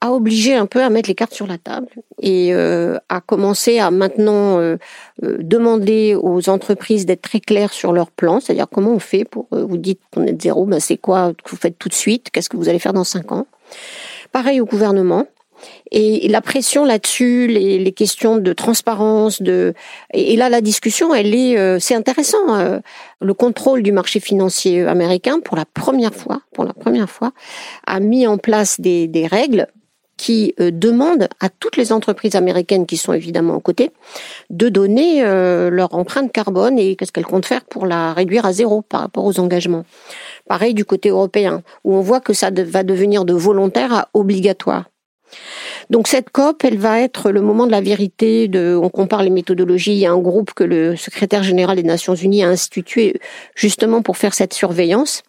a 0.00 0.12
obligé 0.12 0.54
un 0.54 0.66
peu 0.66 0.82
à 0.82 0.90
mettre 0.90 1.08
les 1.08 1.14
cartes 1.14 1.34
sur 1.34 1.46
la 1.46 1.58
table 1.58 1.88
et 2.20 2.52
euh, 2.54 2.98
à 3.08 3.20
commencer 3.20 3.78
à 3.78 3.90
maintenant 3.90 4.58
euh, 4.58 4.76
euh, 5.22 5.38
demander 5.40 6.16
aux 6.20 6.48
entreprises 6.48 7.06
d'être 7.06 7.22
très 7.22 7.40
claires 7.40 7.72
sur 7.72 7.92
leur 7.92 8.10
plan, 8.10 8.40
c'est-à-dire 8.40 8.66
comment 8.70 8.92
on 8.92 8.98
fait 8.98 9.24
pour 9.24 9.48
vous 9.50 9.76
dites 9.76 10.00
qu'on 10.12 10.24
est 10.24 10.40
zéro, 10.40 10.66
ben 10.66 10.80
c'est 10.80 10.96
quoi 10.96 11.32
que 11.32 11.50
vous 11.50 11.56
faites 11.56 11.78
tout 11.78 11.88
de 11.88 11.94
suite, 11.94 12.30
qu'est-ce 12.30 12.48
que 12.48 12.56
vous 12.56 12.68
allez 12.68 12.78
faire 12.78 12.92
dans 12.92 13.04
cinq 13.04 13.32
ans. 13.32 13.46
Pareil 14.32 14.60
au 14.60 14.66
gouvernement, 14.66 15.26
et 15.94 16.26
la 16.28 16.40
pression 16.40 16.84
là-dessus, 16.84 17.46
les, 17.46 17.78
les, 17.78 17.92
questions 17.92 18.38
de 18.38 18.52
transparence, 18.54 19.42
de 19.42 19.74
et, 20.14 20.36
là 20.36 20.48
la 20.48 20.62
discussion, 20.62 21.14
elle 21.14 21.34
est, 21.34 21.58
euh, 21.58 21.78
c'est 21.78 21.94
intéressant. 21.94 22.54
Euh, 22.56 22.78
le 23.20 23.34
contrôle 23.34 23.82
du 23.82 23.92
marché 23.92 24.18
financier 24.18 24.82
américain, 24.86 25.40
pour 25.40 25.56
la 25.56 25.66
première 25.66 26.14
fois, 26.14 26.40
pour 26.54 26.64
la 26.64 26.72
première 26.72 27.10
fois, 27.10 27.32
a 27.86 28.00
mis 28.00 28.26
en 28.26 28.38
place 28.38 28.80
des, 28.80 29.06
des 29.06 29.26
règles 29.26 29.66
qui 30.16 30.54
euh, 30.60 30.70
demandent 30.70 31.28
à 31.40 31.50
toutes 31.50 31.76
les 31.76 31.92
entreprises 31.92 32.36
américaines 32.36 32.86
qui 32.86 32.96
sont 32.96 33.12
évidemment 33.12 33.56
aux 33.56 33.60
côtés 33.60 33.90
de 34.48 34.70
donner 34.70 35.22
leur 35.22 35.94
empreinte 35.94 36.32
carbone 36.32 36.78
et 36.78 36.96
qu'est-ce 36.96 37.12
qu'elles 37.12 37.26
comptent 37.26 37.46
faire 37.46 37.64
pour 37.64 37.84
la 37.84 38.14
réduire 38.14 38.46
à 38.46 38.52
zéro 38.52 38.80
par 38.80 39.00
rapport 39.00 39.24
aux 39.24 39.38
engagements. 39.40 39.84
Pareil 40.48 40.72
du 40.72 40.86
côté 40.86 41.10
européen, 41.10 41.62
où 41.84 41.94
on 41.94 42.00
voit 42.00 42.20
que 42.20 42.32
ça 42.32 42.50
va 42.50 42.82
devenir 42.82 43.24
de 43.24 43.34
volontaire 43.34 43.92
à 43.92 44.08
obligatoire. 44.14 44.84
Donc 45.90 46.08
cette 46.08 46.30
COP, 46.30 46.64
elle 46.64 46.78
va 46.78 47.00
être 47.00 47.30
le 47.30 47.40
moment 47.40 47.66
de 47.66 47.70
la 47.70 47.80
vérité. 47.80 48.48
De, 48.48 48.78
on 48.80 48.88
compare 48.88 49.22
les 49.22 49.30
méthodologies. 49.30 49.92
Il 49.92 49.98
y 49.98 50.06
a 50.06 50.12
un 50.12 50.18
groupe 50.18 50.52
que 50.54 50.64
le 50.64 50.96
secrétaire 50.96 51.42
général 51.42 51.76
des 51.76 51.82
Nations 51.82 52.14
Unies 52.14 52.42
a 52.44 52.48
institué 52.48 53.20
justement 53.54 54.02
pour 54.02 54.16
faire 54.16 54.34
cette 54.34 54.54
surveillance. 54.54 55.22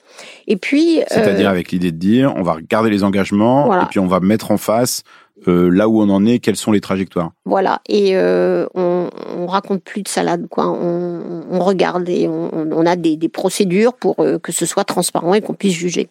Et 0.48 0.58
puis, 0.58 1.02
c'est-à-dire 1.08 1.48
euh, 1.48 1.52
avec 1.52 1.72
l'idée 1.72 1.92
de 1.92 1.98
dire, 1.98 2.34
on 2.36 2.44
va 2.44 2.54
regarder 2.54 2.90
les 2.90 3.04
engagements 3.04 3.82
et 3.82 3.86
puis 3.90 4.00
on 4.00 4.08
va 4.08 4.20
mettre 4.20 4.52
en 4.52 4.58
face 4.58 5.04
euh, 5.48 5.70
là 5.70 5.90
où 5.90 6.02
on 6.02 6.10
en 6.10 6.26
est, 6.26 6.40
quelles 6.40 6.56
sont 6.56 6.72
les 6.72 6.82
trajectoires. 6.82 7.32
Voilà, 7.46 7.82
et 7.90 8.16
euh, 8.16 8.68
on, 8.76 9.10
on 9.36 9.48
raconte 9.48 9.84
plus 9.84 10.04
de 10.04 10.08
salade, 10.08 10.48
quoi. 10.50 10.68
On, 10.70 11.44
on 11.50 11.60
regarde 11.60 12.08
et 12.08 12.28
on, 12.28 12.52
on 12.54 12.86
a 12.86 12.96
des, 12.96 13.18
des 13.18 13.30
procédures 13.30 13.94
pour 13.94 14.18
que 14.18 14.52
ce 14.52 14.66
soit 14.66 14.84
transparent 14.84 15.34
et 15.34 15.42
qu'on 15.42 15.56
puisse 15.56 15.74
juger. 15.74 16.10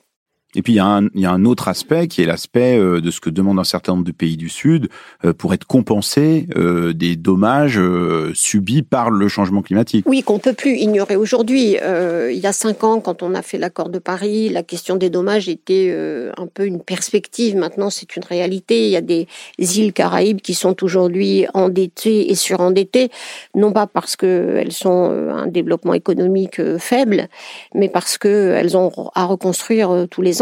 Et 0.54 0.62
puis 0.62 0.74
il 0.74 0.76
y, 0.76 0.80
a 0.80 1.30
un, 1.32 1.44
autre 1.44 1.68
aspect 1.68 2.08
qui 2.08 2.22
est 2.22 2.26
l'aspect 2.26 2.78
euh, 2.78 3.00
de 3.00 3.10
ce 3.10 3.20
que 3.20 3.30
demandent 3.30 3.58
un 3.58 3.64
certain 3.64 3.92
nombre 3.92 4.04
de 4.04 4.12
pays 4.12 4.36
du 4.36 4.48
Sud 4.48 4.88
euh, 5.24 5.32
pour 5.32 5.54
être 5.54 5.66
compensés 5.66 6.46
euh, 6.56 6.92
des 6.92 7.16
dommages 7.16 7.80
subis 8.34 8.82
par 8.82 9.10
le 9.10 9.28
changement 9.28 9.62
climatique. 9.62 10.04
Oui, 10.06 10.22
qu'on 10.22 10.38
peut 10.38 10.52
plus 10.52 10.76
ignorer 10.76 11.16
aujourd'hui. 11.16 11.76
il 11.76 12.38
y 12.38 12.46
a 12.46 12.52
cinq 12.52 12.84
ans, 12.84 13.00
quand 13.00 13.22
on 13.22 13.34
a 13.34 13.42
fait 13.42 13.58
l'accord 13.58 13.88
de 13.88 13.98
Paris, 13.98 14.48
la 14.48 14.62
question 14.62 14.96
des 14.96 15.10
dommages 15.10 15.48
était 15.48 15.94
un 16.36 16.46
peu 16.46 16.66
une 16.66 16.80
perspective. 16.80 17.56
Maintenant, 17.56 17.90
c'est 17.90 18.16
une 18.16 18.24
réalité. 18.24 18.86
Il 18.86 18.90
y 18.90 18.96
a 18.96 19.00
des 19.00 19.26
îles 19.58 19.92
Caraïbes 19.92 20.40
qui 20.40 20.54
sont 20.54 20.82
aujourd'hui 20.82 21.46
endettées 21.54 22.30
et 22.30 22.34
surendettées, 22.34 23.10
non 23.54 23.72
pas 23.72 23.86
parce 23.86 24.16
qu'elles 24.16 24.72
sont 24.72 25.10
un 25.30 25.46
développement 25.46 25.94
économique 25.94 26.60
faible, 26.78 27.28
mais 27.74 27.88
parce 27.88 28.18
qu'elles 28.18 28.76
ont 28.76 28.92
à 29.14 29.24
reconstruire 29.24 30.06
tous 30.10 30.22
les 30.22 30.41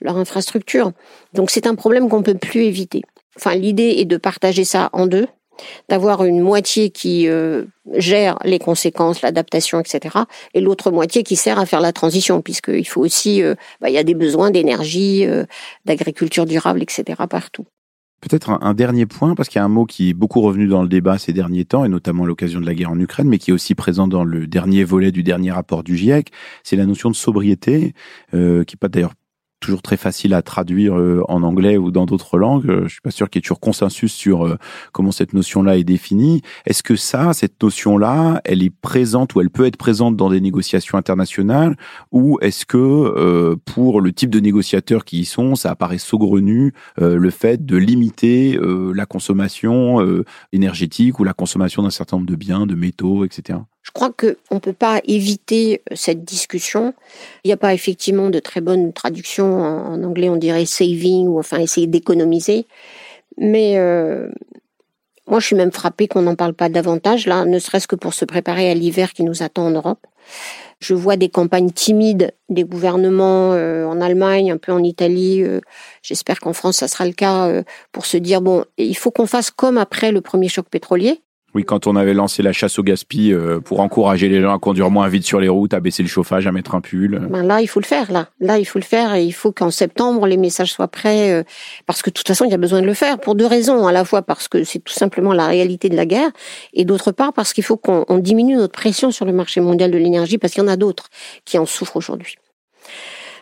leur 0.00 0.16
infrastructure. 0.16 0.92
Donc 1.34 1.50
c'est 1.50 1.66
un 1.66 1.74
problème 1.74 2.08
qu'on 2.08 2.22
peut 2.22 2.34
plus 2.34 2.62
éviter. 2.62 3.02
Enfin, 3.36 3.54
l'idée 3.54 3.94
est 3.98 4.04
de 4.04 4.16
partager 4.16 4.64
ça 4.64 4.90
en 4.92 5.06
deux, 5.06 5.26
d'avoir 5.88 6.24
une 6.24 6.40
moitié 6.40 6.90
qui 6.90 7.28
euh, 7.28 7.64
gère 7.94 8.38
les 8.44 8.58
conséquences, 8.58 9.22
l'adaptation, 9.22 9.80
etc., 9.80 10.16
et 10.54 10.60
l'autre 10.60 10.90
moitié 10.90 11.22
qui 11.22 11.36
sert 11.36 11.58
à 11.58 11.66
faire 11.66 11.80
la 11.80 11.92
transition, 11.92 12.42
puisqu'il 12.42 12.86
faut 12.86 13.00
aussi, 13.00 13.42
euh, 13.42 13.54
bah, 13.80 13.90
il 13.90 13.94
y 13.94 13.98
a 13.98 14.04
des 14.04 14.14
besoins 14.14 14.50
d'énergie, 14.50 15.26
euh, 15.26 15.44
d'agriculture 15.84 16.46
durable, 16.46 16.82
etc., 16.82 17.04
partout. 17.28 17.64
Peut-être 18.20 18.50
un, 18.50 18.74
dernier 18.74 19.06
point, 19.06 19.36
parce 19.36 19.48
qu'il 19.48 19.60
y 19.60 19.62
a 19.62 19.64
un 19.64 19.68
mot 19.68 19.86
qui 19.86 20.10
est 20.10 20.12
beaucoup 20.12 20.40
revenu 20.40 20.66
dans 20.66 20.82
le 20.82 20.88
débat 20.88 21.18
ces 21.18 21.32
derniers 21.32 21.64
temps, 21.64 21.84
et 21.84 21.88
notamment 21.88 22.24
à 22.24 22.26
l'occasion 22.26 22.60
de 22.60 22.66
la 22.66 22.74
guerre 22.74 22.90
en 22.90 22.98
Ukraine, 22.98 23.28
mais 23.28 23.38
qui 23.38 23.52
est 23.52 23.54
aussi 23.54 23.76
présent 23.76 24.08
dans 24.08 24.24
le 24.24 24.48
dernier 24.48 24.82
volet 24.82 25.12
du 25.12 25.22
dernier 25.22 25.52
rapport 25.52 25.84
du 25.84 25.96
GIEC, 25.96 26.32
c'est 26.64 26.74
la 26.74 26.84
notion 26.84 27.10
de 27.10 27.14
sobriété, 27.14 27.94
qui 28.32 28.36
n'est 28.36 28.64
pas 28.80 28.88
d'ailleurs 28.88 29.14
toujours 29.60 29.82
très 29.82 29.96
facile 29.96 30.34
à 30.34 30.42
traduire 30.42 30.98
euh, 30.98 31.22
en 31.28 31.42
anglais 31.42 31.76
ou 31.76 31.90
dans 31.90 32.06
d'autres 32.06 32.38
langues. 32.38 32.68
Euh, 32.68 32.82
je 32.84 32.92
suis 32.92 33.00
pas 33.00 33.10
sûr 33.10 33.28
qu'il 33.28 33.38
y 33.38 33.40
ait 33.40 33.42
toujours 33.42 33.60
consensus 33.60 34.12
sur 34.12 34.46
euh, 34.46 34.56
comment 34.92 35.12
cette 35.12 35.32
notion-là 35.32 35.76
est 35.76 35.84
définie. 35.84 36.42
Est-ce 36.66 36.82
que 36.82 36.96
ça, 36.96 37.32
cette 37.32 37.62
notion-là, 37.62 38.40
elle 38.44 38.62
est 38.62 38.70
présente 38.70 39.34
ou 39.34 39.40
elle 39.40 39.50
peut 39.50 39.66
être 39.66 39.76
présente 39.76 40.16
dans 40.16 40.30
des 40.30 40.40
négociations 40.40 40.98
internationales 40.98 41.76
ou 42.12 42.38
est-ce 42.40 42.66
que 42.66 43.56
pour 43.64 44.00
le 44.00 44.12
type 44.12 44.30
de 44.30 44.40
négociateurs 44.40 45.04
qui 45.04 45.20
y 45.20 45.24
sont, 45.24 45.54
ça 45.54 45.70
apparaît 45.70 45.98
saugrenu 45.98 46.72
le 46.96 47.30
fait 47.30 47.64
de 47.64 47.76
limiter 47.76 48.58
la 48.94 49.06
consommation 49.06 50.24
énergétique 50.52 51.18
ou 51.18 51.24
la 51.24 51.32
consommation 51.32 51.82
d'un 51.82 51.90
certain 51.90 52.16
nombre 52.16 52.28
de 52.28 52.36
biens, 52.36 52.66
de 52.66 52.74
métaux, 52.74 53.24
etc. 53.24 53.58
Je 53.88 53.92
crois 53.94 54.10
qu'on 54.12 54.54
ne 54.56 54.60
peut 54.60 54.74
pas 54.74 55.00
éviter 55.06 55.80
euh, 55.90 55.94
cette 55.96 56.22
discussion. 56.22 56.92
Il 57.42 57.48
n'y 57.48 57.54
a 57.54 57.56
pas 57.56 57.72
effectivement 57.72 58.28
de 58.28 58.38
très 58.38 58.60
bonne 58.60 58.92
traduction. 58.92 59.62
En, 59.62 60.04
anglais, 60.04 60.28
on 60.28 60.36
dirait 60.36 60.66
saving 60.66 61.26
ou 61.26 61.38
enfin 61.38 61.58
essayer 61.58 61.86
d'économiser. 61.86 62.66
Mais 63.38 63.78
euh, 63.78 64.28
moi, 65.26 65.40
je 65.40 65.46
suis 65.46 65.56
même 65.56 65.72
frappée 65.72 66.06
qu'on 66.06 66.20
n'en 66.20 66.34
parle 66.34 66.52
pas 66.52 66.68
davantage, 66.68 67.26
là, 67.26 67.46
ne 67.46 67.58
serait-ce 67.58 67.88
que 67.88 67.96
pour 67.96 68.12
se 68.12 68.26
préparer 68.26 68.70
à 68.70 68.74
l'hiver 68.74 69.14
qui 69.14 69.24
nous 69.24 69.42
attend 69.42 69.64
en 69.64 69.70
Europe. 69.70 70.06
Je 70.80 70.92
vois 70.92 71.16
des 71.16 71.30
campagnes 71.30 71.70
timides 71.70 72.34
des 72.50 72.64
gouvernements 72.64 73.54
euh, 73.54 73.86
en 73.86 74.02
Allemagne, 74.02 74.52
un 74.52 74.58
peu 74.58 74.72
en 74.72 74.84
Italie. 74.84 75.42
J'espère 76.02 76.40
qu'en 76.40 76.52
France, 76.52 76.76
ça 76.76 76.88
sera 76.88 77.06
le 77.06 77.14
cas 77.14 77.50
pour 77.92 78.04
se 78.04 78.18
dire 78.18 78.42
bon, 78.42 78.66
il 78.76 78.96
faut 78.98 79.10
qu'on 79.10 79.26
fasse 79.26 79.50
comme 79.50 79.78
après 79.78 80.12
le 80.12 80.20
premier 80.20 80.48
choc 80.48 80.66
pétrolier. 80.68 81.22
Oui, 81.54 81.64
quand 81.64 81.86
on 81.86 81.96
avait 81.96 82.12
lancé 82.12 82.42
la 82.42 82.52
chasse 82.52 82.78
au 82.78 82.82
gaspillage 82.82 83.38
euh, 83.40 83.60
pour 83.60 83.80
encourager 83.80 84.28
les 84.28 84.42
gens 84.42 84.54
à 84.54 84.58
conduire 84.58 84.90
moins 84.90 85.08
vite 85.08 85.24
sur 85.24 85.40
les 85.40 85.48
routes, 85.48 85.72
à 85.72 85.80
baisser 85.80 86.02
le 86.02 86.08
chauffage, 86.08 86.46
à 86.46 86.52
mettre 86.52 86.74
un 86.74 86.82
pull. 86.82 87.18
Ben 87.30 87.42
là, 87.42 87.62
il 87.62 87.66
faut 87.66 87.80
le 87.80 87.86
faire. 87.86 88.12
Là, 88.12 88.28
là, 88.38 88.58
il 88.58 88.66
faut 88.66 88.78
le 88.78 88.84
faire 88.84 89.14
et 89.14 89.24
il 89.24 89.32
faut 89.32 89.50
qu'en 89.50 89.70
septembre 89.70 90.26
les 90.26 90.36
messages 90.36 90.72
soient 90.72 90.88
prêts 90.88 91.32
euh, 91.32 91.42
parce 91.86 92.02
que 92.02 92.10
de 92.10 92.14
toute 92.14 92.28
façon, 92.28 92.44
il 92.44 92.50
y 92.50 92.54
a 92.54 92.58
besoin 92.58 92.82
de 92.82 92.86
le 92.86 92.94
faire 92.94 93.18
pour 93.18 93.34
deux 93.34 93.46
raisons. 93.46 93.86
À 93.86 93.92
la 93.92 94.04
fois 94.04 94.20
parce 94.20 94.46
que 94.46 94.62
c'est 94.62 94.80
tout 94.80 94.92
simplement 94.92 95.32
la 95.32 95.46
réalité 95.46 95.88
de 95.88 95.96
la 95.96 96.04
guerre 96.04 96.30
et 96.74 96.84
d'autre 96.84 97.12
part 97.12 97.32
parce 97.32 97.54
qu'il 97.54 97.64
faut 97.64 97.78
qu'on 97.78 98.18
diminue 98.18 98.56
notre 98.56 98.74
pression 98.74 99.10
sur 99.10 99.24
le 99.24 99.32
marché 99.32 99.60
mondial 99.62 99.90
de 99.90 99.98
l'énergie 99.98 100.36
parce 100.36 100.52
qu'il 100.52 100.62
y 100.62 100.66
en 100.66 100.68
a 100.68 100.76
d'autres 100.76 101.08
qui 101.46 101.56
en 101.56 101.64
souffrent 101.64 101.96
aujourd'hui. 101.96 102.36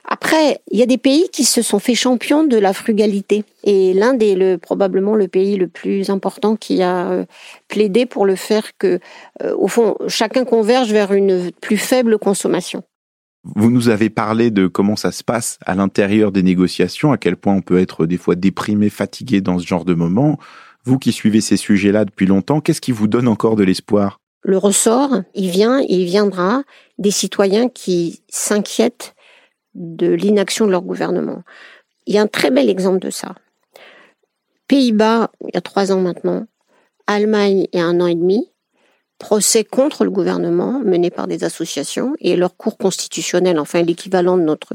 Après, 0.08 0.60
il 0.70 0.78
y 0.78 0.82
a 0.82 0.86
des 0.86 0.98
pays 0.98 1.28
qui 1.32 1.44
se 1.44 1.62
sont 1.62 1.80
fait 1.80 1.96
champions 1.96 2.44
de 2.44 2.56
la 2.56 2.72
frugalité. 2.72 3.44
Et 3.64 3.92
l'Inde 3.92 4.22
est 4.22 4.36
le, 4.36 4.56
probablement 4.56 5.16
le 5.16 5.26
pays 5.26 5.56
le 5.56 5.66
plus 5.66 6.10
important 6.10 6.54
qui 6.54 6.80
a 6.80 7.10
euh, 7.10 7.24
plaidé 7.66 8.06
pour 8.06 8.24
le 8.24 8.36
faire 8.36 8.76
que, 8.78 9.00
euh, 9.42 9.54
au 9.58 9.66
fond, 9.66 9.96
chacun 10.06 10.44
converge 10.44 10.92
vers 10.92 11.12
une 11.12 11.50
plus 11.60 11.76
faible 11.76 12.18
consommation. 12.18 12.84
Vous 13.56 13.70
nous 13.70 13.88
avez 13.88 14.08
parlé 14.08 14.50
de 14.52 14.68
comment 14.68 14.96
ça 14.96 15.10
se 15.10 15.24
passe 15.24 15.58
à 15.66 15.74
l'intérieur 15.74 16.30
des 16.30 16.42
négociations, 16.42 17.10
à 17.10 17.18
quel 17.18 17.36
point 17.36 17.54
on 17.54 17.62
peut 17.62 17.78
être 17.78 18.06
des 18.06 18.16
fois 18.16 18.36
déprimé, 18.36 18.90
fatigué 18.90 19.40
dans 19.40 19.58
ce 19.58 19.66
genre 19.66 19.84
de 19.84 19.94
moment. 19.94 20.38
Vous 20.84 20.98
qui 20.98 21.10
suivez 21.10 21.40
ces 21.40 21.56
sujets-là 21.56 22.04
depuis 22.04 22.26
longtemps, 22.26 22.60
qu'est-ce 22.60 22.80
qui 22.80 22.92
vous 22.92 23.08
donne 23.08 23.26
encore 23.26 23.56
de 23.56 23.64
l'espoir? 23.64 24.20
Le 24.42 24.58
ressort, 24.58 25.22
il 25.34 25.50
vient, 25.50 25.80
il 25.88 26.04
viendra 26.04 26.62
des 26.98 27.10
citoyens 27.10 27.68
qui 27.68 28.20
s'inquiètent 28.28 29.15
de 29.76 30.08
l'inaction 30.08 30.66
de 30.66 30.70
leur 30.70 30.82
gouvernement. 30.82 31.42
Il 32.06 32.14
y 32.14 32.18
a 32.18 32.22
un 32.22 32.26
très 32.26 32.50
bel 32.50 32.68
exemple 32.68 32.98
de 33.00 33.10
ça. 33.10 33.34
Pays-Bas, 34.68 35.30
il 35.42 35.54
y 35.54 35.58
a 35.58 35.60
trois 35.60 35.92
ans 35.92 36.00
maintenant, 36.00 36.46
Allemagne, 37.06 37.66
il 37.72 37.78
y 37.78 37.82
a 37.82 37.86
un 37.86 38.00
an 38.00 38.06
et 38.06 38.14
demi, 38.14 38.50
procès 39.18 39.64
contre 39.64 40.04
le 40.04 40.10
gouvernement 40.10 40.80
mené 40.80 41.10
par 41.10 41.26
des 41.26 41.44
associations 41.44 42.14
et 42.20 42.36
leur 42.36 42.56
cour 42.56 42.76
constitutionnel, 42.76 43.58
enfin 43.58 43.82
l'équivalent 43.82 44.36
de 44.36 44.42
notre 44.42 44.74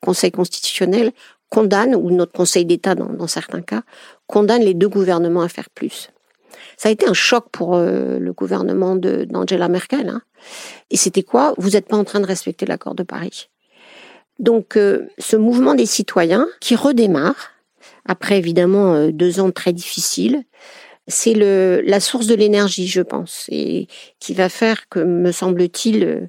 conseil 0.00 0.32
constitutionnel, 0.32 1.12
condamne, 1.48 1.94
ou 1.94 2.10
notre 2.10 2.32
conseil 2.32 2.64
d'État 2.64 2.94
dans, 2.94 3.26
certains 3.26 3.62
cas, 3.62 3.82
condamne 4.26 4.62
les 4.62 4.74
deux 4.74 4.88
gouvernements 4.88 5.42
à 5.42 5.48
faire 5.48 5.70
plus. 5.70 6.10
Ça 6.76 6.88
a 6.88 6.92
été 6.92 7.08
un 7.08 7.14
choc 7.14 7.46
pour 7.52 7.74
euh, 7.74 8.18
le 8.18 8.32
gouvernement 8.32 8.96
d'Angela 8.96 9.68
Merkel. 9.68 10.08
Hein. 10.08 10.22
Et 10.90 10.96
c'était 10.96 11.22
quoi? 11.22 11.54
Vous 11.58 11.70
n'êtes 11.70 11.86
pas 11.86 11.96
en 11.96 12.04
train 12.04 12.20
de 12.20 12.26
respecter 12.26 12.66
l'accord 12.66 12.94
de 12.94 13.02
Paris. 13.02 13.48
Donc 14.40 14.76
euh, 14.76 15.06
ce 15.18 15.36
mouvement 15.36 15.74
des 15.74 15.86
citoyens 15.86 16.48
qui 16.60 16.74
redémarre, 16.74 17.52
après 18.06 18.38
évidemment 18.38 18.94
euh, 18.94 19.10
deux 19.12 19.38
ans 19.38 19.50
très 19.50 19.72
difficiles, 19.72 20.42
c'est 21.06 21.34
la 21.34 22.00
source 22.00 22.26
de 22.26 22.34
l'énergie, 22.34 22.86
je 22.86 23.02
pense, 23.02 23.46
et 23.50 23.88
qui 24.18 24.32
va 24.32 24.48
faire 24.48 24.88
que, 24.88 25.00
me 25.00 25.32
semble-t-il, 25.32 26.04
euh, 26.04 26.20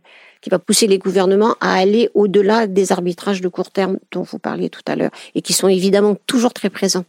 qui 0.42 0.50
va 0.50 0.60
pousser 0.60 0.88
les 0.88 0.98
gouvernements 0.98 1.56
à 1.62 1.76
aller 1.76 2.10
au-delà 2.16 2.68
des 2.68 2.92
arbitrages 2.92 3.42
de 3.42 3.48
court 3.48 3.72
terme 3.72 4.00
dont 4.12 4.24
vous 4.24 4.40
parliez 4.40 4.70
tout 4.70 4.82
à 4.88 4.96
l'heure, 4.96 5.12
et 5.36 5.42
qui 5.42 5.54
sont 5.54 5.68
évidemment 5.68 6.18
toujours 6.26 6.54
très 6.54 6.70
présents. 6.70 7.06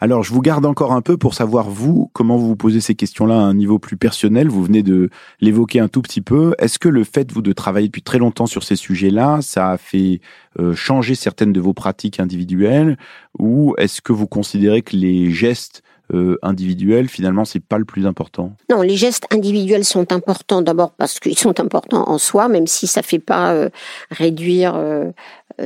Alors, 0.00 0.22
je 0.22 0.32
vous 0.32 0.42
garde 0.42 0.64
encore 0.64 0.92
un 0.92 1.02
peu 1.02 1.16
pour 1.16 1.34
savoir, 1.34 1.68
vous, 1.68 2.08
comment 2.12 2.36
vous 2.36 2.46
vous 2.46 2.56
posez 2.56 2.80
ces 2.80 2.94
questions-là 2.94 3.34
à 3.34 3.42
un 3.42 3.54
niveau 3.54 3.80
plus 3.80 3.96
personnel. 3.96 4.48
Vous 4.48 4.62
venez 4.62 4.84
de 4.84 5.10
l'évoquer 5.40 5.80
un 5.80 5.88
tout 5.88 6.02
petit 6.02 6.20
peu. 6.20 6.54
Est-ce 6.58 6.78
que 6.78 6.88
le 6.88 7.02
fait, 7.02 7.32
vous, 7.32 7.42
de 7.42 7.52
travailler 7.52 7.88
depuis 7.88 8.02
très 8.02 8.18
longtemps 8.18 8.46
sur 8.46 8.62
ces 8.62 8.76
sujets-là, 8.76 9.40
ça 9.42 9.70
a 9.70 9.76
fait 9.76 10.20
euh, 10.60 10.72
changer 10.72 11.16
certaines 11.16 11.52
de 11.52 11.60
vos 11.60 11.74
pratiques 11.74 12.20
individuelles? 12.20 12.96
Ou 13.40 13.74
est-ce 13.76 14.00
que 14.00 14.12
vous 14.12 14.28
considérez 14.28 14.82
que 14.82 14.94
les 14.94 15.32
gestes 15.32 15.82
euh, 16.14 16.38
individuels, 16.40 17.06
finalement, 17.08 17.44
c'est 17.44 17.60
pas 17.60 17.76
le 17.76 17.84
plus 17.84 18.06
important 18.06 18.56
Non, 18.70 18.80
les 18.80 18.96
gestes 18.96 19.26
individuels 19.30 19.84
sont 19.84 20.10
importants 20.10 20.62
d'abord 20.62 20.92
parce 20.92 21.20
qu'ils 21.20 21.38
sont 21.38 21.60
importants 21.60 22.08
en 22.08 22.16
soi, 22.16 22.48
même 22.48 22.66
si 22.66 22.86
ça 22.86 23.02
fait 23.02 23.18
pas 23.18 23.52
euh, 23.52 23.68
réduire 24.10 24.74
euh, 24.74 25.10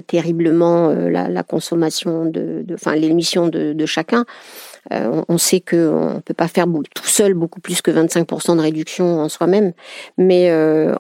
terriblement 0.09 0.88
la, 0.88 1.28
la, 1.28 1.42
consommation 1.44 2.24
de, 2.24 2.64
enfin 2.72 2.96
l'émission 2.96 3.46
de, 3.46 3.72
de, 3.72 3.87
chacun. 3.87 4.24
on 4.90 5.38
sait 5.38 5.61
qu'on 5.61 6.14
ne 6.14 6.20
peut 6.20 6.35
pas 6.35 6.48
faire 6.48 6.66
tout 6.94 7.07
seul 7.07 7.35
beaucoup 7.35 7.61
plus 7.61 7.83
que 7.83 7.90
25% 7.90 8.57
de 8.57 8.62
réduction 8.62 9.20
en 9.20 9.28
soi-même, 9.28 9.72
mais 10.16 10.50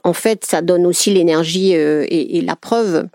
en 0.04 0.12
fait, 0.12 0.44
ça 0.44 0.60
donne 0.60 0.84
aussi 0.84 1.10
l'énergie 1.10 1.72
et, 1.72 2.36
et, 2.36 2.42
la 2.42 2.54
preuve 2.54 3.08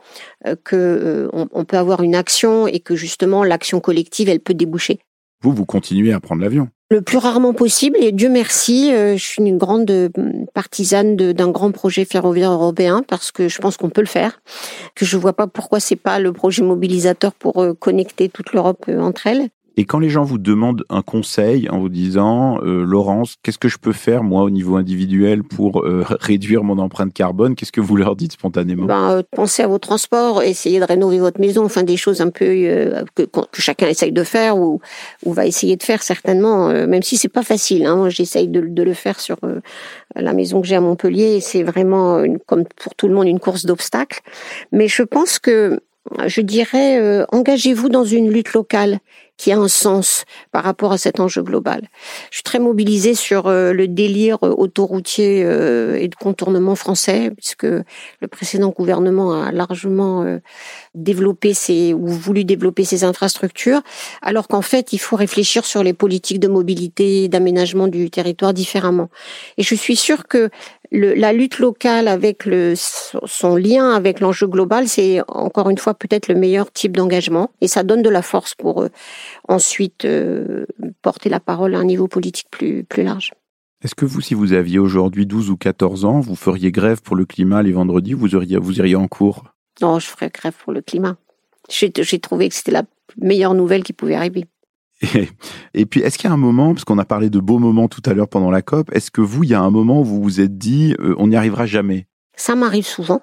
que 0.63 1.29
on, 1.31 1.65
peut 1.65 1.77
avoir 1.77 2.01
une 2.01 2.15
action 2.15 2.65
et 2.65 2.79
que 2.79 2.95
justement 2.95 3.43
l'action 3.43 3.79
collective, 3.79 4.29
elle 4.29 4.39
peut 4.39 4.55
déboucher. 4.55 4.99
Vous, 5.41 5.53
vous 5.53 5.65
continuez 5.65 6.13
à 6.13 6.19
prendre 6.19 6.41
l'avion 6.41 6.69
le 6.89 7.01
plus 7.01 7.17
rarement 7.17 7.53
possible 7.53 7.97
et 7.99 8.13
Dieu 8.13 8.29
merci, 8.29 8.93
euh, 8.93 9.17
je 9.17 9.21
suis 9.25 9.43
une 9.43 9.57
grande 9.57 9.91
euh, 9.91 10.07
partisane 10.53 11.17
d'un 11.17 11.49
grand 11.49 11.73
projet 11.73 12.05
ferroviaire 12.05 12.53
européen 12.53 13.03
parce 13.05 13.33
que 13.33 13.49
je 13.49 13.59
pense 13.59 13.75
qu'on 13.75 13.89
peut 13.89 13.99
le 13.99 14.07
faire, 14.07 14.41
que 14.95 15.03
je 15.03 15.17
vois 15.17 15.33
pas 15.33 15.47
pourquoi 15.47 15.81
c'est 15.81 15.97
pas 15.97 16.17
le 16.19 16.31
projet 16.31 16.63
mobilisateur 16.63 17.33
pour 17.33 17.61
euh, 17.61 17.73
connecter 17.73 18.29
toute 18.29 18.53
l'Europe 18.53 18.85
entre 18.87 19.27
elles. 19.27 19.49
Et 19.79 19.85
quand 19.85 19.99
les 19.99 20.09
gens 20.09 20.23
vous 20.23 20.39
demandent 20.39 20.83
un 20.89 21.03
conseil 21.03 21.69
en 21.69 21.77
vous 21.77 21.89
disant, 21.89 22.59
euh, 22.63 22.83
Laurence, 22.83 23.35
qu'est-ce 23.43 23.59
que 23.59 23.67
je 23.67 23.77
peux 23.77 23.93
faire 23.93 24.23
moi 24.23 24.41
au 24.41 24.49
niveau 24.49 24.75
individuel 24.75 25.43
pour 25.43 25.83
euh, 25.83 26.03
réduire 26.19 26.63
mon 26.63 26.79
empreinte 26.79 27.13
carbone? 27.13 27.55
Qu'est-ce 27.55 27.71
que 27.71 27.79
vous 27.79 27.95
leur 27.95 28.15
dites 28.15 28.31
spontanément? 28.33 28.85
Ben, 28.85 29.11
euh, 29.11 29.23
Pensez 29.35 29.61
à 29.61 29.67
vos 29.67 29.77
transports, 29.77 30.41
essayez 30.41 30.79
de 30.79 30.85
rénover 30.85 31.19
votre 31.19 31.39
maison, 31.39 31.63
enfin 31.63 31.83
des 31.83 31.95
choses 31.95 32.21
un 32.21 32.31
peu 32.31 32.45
que, 33.13 33.23
que, 33.25 33.61
chacun 33.61 33.87
essaye 33.87 34.11
de 34.11 34.23
faire 34.23 34.57
ou, 34.57 34.81
ou 35.23 35.33
va 35.33 35.45
essayer 35.45 35.75
de 35.75 35.83
faire 35.83 36.01
certainement, 36.01 36.69
même 36.69 37.03
si 37.03 37.15
c'est 37.15 37.29
pas 37.29 37.43
facile. 37.43 37.85
Hein. 37.85 38.09
J'essaye 38.09 38.47
de, 38.47 38.61
de, 38.61 38.83
le 38.83 38.93
faire 38.93 39.19
sur 39.19 39.37
la 40.15 40.33
maison 40.33 40.59
que 40.61 40.67
j'ai 40.67 40.75
à 40.75 40.81
Montpellier. 40.81 41.39
C'est 41.39 41.61
vraiment, 41.61 42.23
une, 42.23 42.39
comme 42.39 42.63
pour 42.65 42.95
tout 42.95 43.07
le 43.07 43.13
monde, 43.13 43.27
une 43.27 43.39
course 43.39 43.67
d'obstacles. 43.67 44.21
Mais 44.71 44.87
je 44.87 45.03
pense 45.03 45.37
que 45.37 45.79
je 46.25 46.41
dirais, 46.41 47.25
engagez-vous 47.31 47.89
dans 47.89 48.05
une 48.05 48.31
lutte 48.31 48.53
locale 48.53 48.99
qui 49.37 49.51
a 49.51 49.57
un 49.57 49.67
sens 49.67 50.25
par 50.51 50.63
rapport 50.63 50.91
à 50.91 50.97
cet 50.97 51.19
enjeu 51.19 51.43
global. 51.43 51.87
Je 52.31 52.37
suis 52.37 52.43
très 52.43 52.59
mobilisée 52.59 53.13
sur 53.13 53.47
euh, 53.47 53.71
le 53.71 53.87
délire 53.87 54.39
euh, 54.43 54.53
autoroutier 54.57 55.43
euh, 55.45 55.95
et 55.95 56.07
de 56.07 56.15
contournement 56.15 56.75
français, 56.75 57.31
puisque 57.37 57.63
le 57.63 58.27
précédent 58.29 58.69
gouvernement 58.69 59.43
a 59.43 59.51
largement 59.51 60.39
développé 60.95 61.53
ses 61.53 61.93
ou 61.93 62.07
voulu 62.07 62.43
développer 62.43 62.83
ses 62.83 63.03
infrastructures, 63.03 63.81
alors 64.21 64.47
qu'en 64.47 64.61
fait 64.61 64.93
il 64.93 64.97
faut 64.97 65.15
réfléchir 65.15 65.65
sur 65.65 65.83
les 65.83 65.93
politiques 65.93 66.39
de 66.39 66.47
mobilité, 66.47 67.27
d'aménagement 67.27 67.87
du 67.87 68.09
territoire 68.09 68.53
différemment. 68.53 69.09
Et 69.57 69.63
je 69.63 69.75
suis 69.75 69.95
sûre 69.95 70.27
que 70.27 70.49
la 70.91 71.33
lutte 71.33 71.59
locale 71.59 72.07
avec 72.07 72.45
le, 72.45 72.73
son 72.75 73.55
lien 73.55 73.91
avec 73.91 74.19
l'enjeu 74.19 74.47
global, 74.47 74.87
c'est 74.87 75.21
encore 75.27 75.69
une 75.69 75.77
fois 75.77 75.93
peut-être 75.93 76.27
le 76.27 76.35
meilleur 76.35 76.71
type 76.71 76.95
d'engagement 76.95 77.51
et 77.61 77.67
ça 77.67 77.83
donne 77.83 78.01
de 78.01 78.09
la 78.09 78.21
force 78.21 78.55
pour 78.55 78.83
eux 78.83 78.89
ensuite 79.47 80.05
euh, 80.05 80.65
porter 81.01 81.29
la 81.29 81.39
parole 81.39 81.75
à 81.75 81.79
un 81.79 81.85
niveau 81.85 82.07
politique 82.07 82.47
plus, 82.51 82.83
plus 82.83 83.03
large. 83.03 83.33
Est-ce 83.83 83.95
que 83.95 84.05
vous, 84.05 84.21
si 84.21 84.33
vous 84.33 84.53
aviez 84.53 84.79
aujourd'hui 84.79 85.25
12 85.25 85.51
ou 85.51 85.57
14 85.57 86.05
ans, 86.05 86.19
vous 86.19 86.35
feriez 86.35 86.71
grève 86.71 87.01
pour 87.01 87.15
le 87.15 87.25
climat 87.25 87.61
les 87.61 87.71
vendredis 87.71 88.13
vous, 88.13 88.35
auriez, 88.35 88.57
vous 88.57 88.79
iriez 88.79 88.95
en 88.95 89.07
cours? 89.07 89.43
Non, 89.81 89.99
je 89.99 90.07
ferais 90.07 90.31
grève 90.33 90.55
pour 90.63 90.73
le 90.73 90.81
climat. 90.81 91.17
J'ai 91.69 91.91
trouvé 92.19 92.49
que 92.49 92.55
c'était 92.55 92.71
la 92.71 92.83
meilleure 93.21 93.53
nouvelle 93.53 93.83
qui 93.83 93.93
pouvait 93.93 94.15
arriver. 94.15 94.45
Et, 95.73 95.85
puis, 95.85 96.01
est-ce 96.01 96.17
qu'il 96.17 96.27
y 96.27 96.31
a 96.31 96.33
un 96.33 96.37
moment, 96.37 96.73
parce 96.73 96.83
qu'on 96.83 96.97
a 96.97 97.05
parlé 97.05 97.29
de 97.29 97.39
beaux 97.39 97.59
moments 97.59 97.87
tout 97.87 98.01
à 98.05 98.13
l'heure 98.13 98.27
pendant 98.27 98.49
la 98.49 98.61
COP, 98.61 98.91
est-ce 98.93 99.11
que 99.11 99.21
vous, 99.21 99.43
il 99.43 99.51
y 99.51 99.53
a 99.53 99.61
un 99.61 99.69
moment 99.69 100.01
où 100.01 100.03
vous 100.03 100.21
vous 100.21 100.41
êtes 100.41 100.57
dit, 100.57 100.95
euh, 100.99 101.15
on 101.17 101.27
n'y 101.27 101.35
arrivera 101.35 101.65
jamais? 101.65 102.07
Ça 102.35 102.55
m'arrive 102.55 102.85
souvent, 102.85 103.21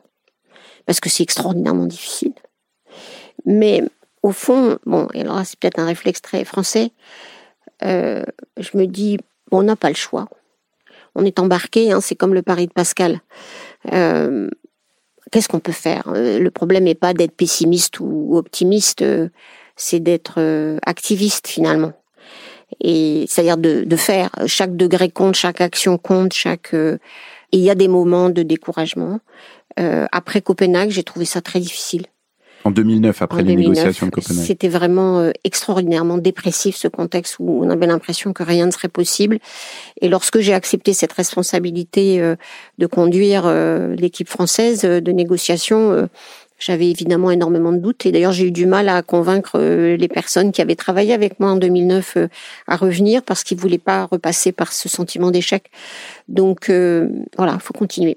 parce 0.87 1.01
que 1.01 1.09
c'est 1.09 1.23
extraordinairement 1.23 1.87
difficile. 1.87 2.35
Mais 3.45 3.83
au 4.23 4.33
fond, 4.33 4.79
bon, 4.87 5.09
et 5.15 5.23
alors 5.23 5.45
c'est 5.45 5.59
peut-être 5.59 5.79
un 5.79 5.87
réflexe 5.87 6.23
très 6.23 6.45
français, 6.45 6.93
euh, 7.83 8.23
je 8.57 8.77
me 8.77 8.87
dis, 8.87 9.19
on 9.51 9.63
n'a 9.63 9.77
pas 9.77 9.89
le 9.89 9.97
choix. 9.97 10.29
On 11.15 11.25
est 11.25 11.39
embarqué, 11.39 11.93
hein, 11.93 12.01
c'est 12.01 12.17
comme 12.17 12.35
le 12.35 12.43
pari 12.43 12.67
de 12.67 12.73
Pascal. 12.73 13.21
Euh, 13.93 14.49
qu'est-ce 15.31 15.49
qu'on 15.49 15.61
peut 15.61 15.73
faire? 15.73 16.11
Le 16.13 16.49
problème 16.49 16.85
n'est 16.85 16.95
pas 16.95 17.15
d'être 17.15 17.37
pessimiste 17.37 18.01
ou 18.01 18.37
optimiste 18.37 19.05
c'est 19.77 20.01
d'être 20.01 20.35
euh, 20.39 20.79
activiste 20.85 21.49
finalement. 21.49 21.93
Et 22.81 23.27
c'est-à-dire 23.29 23.57
de, 23.57 23.85
de, 23.85 23.97
faire 23.97 24.31
chaque 24.47 24.77
degré 24.77 25.11
compte, 25.11 25.35
chaque 25.35 25.61
action 25.61 25.99
compte, 25.99 26.33
chaque. 26.33 26.75
Euh, 26.75 26.99
il 27.53 27.61
y 27.61 27.71
a 27.71 27.75
des 27.75 27.89
moments 27.89 28.31
de 28.31 28.43
découragement. 28.43 29.21
Euh, 29.79 30.07
après 30.11 30.41
Copenhague, 30.41 30.91
j'ai 30.91 31.05
trouvé 31.05 31.25
ça 31.25 31.41
très 31.41 31.61
difficile. 31.61 32.07
En 32.65 32.71
2009, 32.71 33.21
après 33.21 33.43
les 33.43 33.57
négociations 33.57 34.07
de 34.07 34.11
Copenhague. 34.11 34.45
C'était 34.45 34.69
vraiment 34.69 35.21
euh, 35.21 35.31
extraordinairement 35.45 36.17
dépressif 36.17 36.77
ce 36.77 36.89
contexte 36.89 37.37
où 37.39 37.63
on 37.63 37.69
avait 37.69 37.87
l'impression 37.87 38.33
que 38.33 38.43
rien 38.43 38.67
ne 38.67 38.71
serait 38.71 38.89
possible. 38.89 39.39
Et 40.01 40.09
lorsque 40.09 40.41
j'ai 40.41 40.55
accepté 40.55 40.95
cette 40.95 41.13
responsabilité 41.13 42.35
de 42.79 42.87
conduire 42.87 43.47
l'équipe 43.97 44.29
française 44.29 44.81
de 44.81 45.13
négociation, 45.13 46.09
j'avais 46.65 46.91
évidemment 46.91 47.31
énormément 47.31 47.73
de 47.73 47.79
doutes 47.79 48.07
et 48.07 48.13
d'ailleurs 48.13 48.33
j'ai 48.33 48.47
eu 48.47 48.51
du 48.51 48.65
mal 48.65 48.89
à 48.89 49.03
convaincre 49.03 49.59
euh, 49.59 49.97
les 49.99 50.09
personnes 50.09 50.51
qui 50.51 50.63
avaient 50.63 50.77
travaillé 50.77 51.13
avec 51.13 51.39
moi 51.39 51.51
en 51.51 51.57
2009 51.57 52.17
euh, 52.17 52.29
à 52.67 52.77
revenir 52.77 53.23
parce 53.23 53.45
qu'ils 53.45 53.59
voulaient 53.59 53.77
pas 53.77 54.07
repasser 54.07 54.51
par 54.51 54.73
ce 54.73 54.89
sentiment 54.89 55.31
d'échec. 55.31 55.71
Donc 56.27 56.71
euh, 56.71 57.11
voilà, 57.37 57.59
faut 57.59 57.75
continuer. 57.75 58.17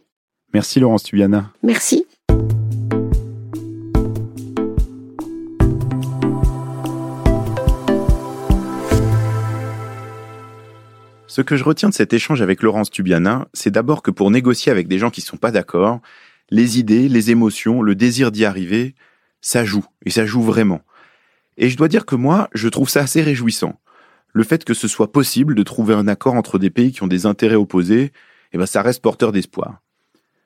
Merci 0.54 0.80
Laurence 0.80 1.04
Tubiana. 1.04 1.52
Merci. 1.62 2.06
Ce 11.28 11.42
que 11.42 11.58
je 11.58 11.66
retiens 11.66 11.90
de 11.90 11.94
cet 11.94 12.14
échange 12.14 12.42
avec 12.42 12.64
Laurence 12.64 12.90
Tubiana, 12.90 13.50
c'est 13.54 13.72
d'abord 13.72 14.02
que 14.02 14.10
pour 14.10 14.32
négocier 14.32 14.72
avec 14.72 14.88
des 14.88 15.00
gens 15.00 15.10
qui 15.10 15.20
ne 15.22 15.26
sont 15.26 15.38
pas 15.38 15.52
d'accord, 15.52 16.00
les 16.50 16.80
idées, 16.80 17.10
les 17.10 17.32
émotions, 17.32 17.82
le 17.82 17.96
désir 17.96 18.32
d'y 18.32 18.46
arriver, 18.46 18.96
ça 19.42 19.66
joue, 19.66 19.86
et 20.06 20.10
ça 20.10 20.26
joue 20.26 20.42
vraiment. 20.42 20.82
Et 21.58 21.70
je 21.70 21.78
dois 21.78 21.88
dire 21.88 22.06
que 22.06 22.16
moi, 22.16 22.50
je 22.54 22.70
trouve 22.70 22.90
ça 22.90 23.02
assez 23.02 23.22
réjouissant. 23.22 23.80
Le 24.34 24.44
fait 24.44 24.64
que 24.64 24.74
ce 24.74 24.88
soit 24.88 25.12
possible 25.12 25.56
de 25.56 25.64
trouver 25.64 25.94
un 25.94 26.08
accord 26.08 26.36
entre 26.36 26.60
des 26.60 26.70
pays 26.70 26.92
qui 26.92 27.04
ont 27.04 27.08
des 27.08 27.26
intérêts 27.26 27.56
opposés, 27.56 28.12
eh 28.54 28.58
ben 28.58 28.66
ça 28.66 28.82
reste 28.82 29.02
porteur 29.02 29.32
d'espoir. 29.32 29.82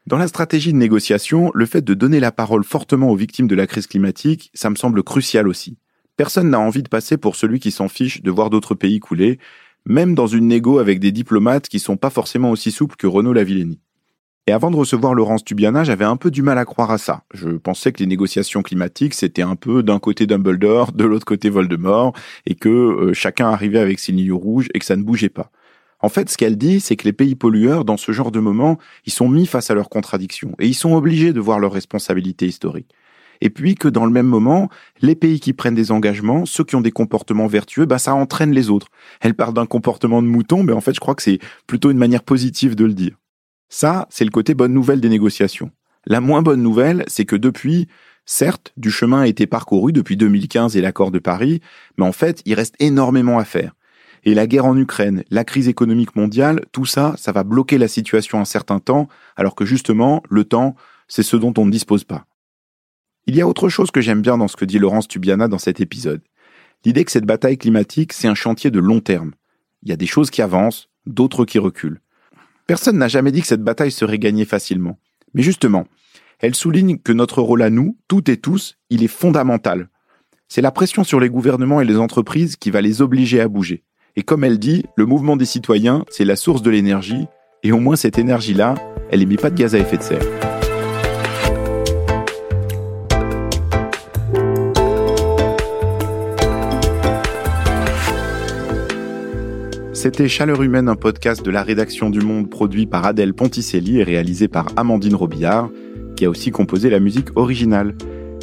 Dans 0.08 0.18
la 0.18 0.28
stratégie 0.28 0.72
de 0.74 0.78
négociation, 0.78 1.52
le 1.54 1.66
fait 1.66 1.82
de 1.82 1.94
donner 1.94 2.20
la 2.20 2.32
parole 2.32 2.64
fortement 2.64 3.10
aux 3.10 3.16
victimes 3.16 3.48
de 3.48 3.56
la 3.56 3.68
crise 3.68 3.88
climatique, 3.88 4.50
ça 4.54 4.70
me 4.70 4.76
semble 4.76 5.04
crucial 5.04 5.48
aussi. 5.48 5.78
Personne 6.18 6.50
n'a 6.50 6.60
envie 6.60 6.84
de 6.84 6.90
passer 6.90 7.18
pour 7.18 7.36
celui 7.36 7.60
qui 7.60 7.72
s'en 7.72 7.88
fiche 7.88 8.22
de 8.22 8.32
voir 8.32 8.50
d'autres 8.50 8.76
pays 8.76 9.00
couler, 9.00 9.40
même 9.86 10.16
dans 10.16 10.28
une 10.28 10.48
négo 10.48 10.80
avec 10.80 11.00
des 11.00 11.12
diplomates 11.12 11.68
qui 11.68 11.80
sont 11.80 11.98
pas 11.98 12.10
forcément 12.10 12.52
aussi 12.52 12.72
souples 12.72 12.96
que 12.96 13.08
Renaud 13.08 13.34
Lavillenie. 13.34 13.80
Et 14.48 14.54
avant 14.54 14.72
de 14.72 14.76
recevoir 14.76 15.14
Laurence 15.14 15.44
Tubiana, 15.44 15.84
j'avais 15.84 16.06
un 16.06 16.18
peu 16.18 16.32
du 16.32 16.42
mal 16.42 16.58
à 16.58 16.66
croire 16.66 16.90
à 16.90 16.98
ça. 16.98 17.24
Je 17.32 17.50
pensais 17.50 17.92
que 17.92 18.00
les 18.00 18.08
négociations 18.08 18.64
climatiques, 18.64 19.14
c'était 19.14 19.44
un 19.44 19.56
peu 19.56 19.84
d'un 19.84 20.00
côté 20.00 20.26
Dumbledore, 20.26 20.94
de 20.94 21.06
l'autre 21.06 21.26
côté 21.26 21.50
Voldemort, 21.52 22.14
et 22.48 22.56
que 22.56 22.70
euh, 22.70 23.14
chacun 23.14 23.50
arrivait 23.50 23.80
avec 23.80 24.00
ses 24.00 24.12
lignes 24.12 24.34
rouges 24.34 24.68
et 24.74 24.80
que 24.80 24.86
ça 24.86 24.96
ne 24.96 25.04
bougeait 25.04 25.30
pas. 25.30 25.52
En 26.00 26.10
fait, 26.10 26.28
ce 26.30 26.38
qu'elle 26.38 26.58
dit, 26.58 26.80
c'est 26.80 26.96
que 26.96 27.04
les 27.04 27.14
pays 27.14 27.36
pollueurs, 27.36 27.86
dans 27.86 27.98
ce 27.98 28.12
genre 28.12 28.32
de 28.32 28.40
moment, 28.40 28.80
ils 29.06 29.14
sont 29.14 29.30
mis 29.30 29.46
face 29.46 29.70
à 29.70 29.76
leurs 29.76 29.90
contradictions, 29.90 30.56
et 30.58 30.68
ils 30.68 30.74
sont 30.74 30.96
obligés 30.96 31.34
de 31.34 31.40
voir 31.40 31.60
leurs 31.60 31.74
responsabilités 31.74 32.48
historiques. 32.48 32.90
Et 33.42 33.52
puis 33.52 33.76
que 33.76 33.88
dans 33.88 34.06
le 34.06 34.12
même 34.12 34.26
moment, 34.28 34.70
les 35.02 35.16
pays 35.16 35.40
qui 35.40 35.54
prennent 35.54 35.76
des 35.76 35.92
engagements, 35.92 36.48
ceux 36.48 36.64
qui 36.64 36.76
ont 36.76 36.82
des 36.82 36.92
comportements 36.92 37.48
vertueux, 37.48 37.86
bah 37.86 38.00
ça 38.00 38.16
entraîne 38.16 38.52
les 38.52 38.72
autres. 38.72 38.88
Elle 39.20 39.36
parle 39.36 39.54
d'un 39.54 39.68
comportement 39.68 40.24
de 40.24 40.28
mouton, 40.28 40.64
mais 40.64 40.74
en 40.74 40.82
fait, 40.82 40.94
je 40.94 41.00
crois 41.00 41.14
que 41.14 41.24
c'est 41.24 41.40
plutôt 41.68 41.92
une 41.92 41.98
manière 41.98 42.24
positive 42.24 42.76
de 42.76 42.86
le 42.86 42.94
dire. 42.94 43.21
Ça, 43.74 44.06
c'est 44.10 44.26
le 44.26 44.32
côté 44.32 44.54
bonne 44.54 44.74
nouvelle 44.74 45.00
des 45.00 45.08
négociations. 45.08 45.72
La 46.06 46.20
moins 46.20 46.42
bonne 46.42 46.62
nouvelle, 46.62 47.06
c'est 47.08 47.24
que 47.24 47.38
depuis, 47.38 47.88
certes, 48.26 48.74
du 48.76 48.92
chemin 48.92 49.22
a 49.22 49.28
été 49.28 49.48
parcouru 49.48 49.94
depuis 49.94 50.18
2015 50.18 50.76
et 50.76 50.82
l'accord 50.82 51.10
de 51.10 51.20
Paris, 51.20 51.62
mais 51.98 52.06
en 52.06 52.12
fait, 52.12 52.42
il 52.46 52.54
reste 52.54 52.76
énormément 52.80 53.40
à 53.40 53.46
faire. 53.46 53.74
Et 54.26 54.34
la 54.34 54.46
guerre 54.46 54.66
en 54.66 54.76
Ukraine, 54.76 55.24
la 55.32 55.46
crise 55.46 55.70
économique 55.70 56.18
mondiale, 56.18 56.66
tout 56.74 56.86
ça, 56.86 57.16
ça 57.18 57.32
va 57.32 57.46
bloquer 57.46 57.78
la 57.78 57.88
situation 57.88 58.42
un 58.42 58.46
certain 58.46 58.80
temps, 58.80 59.08
alors 59.38 59.56
que 59.56 59.64
justement, 59.64 60.22
le 60.30 60.44
temps, 60.44 60.76
c'est 61.08 61.24
ce 61.24 61.38
dont 61.38 61.54
on 61.58 61.66
ne 61.66 61.72
dispose 61.72 62.04
pas. 62.04 62.26
Il 63.26 63.38
y 63.38 63.42
a 63.42 63.48
autre 63.48 63.70
chose 63.70 63.90
que 63.90 64.02
j'aime 64.02 64.22
bien 64.22 64.38
dans 64.38 64.50
ce 64.50 64.58
que 64.58 64.66
dit 64.66 64.80
Laurence 64.80 65.08
Tubiana 65.08 65.48
dans 65.48 65.58
cet 65.60 65.80
épisode. 65.80 66.22
L'idée 66.84 67.06
que 67.06 67.12
cette 67.12 67.26
bataille 67.26 67.58
climatique, 67.58 68.12
c'est 68.12 68.28
un 68.28 68.36
chantier 68.36 68.70
de 68.70 68.80
long 68.80 69.00
terme. 69.00 69.32
Il 69.82 69.90
y 69.90 69.94
a 69.94 69.98
des 69.98 70.08
choses 70.08 70.30
qui 70.30 70.42
avancent, 70.42 70.90
d'autres 71.06 71.46
qui 71.46 71.58
reculent. 71.58 72.02
Personne 72.72 73.00
n'a 73.00 73.10
jamais 73.10 73.34
dit 73.34 73.42
que 73.42 73.48
cette 73.48 73.66
bataille 73.66 73.92
serait 73.92 74.18
gagnée 74.18 74.46
facilement. 74.46 74.98
Mais 75.34 75.42
justement, 75.42 75.88
elle 76.40 76.56
souligne 76.56 77.00
que 77.00 77.12
notre 77.12 77.42
rôle 77.42 77.64
à 77.64 77.70
nous, 77.70 77.98
toutes 78.08 78.30
et 78.30 78.38
tous, 78.38 78.78
il 78.90 79.04
est 79.04 79.10
fondamental. 79.10 79.90
C'est 80.48 80.62
la 80.62 80.72
pression 80.72 81.04
sur 81.04 81.20
les 81.20 81.28
gouvernements 81.28 81.82
et 81.82 81.86
les 81.86 81.98
entreprises 81.98 82.56
qui 82.56 82.72
va 82.72 82.80
les 82.80 83.02
obliger 83.02 83.42
à 83.42 83.50
bouger. 83.50 83.84
Et 84.16 84.24
comme 84.24 84.46
elle 84.46 84.58
dit, 84.58 84.86
le 84.96 85.06
mouvement 85.06 85.36
des 85.36 85.44
citoyens, 85.44 86.06
c'est 86.10 86.24
la 86.24 86.38
source 86.38 86.62
de 86.62 86.70
l'énergie, 86.70 87.28
et 87.62 87.74
au 87.74 87.80
moins 87.82 87.98
cette 87.98 88.18
énergie-là, 88.18 88.76
elle 89.12 89.20
n'émet 89.20 89.36
pas 89.36 89.50
de 89.50 89.56
gaz 89.56 89.76
à 89.76 89.78
effet 89.78 89.98
de 89.98 90.04
serre. 90.04 90.51
C'était 100.02 100.28
Chaleur 100.28 100.64
Humaine, 100.64 100.90
un 100.90 100.96
podcast 100.96 101.46
de 101.46 101.52
la 101.52 101.62
rédaction 101.62 102.10
du 102.10 102.22
Monde 102.22 102.50
produit 102.50 102.88
par 102.88 103.06
Adèle 103.06 103.36
Ponticelli 103.36 104.00
et 104.00 104.04
réalisé 104.04 104.48
par 104.48 104.66
Amandine 104.76 105.14
Robillard, 105.14 105.70
qui 106.16 106.26
a 106.26 106.30
aussi 106.32 106.50
composé 106.50 106.90
la 106.90 107.00
musique 107.00 107.38
originale. 107.38 107.94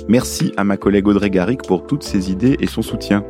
Merci 0.06 0.52
à 0.56 0.62
ma 0.62 0.76
collègue 0.76 1.08
Audrey 1.08 1.30
Garrick 1.30 1.62
pour 1.62 1.84
toutes 1.84 2.04
ses 2.04 2.30
idées 2.30 2.56
et 2.60 2.68
son 2.68 2.82
soutien. 2.82 3.24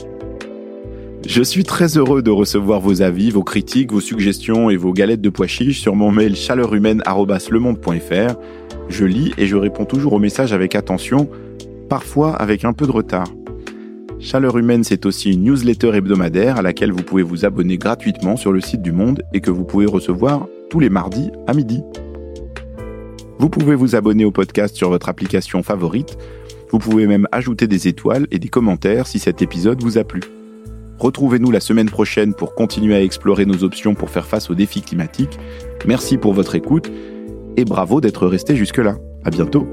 Je 1.27 1.43
suis 1.43 1.65
très 1.65 1.97
heureux 1.97 2.21
de 2.21 2.31
recevoir 2.31 2.81
vos 2.81 3.01
avis, 3.01 3.31
vos 3.31 3.45
critiques, 3.45 3.93
vos 3.93 4.03
suggestions 4.03 4.69
et 4.69 4.77
vos 4.77 4.93
galettes 4.93 5.23
de 5.23 5.31
pois 5.31 5.47
chiches 5.47 5.81
sur 5.81 5.97
mon 5.97 6.13
mail 6.13 6.37
chaleurhumaine.lemonde.fr. 6.37 8.35
Je 8.91 9.05
lis 9.07 9.33
et 9.39 9.47
je 9.47 9.57
réponds 9.57 9.87
toujours 9.87 10.13
aux 10.13 10.19
messages 10.19 10.53
avec 10.53 10.75
attention, 10.75 11.31
parfois 11.89 12.35
avec 12.35 12.67
un 12.67 12.75
peu 12.75 12.87
de 12.87 12.93
retard. 12.93 13.29
Chaleur 14.21 14.59
Humaine, 14.59 14.83
c'est 14.83 15.07
aussi 15.07 15.33
une 15.33 15.45
newsletter 15.45 15.95
hebdomadaire 15.95 16.59
à 16.59 16.63
laquelle 16.63 16.93
vous 16.93 17.03
pouvez 17.03 17.23
vous 17.23 17.45
abonner 17.45 17.79
gratuitement 17.79 18.37
sur 18.37 18.53
le 18.53 18.61
site 18.61 18.83
du 18.83 18.93
Monde 18.93 19.23
et 19.33 19.41
que 19.41 19.51
vous 19.51 19.65
pouvez 19.65 19.87
recevoir 19.87 20.47
tous 20.71 20.81
les 20.81 20.91
mardis 20.91 21.31
à 21.47 21.55
midi. 21.55 21.83
Vous 23.39 23.49
pouvez 23.49 23.77
vous 23.77 23.95
abonner 23.95 24.25
au 24.25 24.33
podcast 24.33 24.75
sur 24.75 24.91
votre 24.91 25.09
application 25.09 25.63
favorite. 25.63 26.19
Vous 26.71 26.79
pouvez 26.79 27.07
même 27.07 27.29
ajouter 27.31 27.69
des 27.69 27.87
étoiles 27.87 28.27
et 28.33 28.41
des 28.41 28.49
commentaires 28.49 29.07
si 29.07 29.21
cet 29.21 29.41
épisode 29.41 29.83
vous 29.83 29.99
a 29.99 30.05
plu. 30.05 30.21
Retrouvez-nous 30.99 31.53
la 31.53 31.61
semaine 31.61 31.89
prochaine 31.89 32.35
pour 32.35 32.57
continuer 32.57 32.97
à 32.97 33.03
explorer 33.03 33.47
nos 33.47 33.63
options 33.63 33.95
pour 33.95 34.11
faire 34.11 34.27
face 34.27 34.51
aux 34.51 34.55
défis 34.55 34.83
climatiques. 34.83 35.39
Merci 35.87 36.19
pour 36.19 36.35
votre 36.35 36.57
écoute 36.57 36.91
et 37.57 37.65
bravo 37.65 38.01
d'être 38.01 38.27
resté 38.27 38.57
jusque-là. 38.57 38.97
À 39.25 39.31
bientôt. 39.31 39.69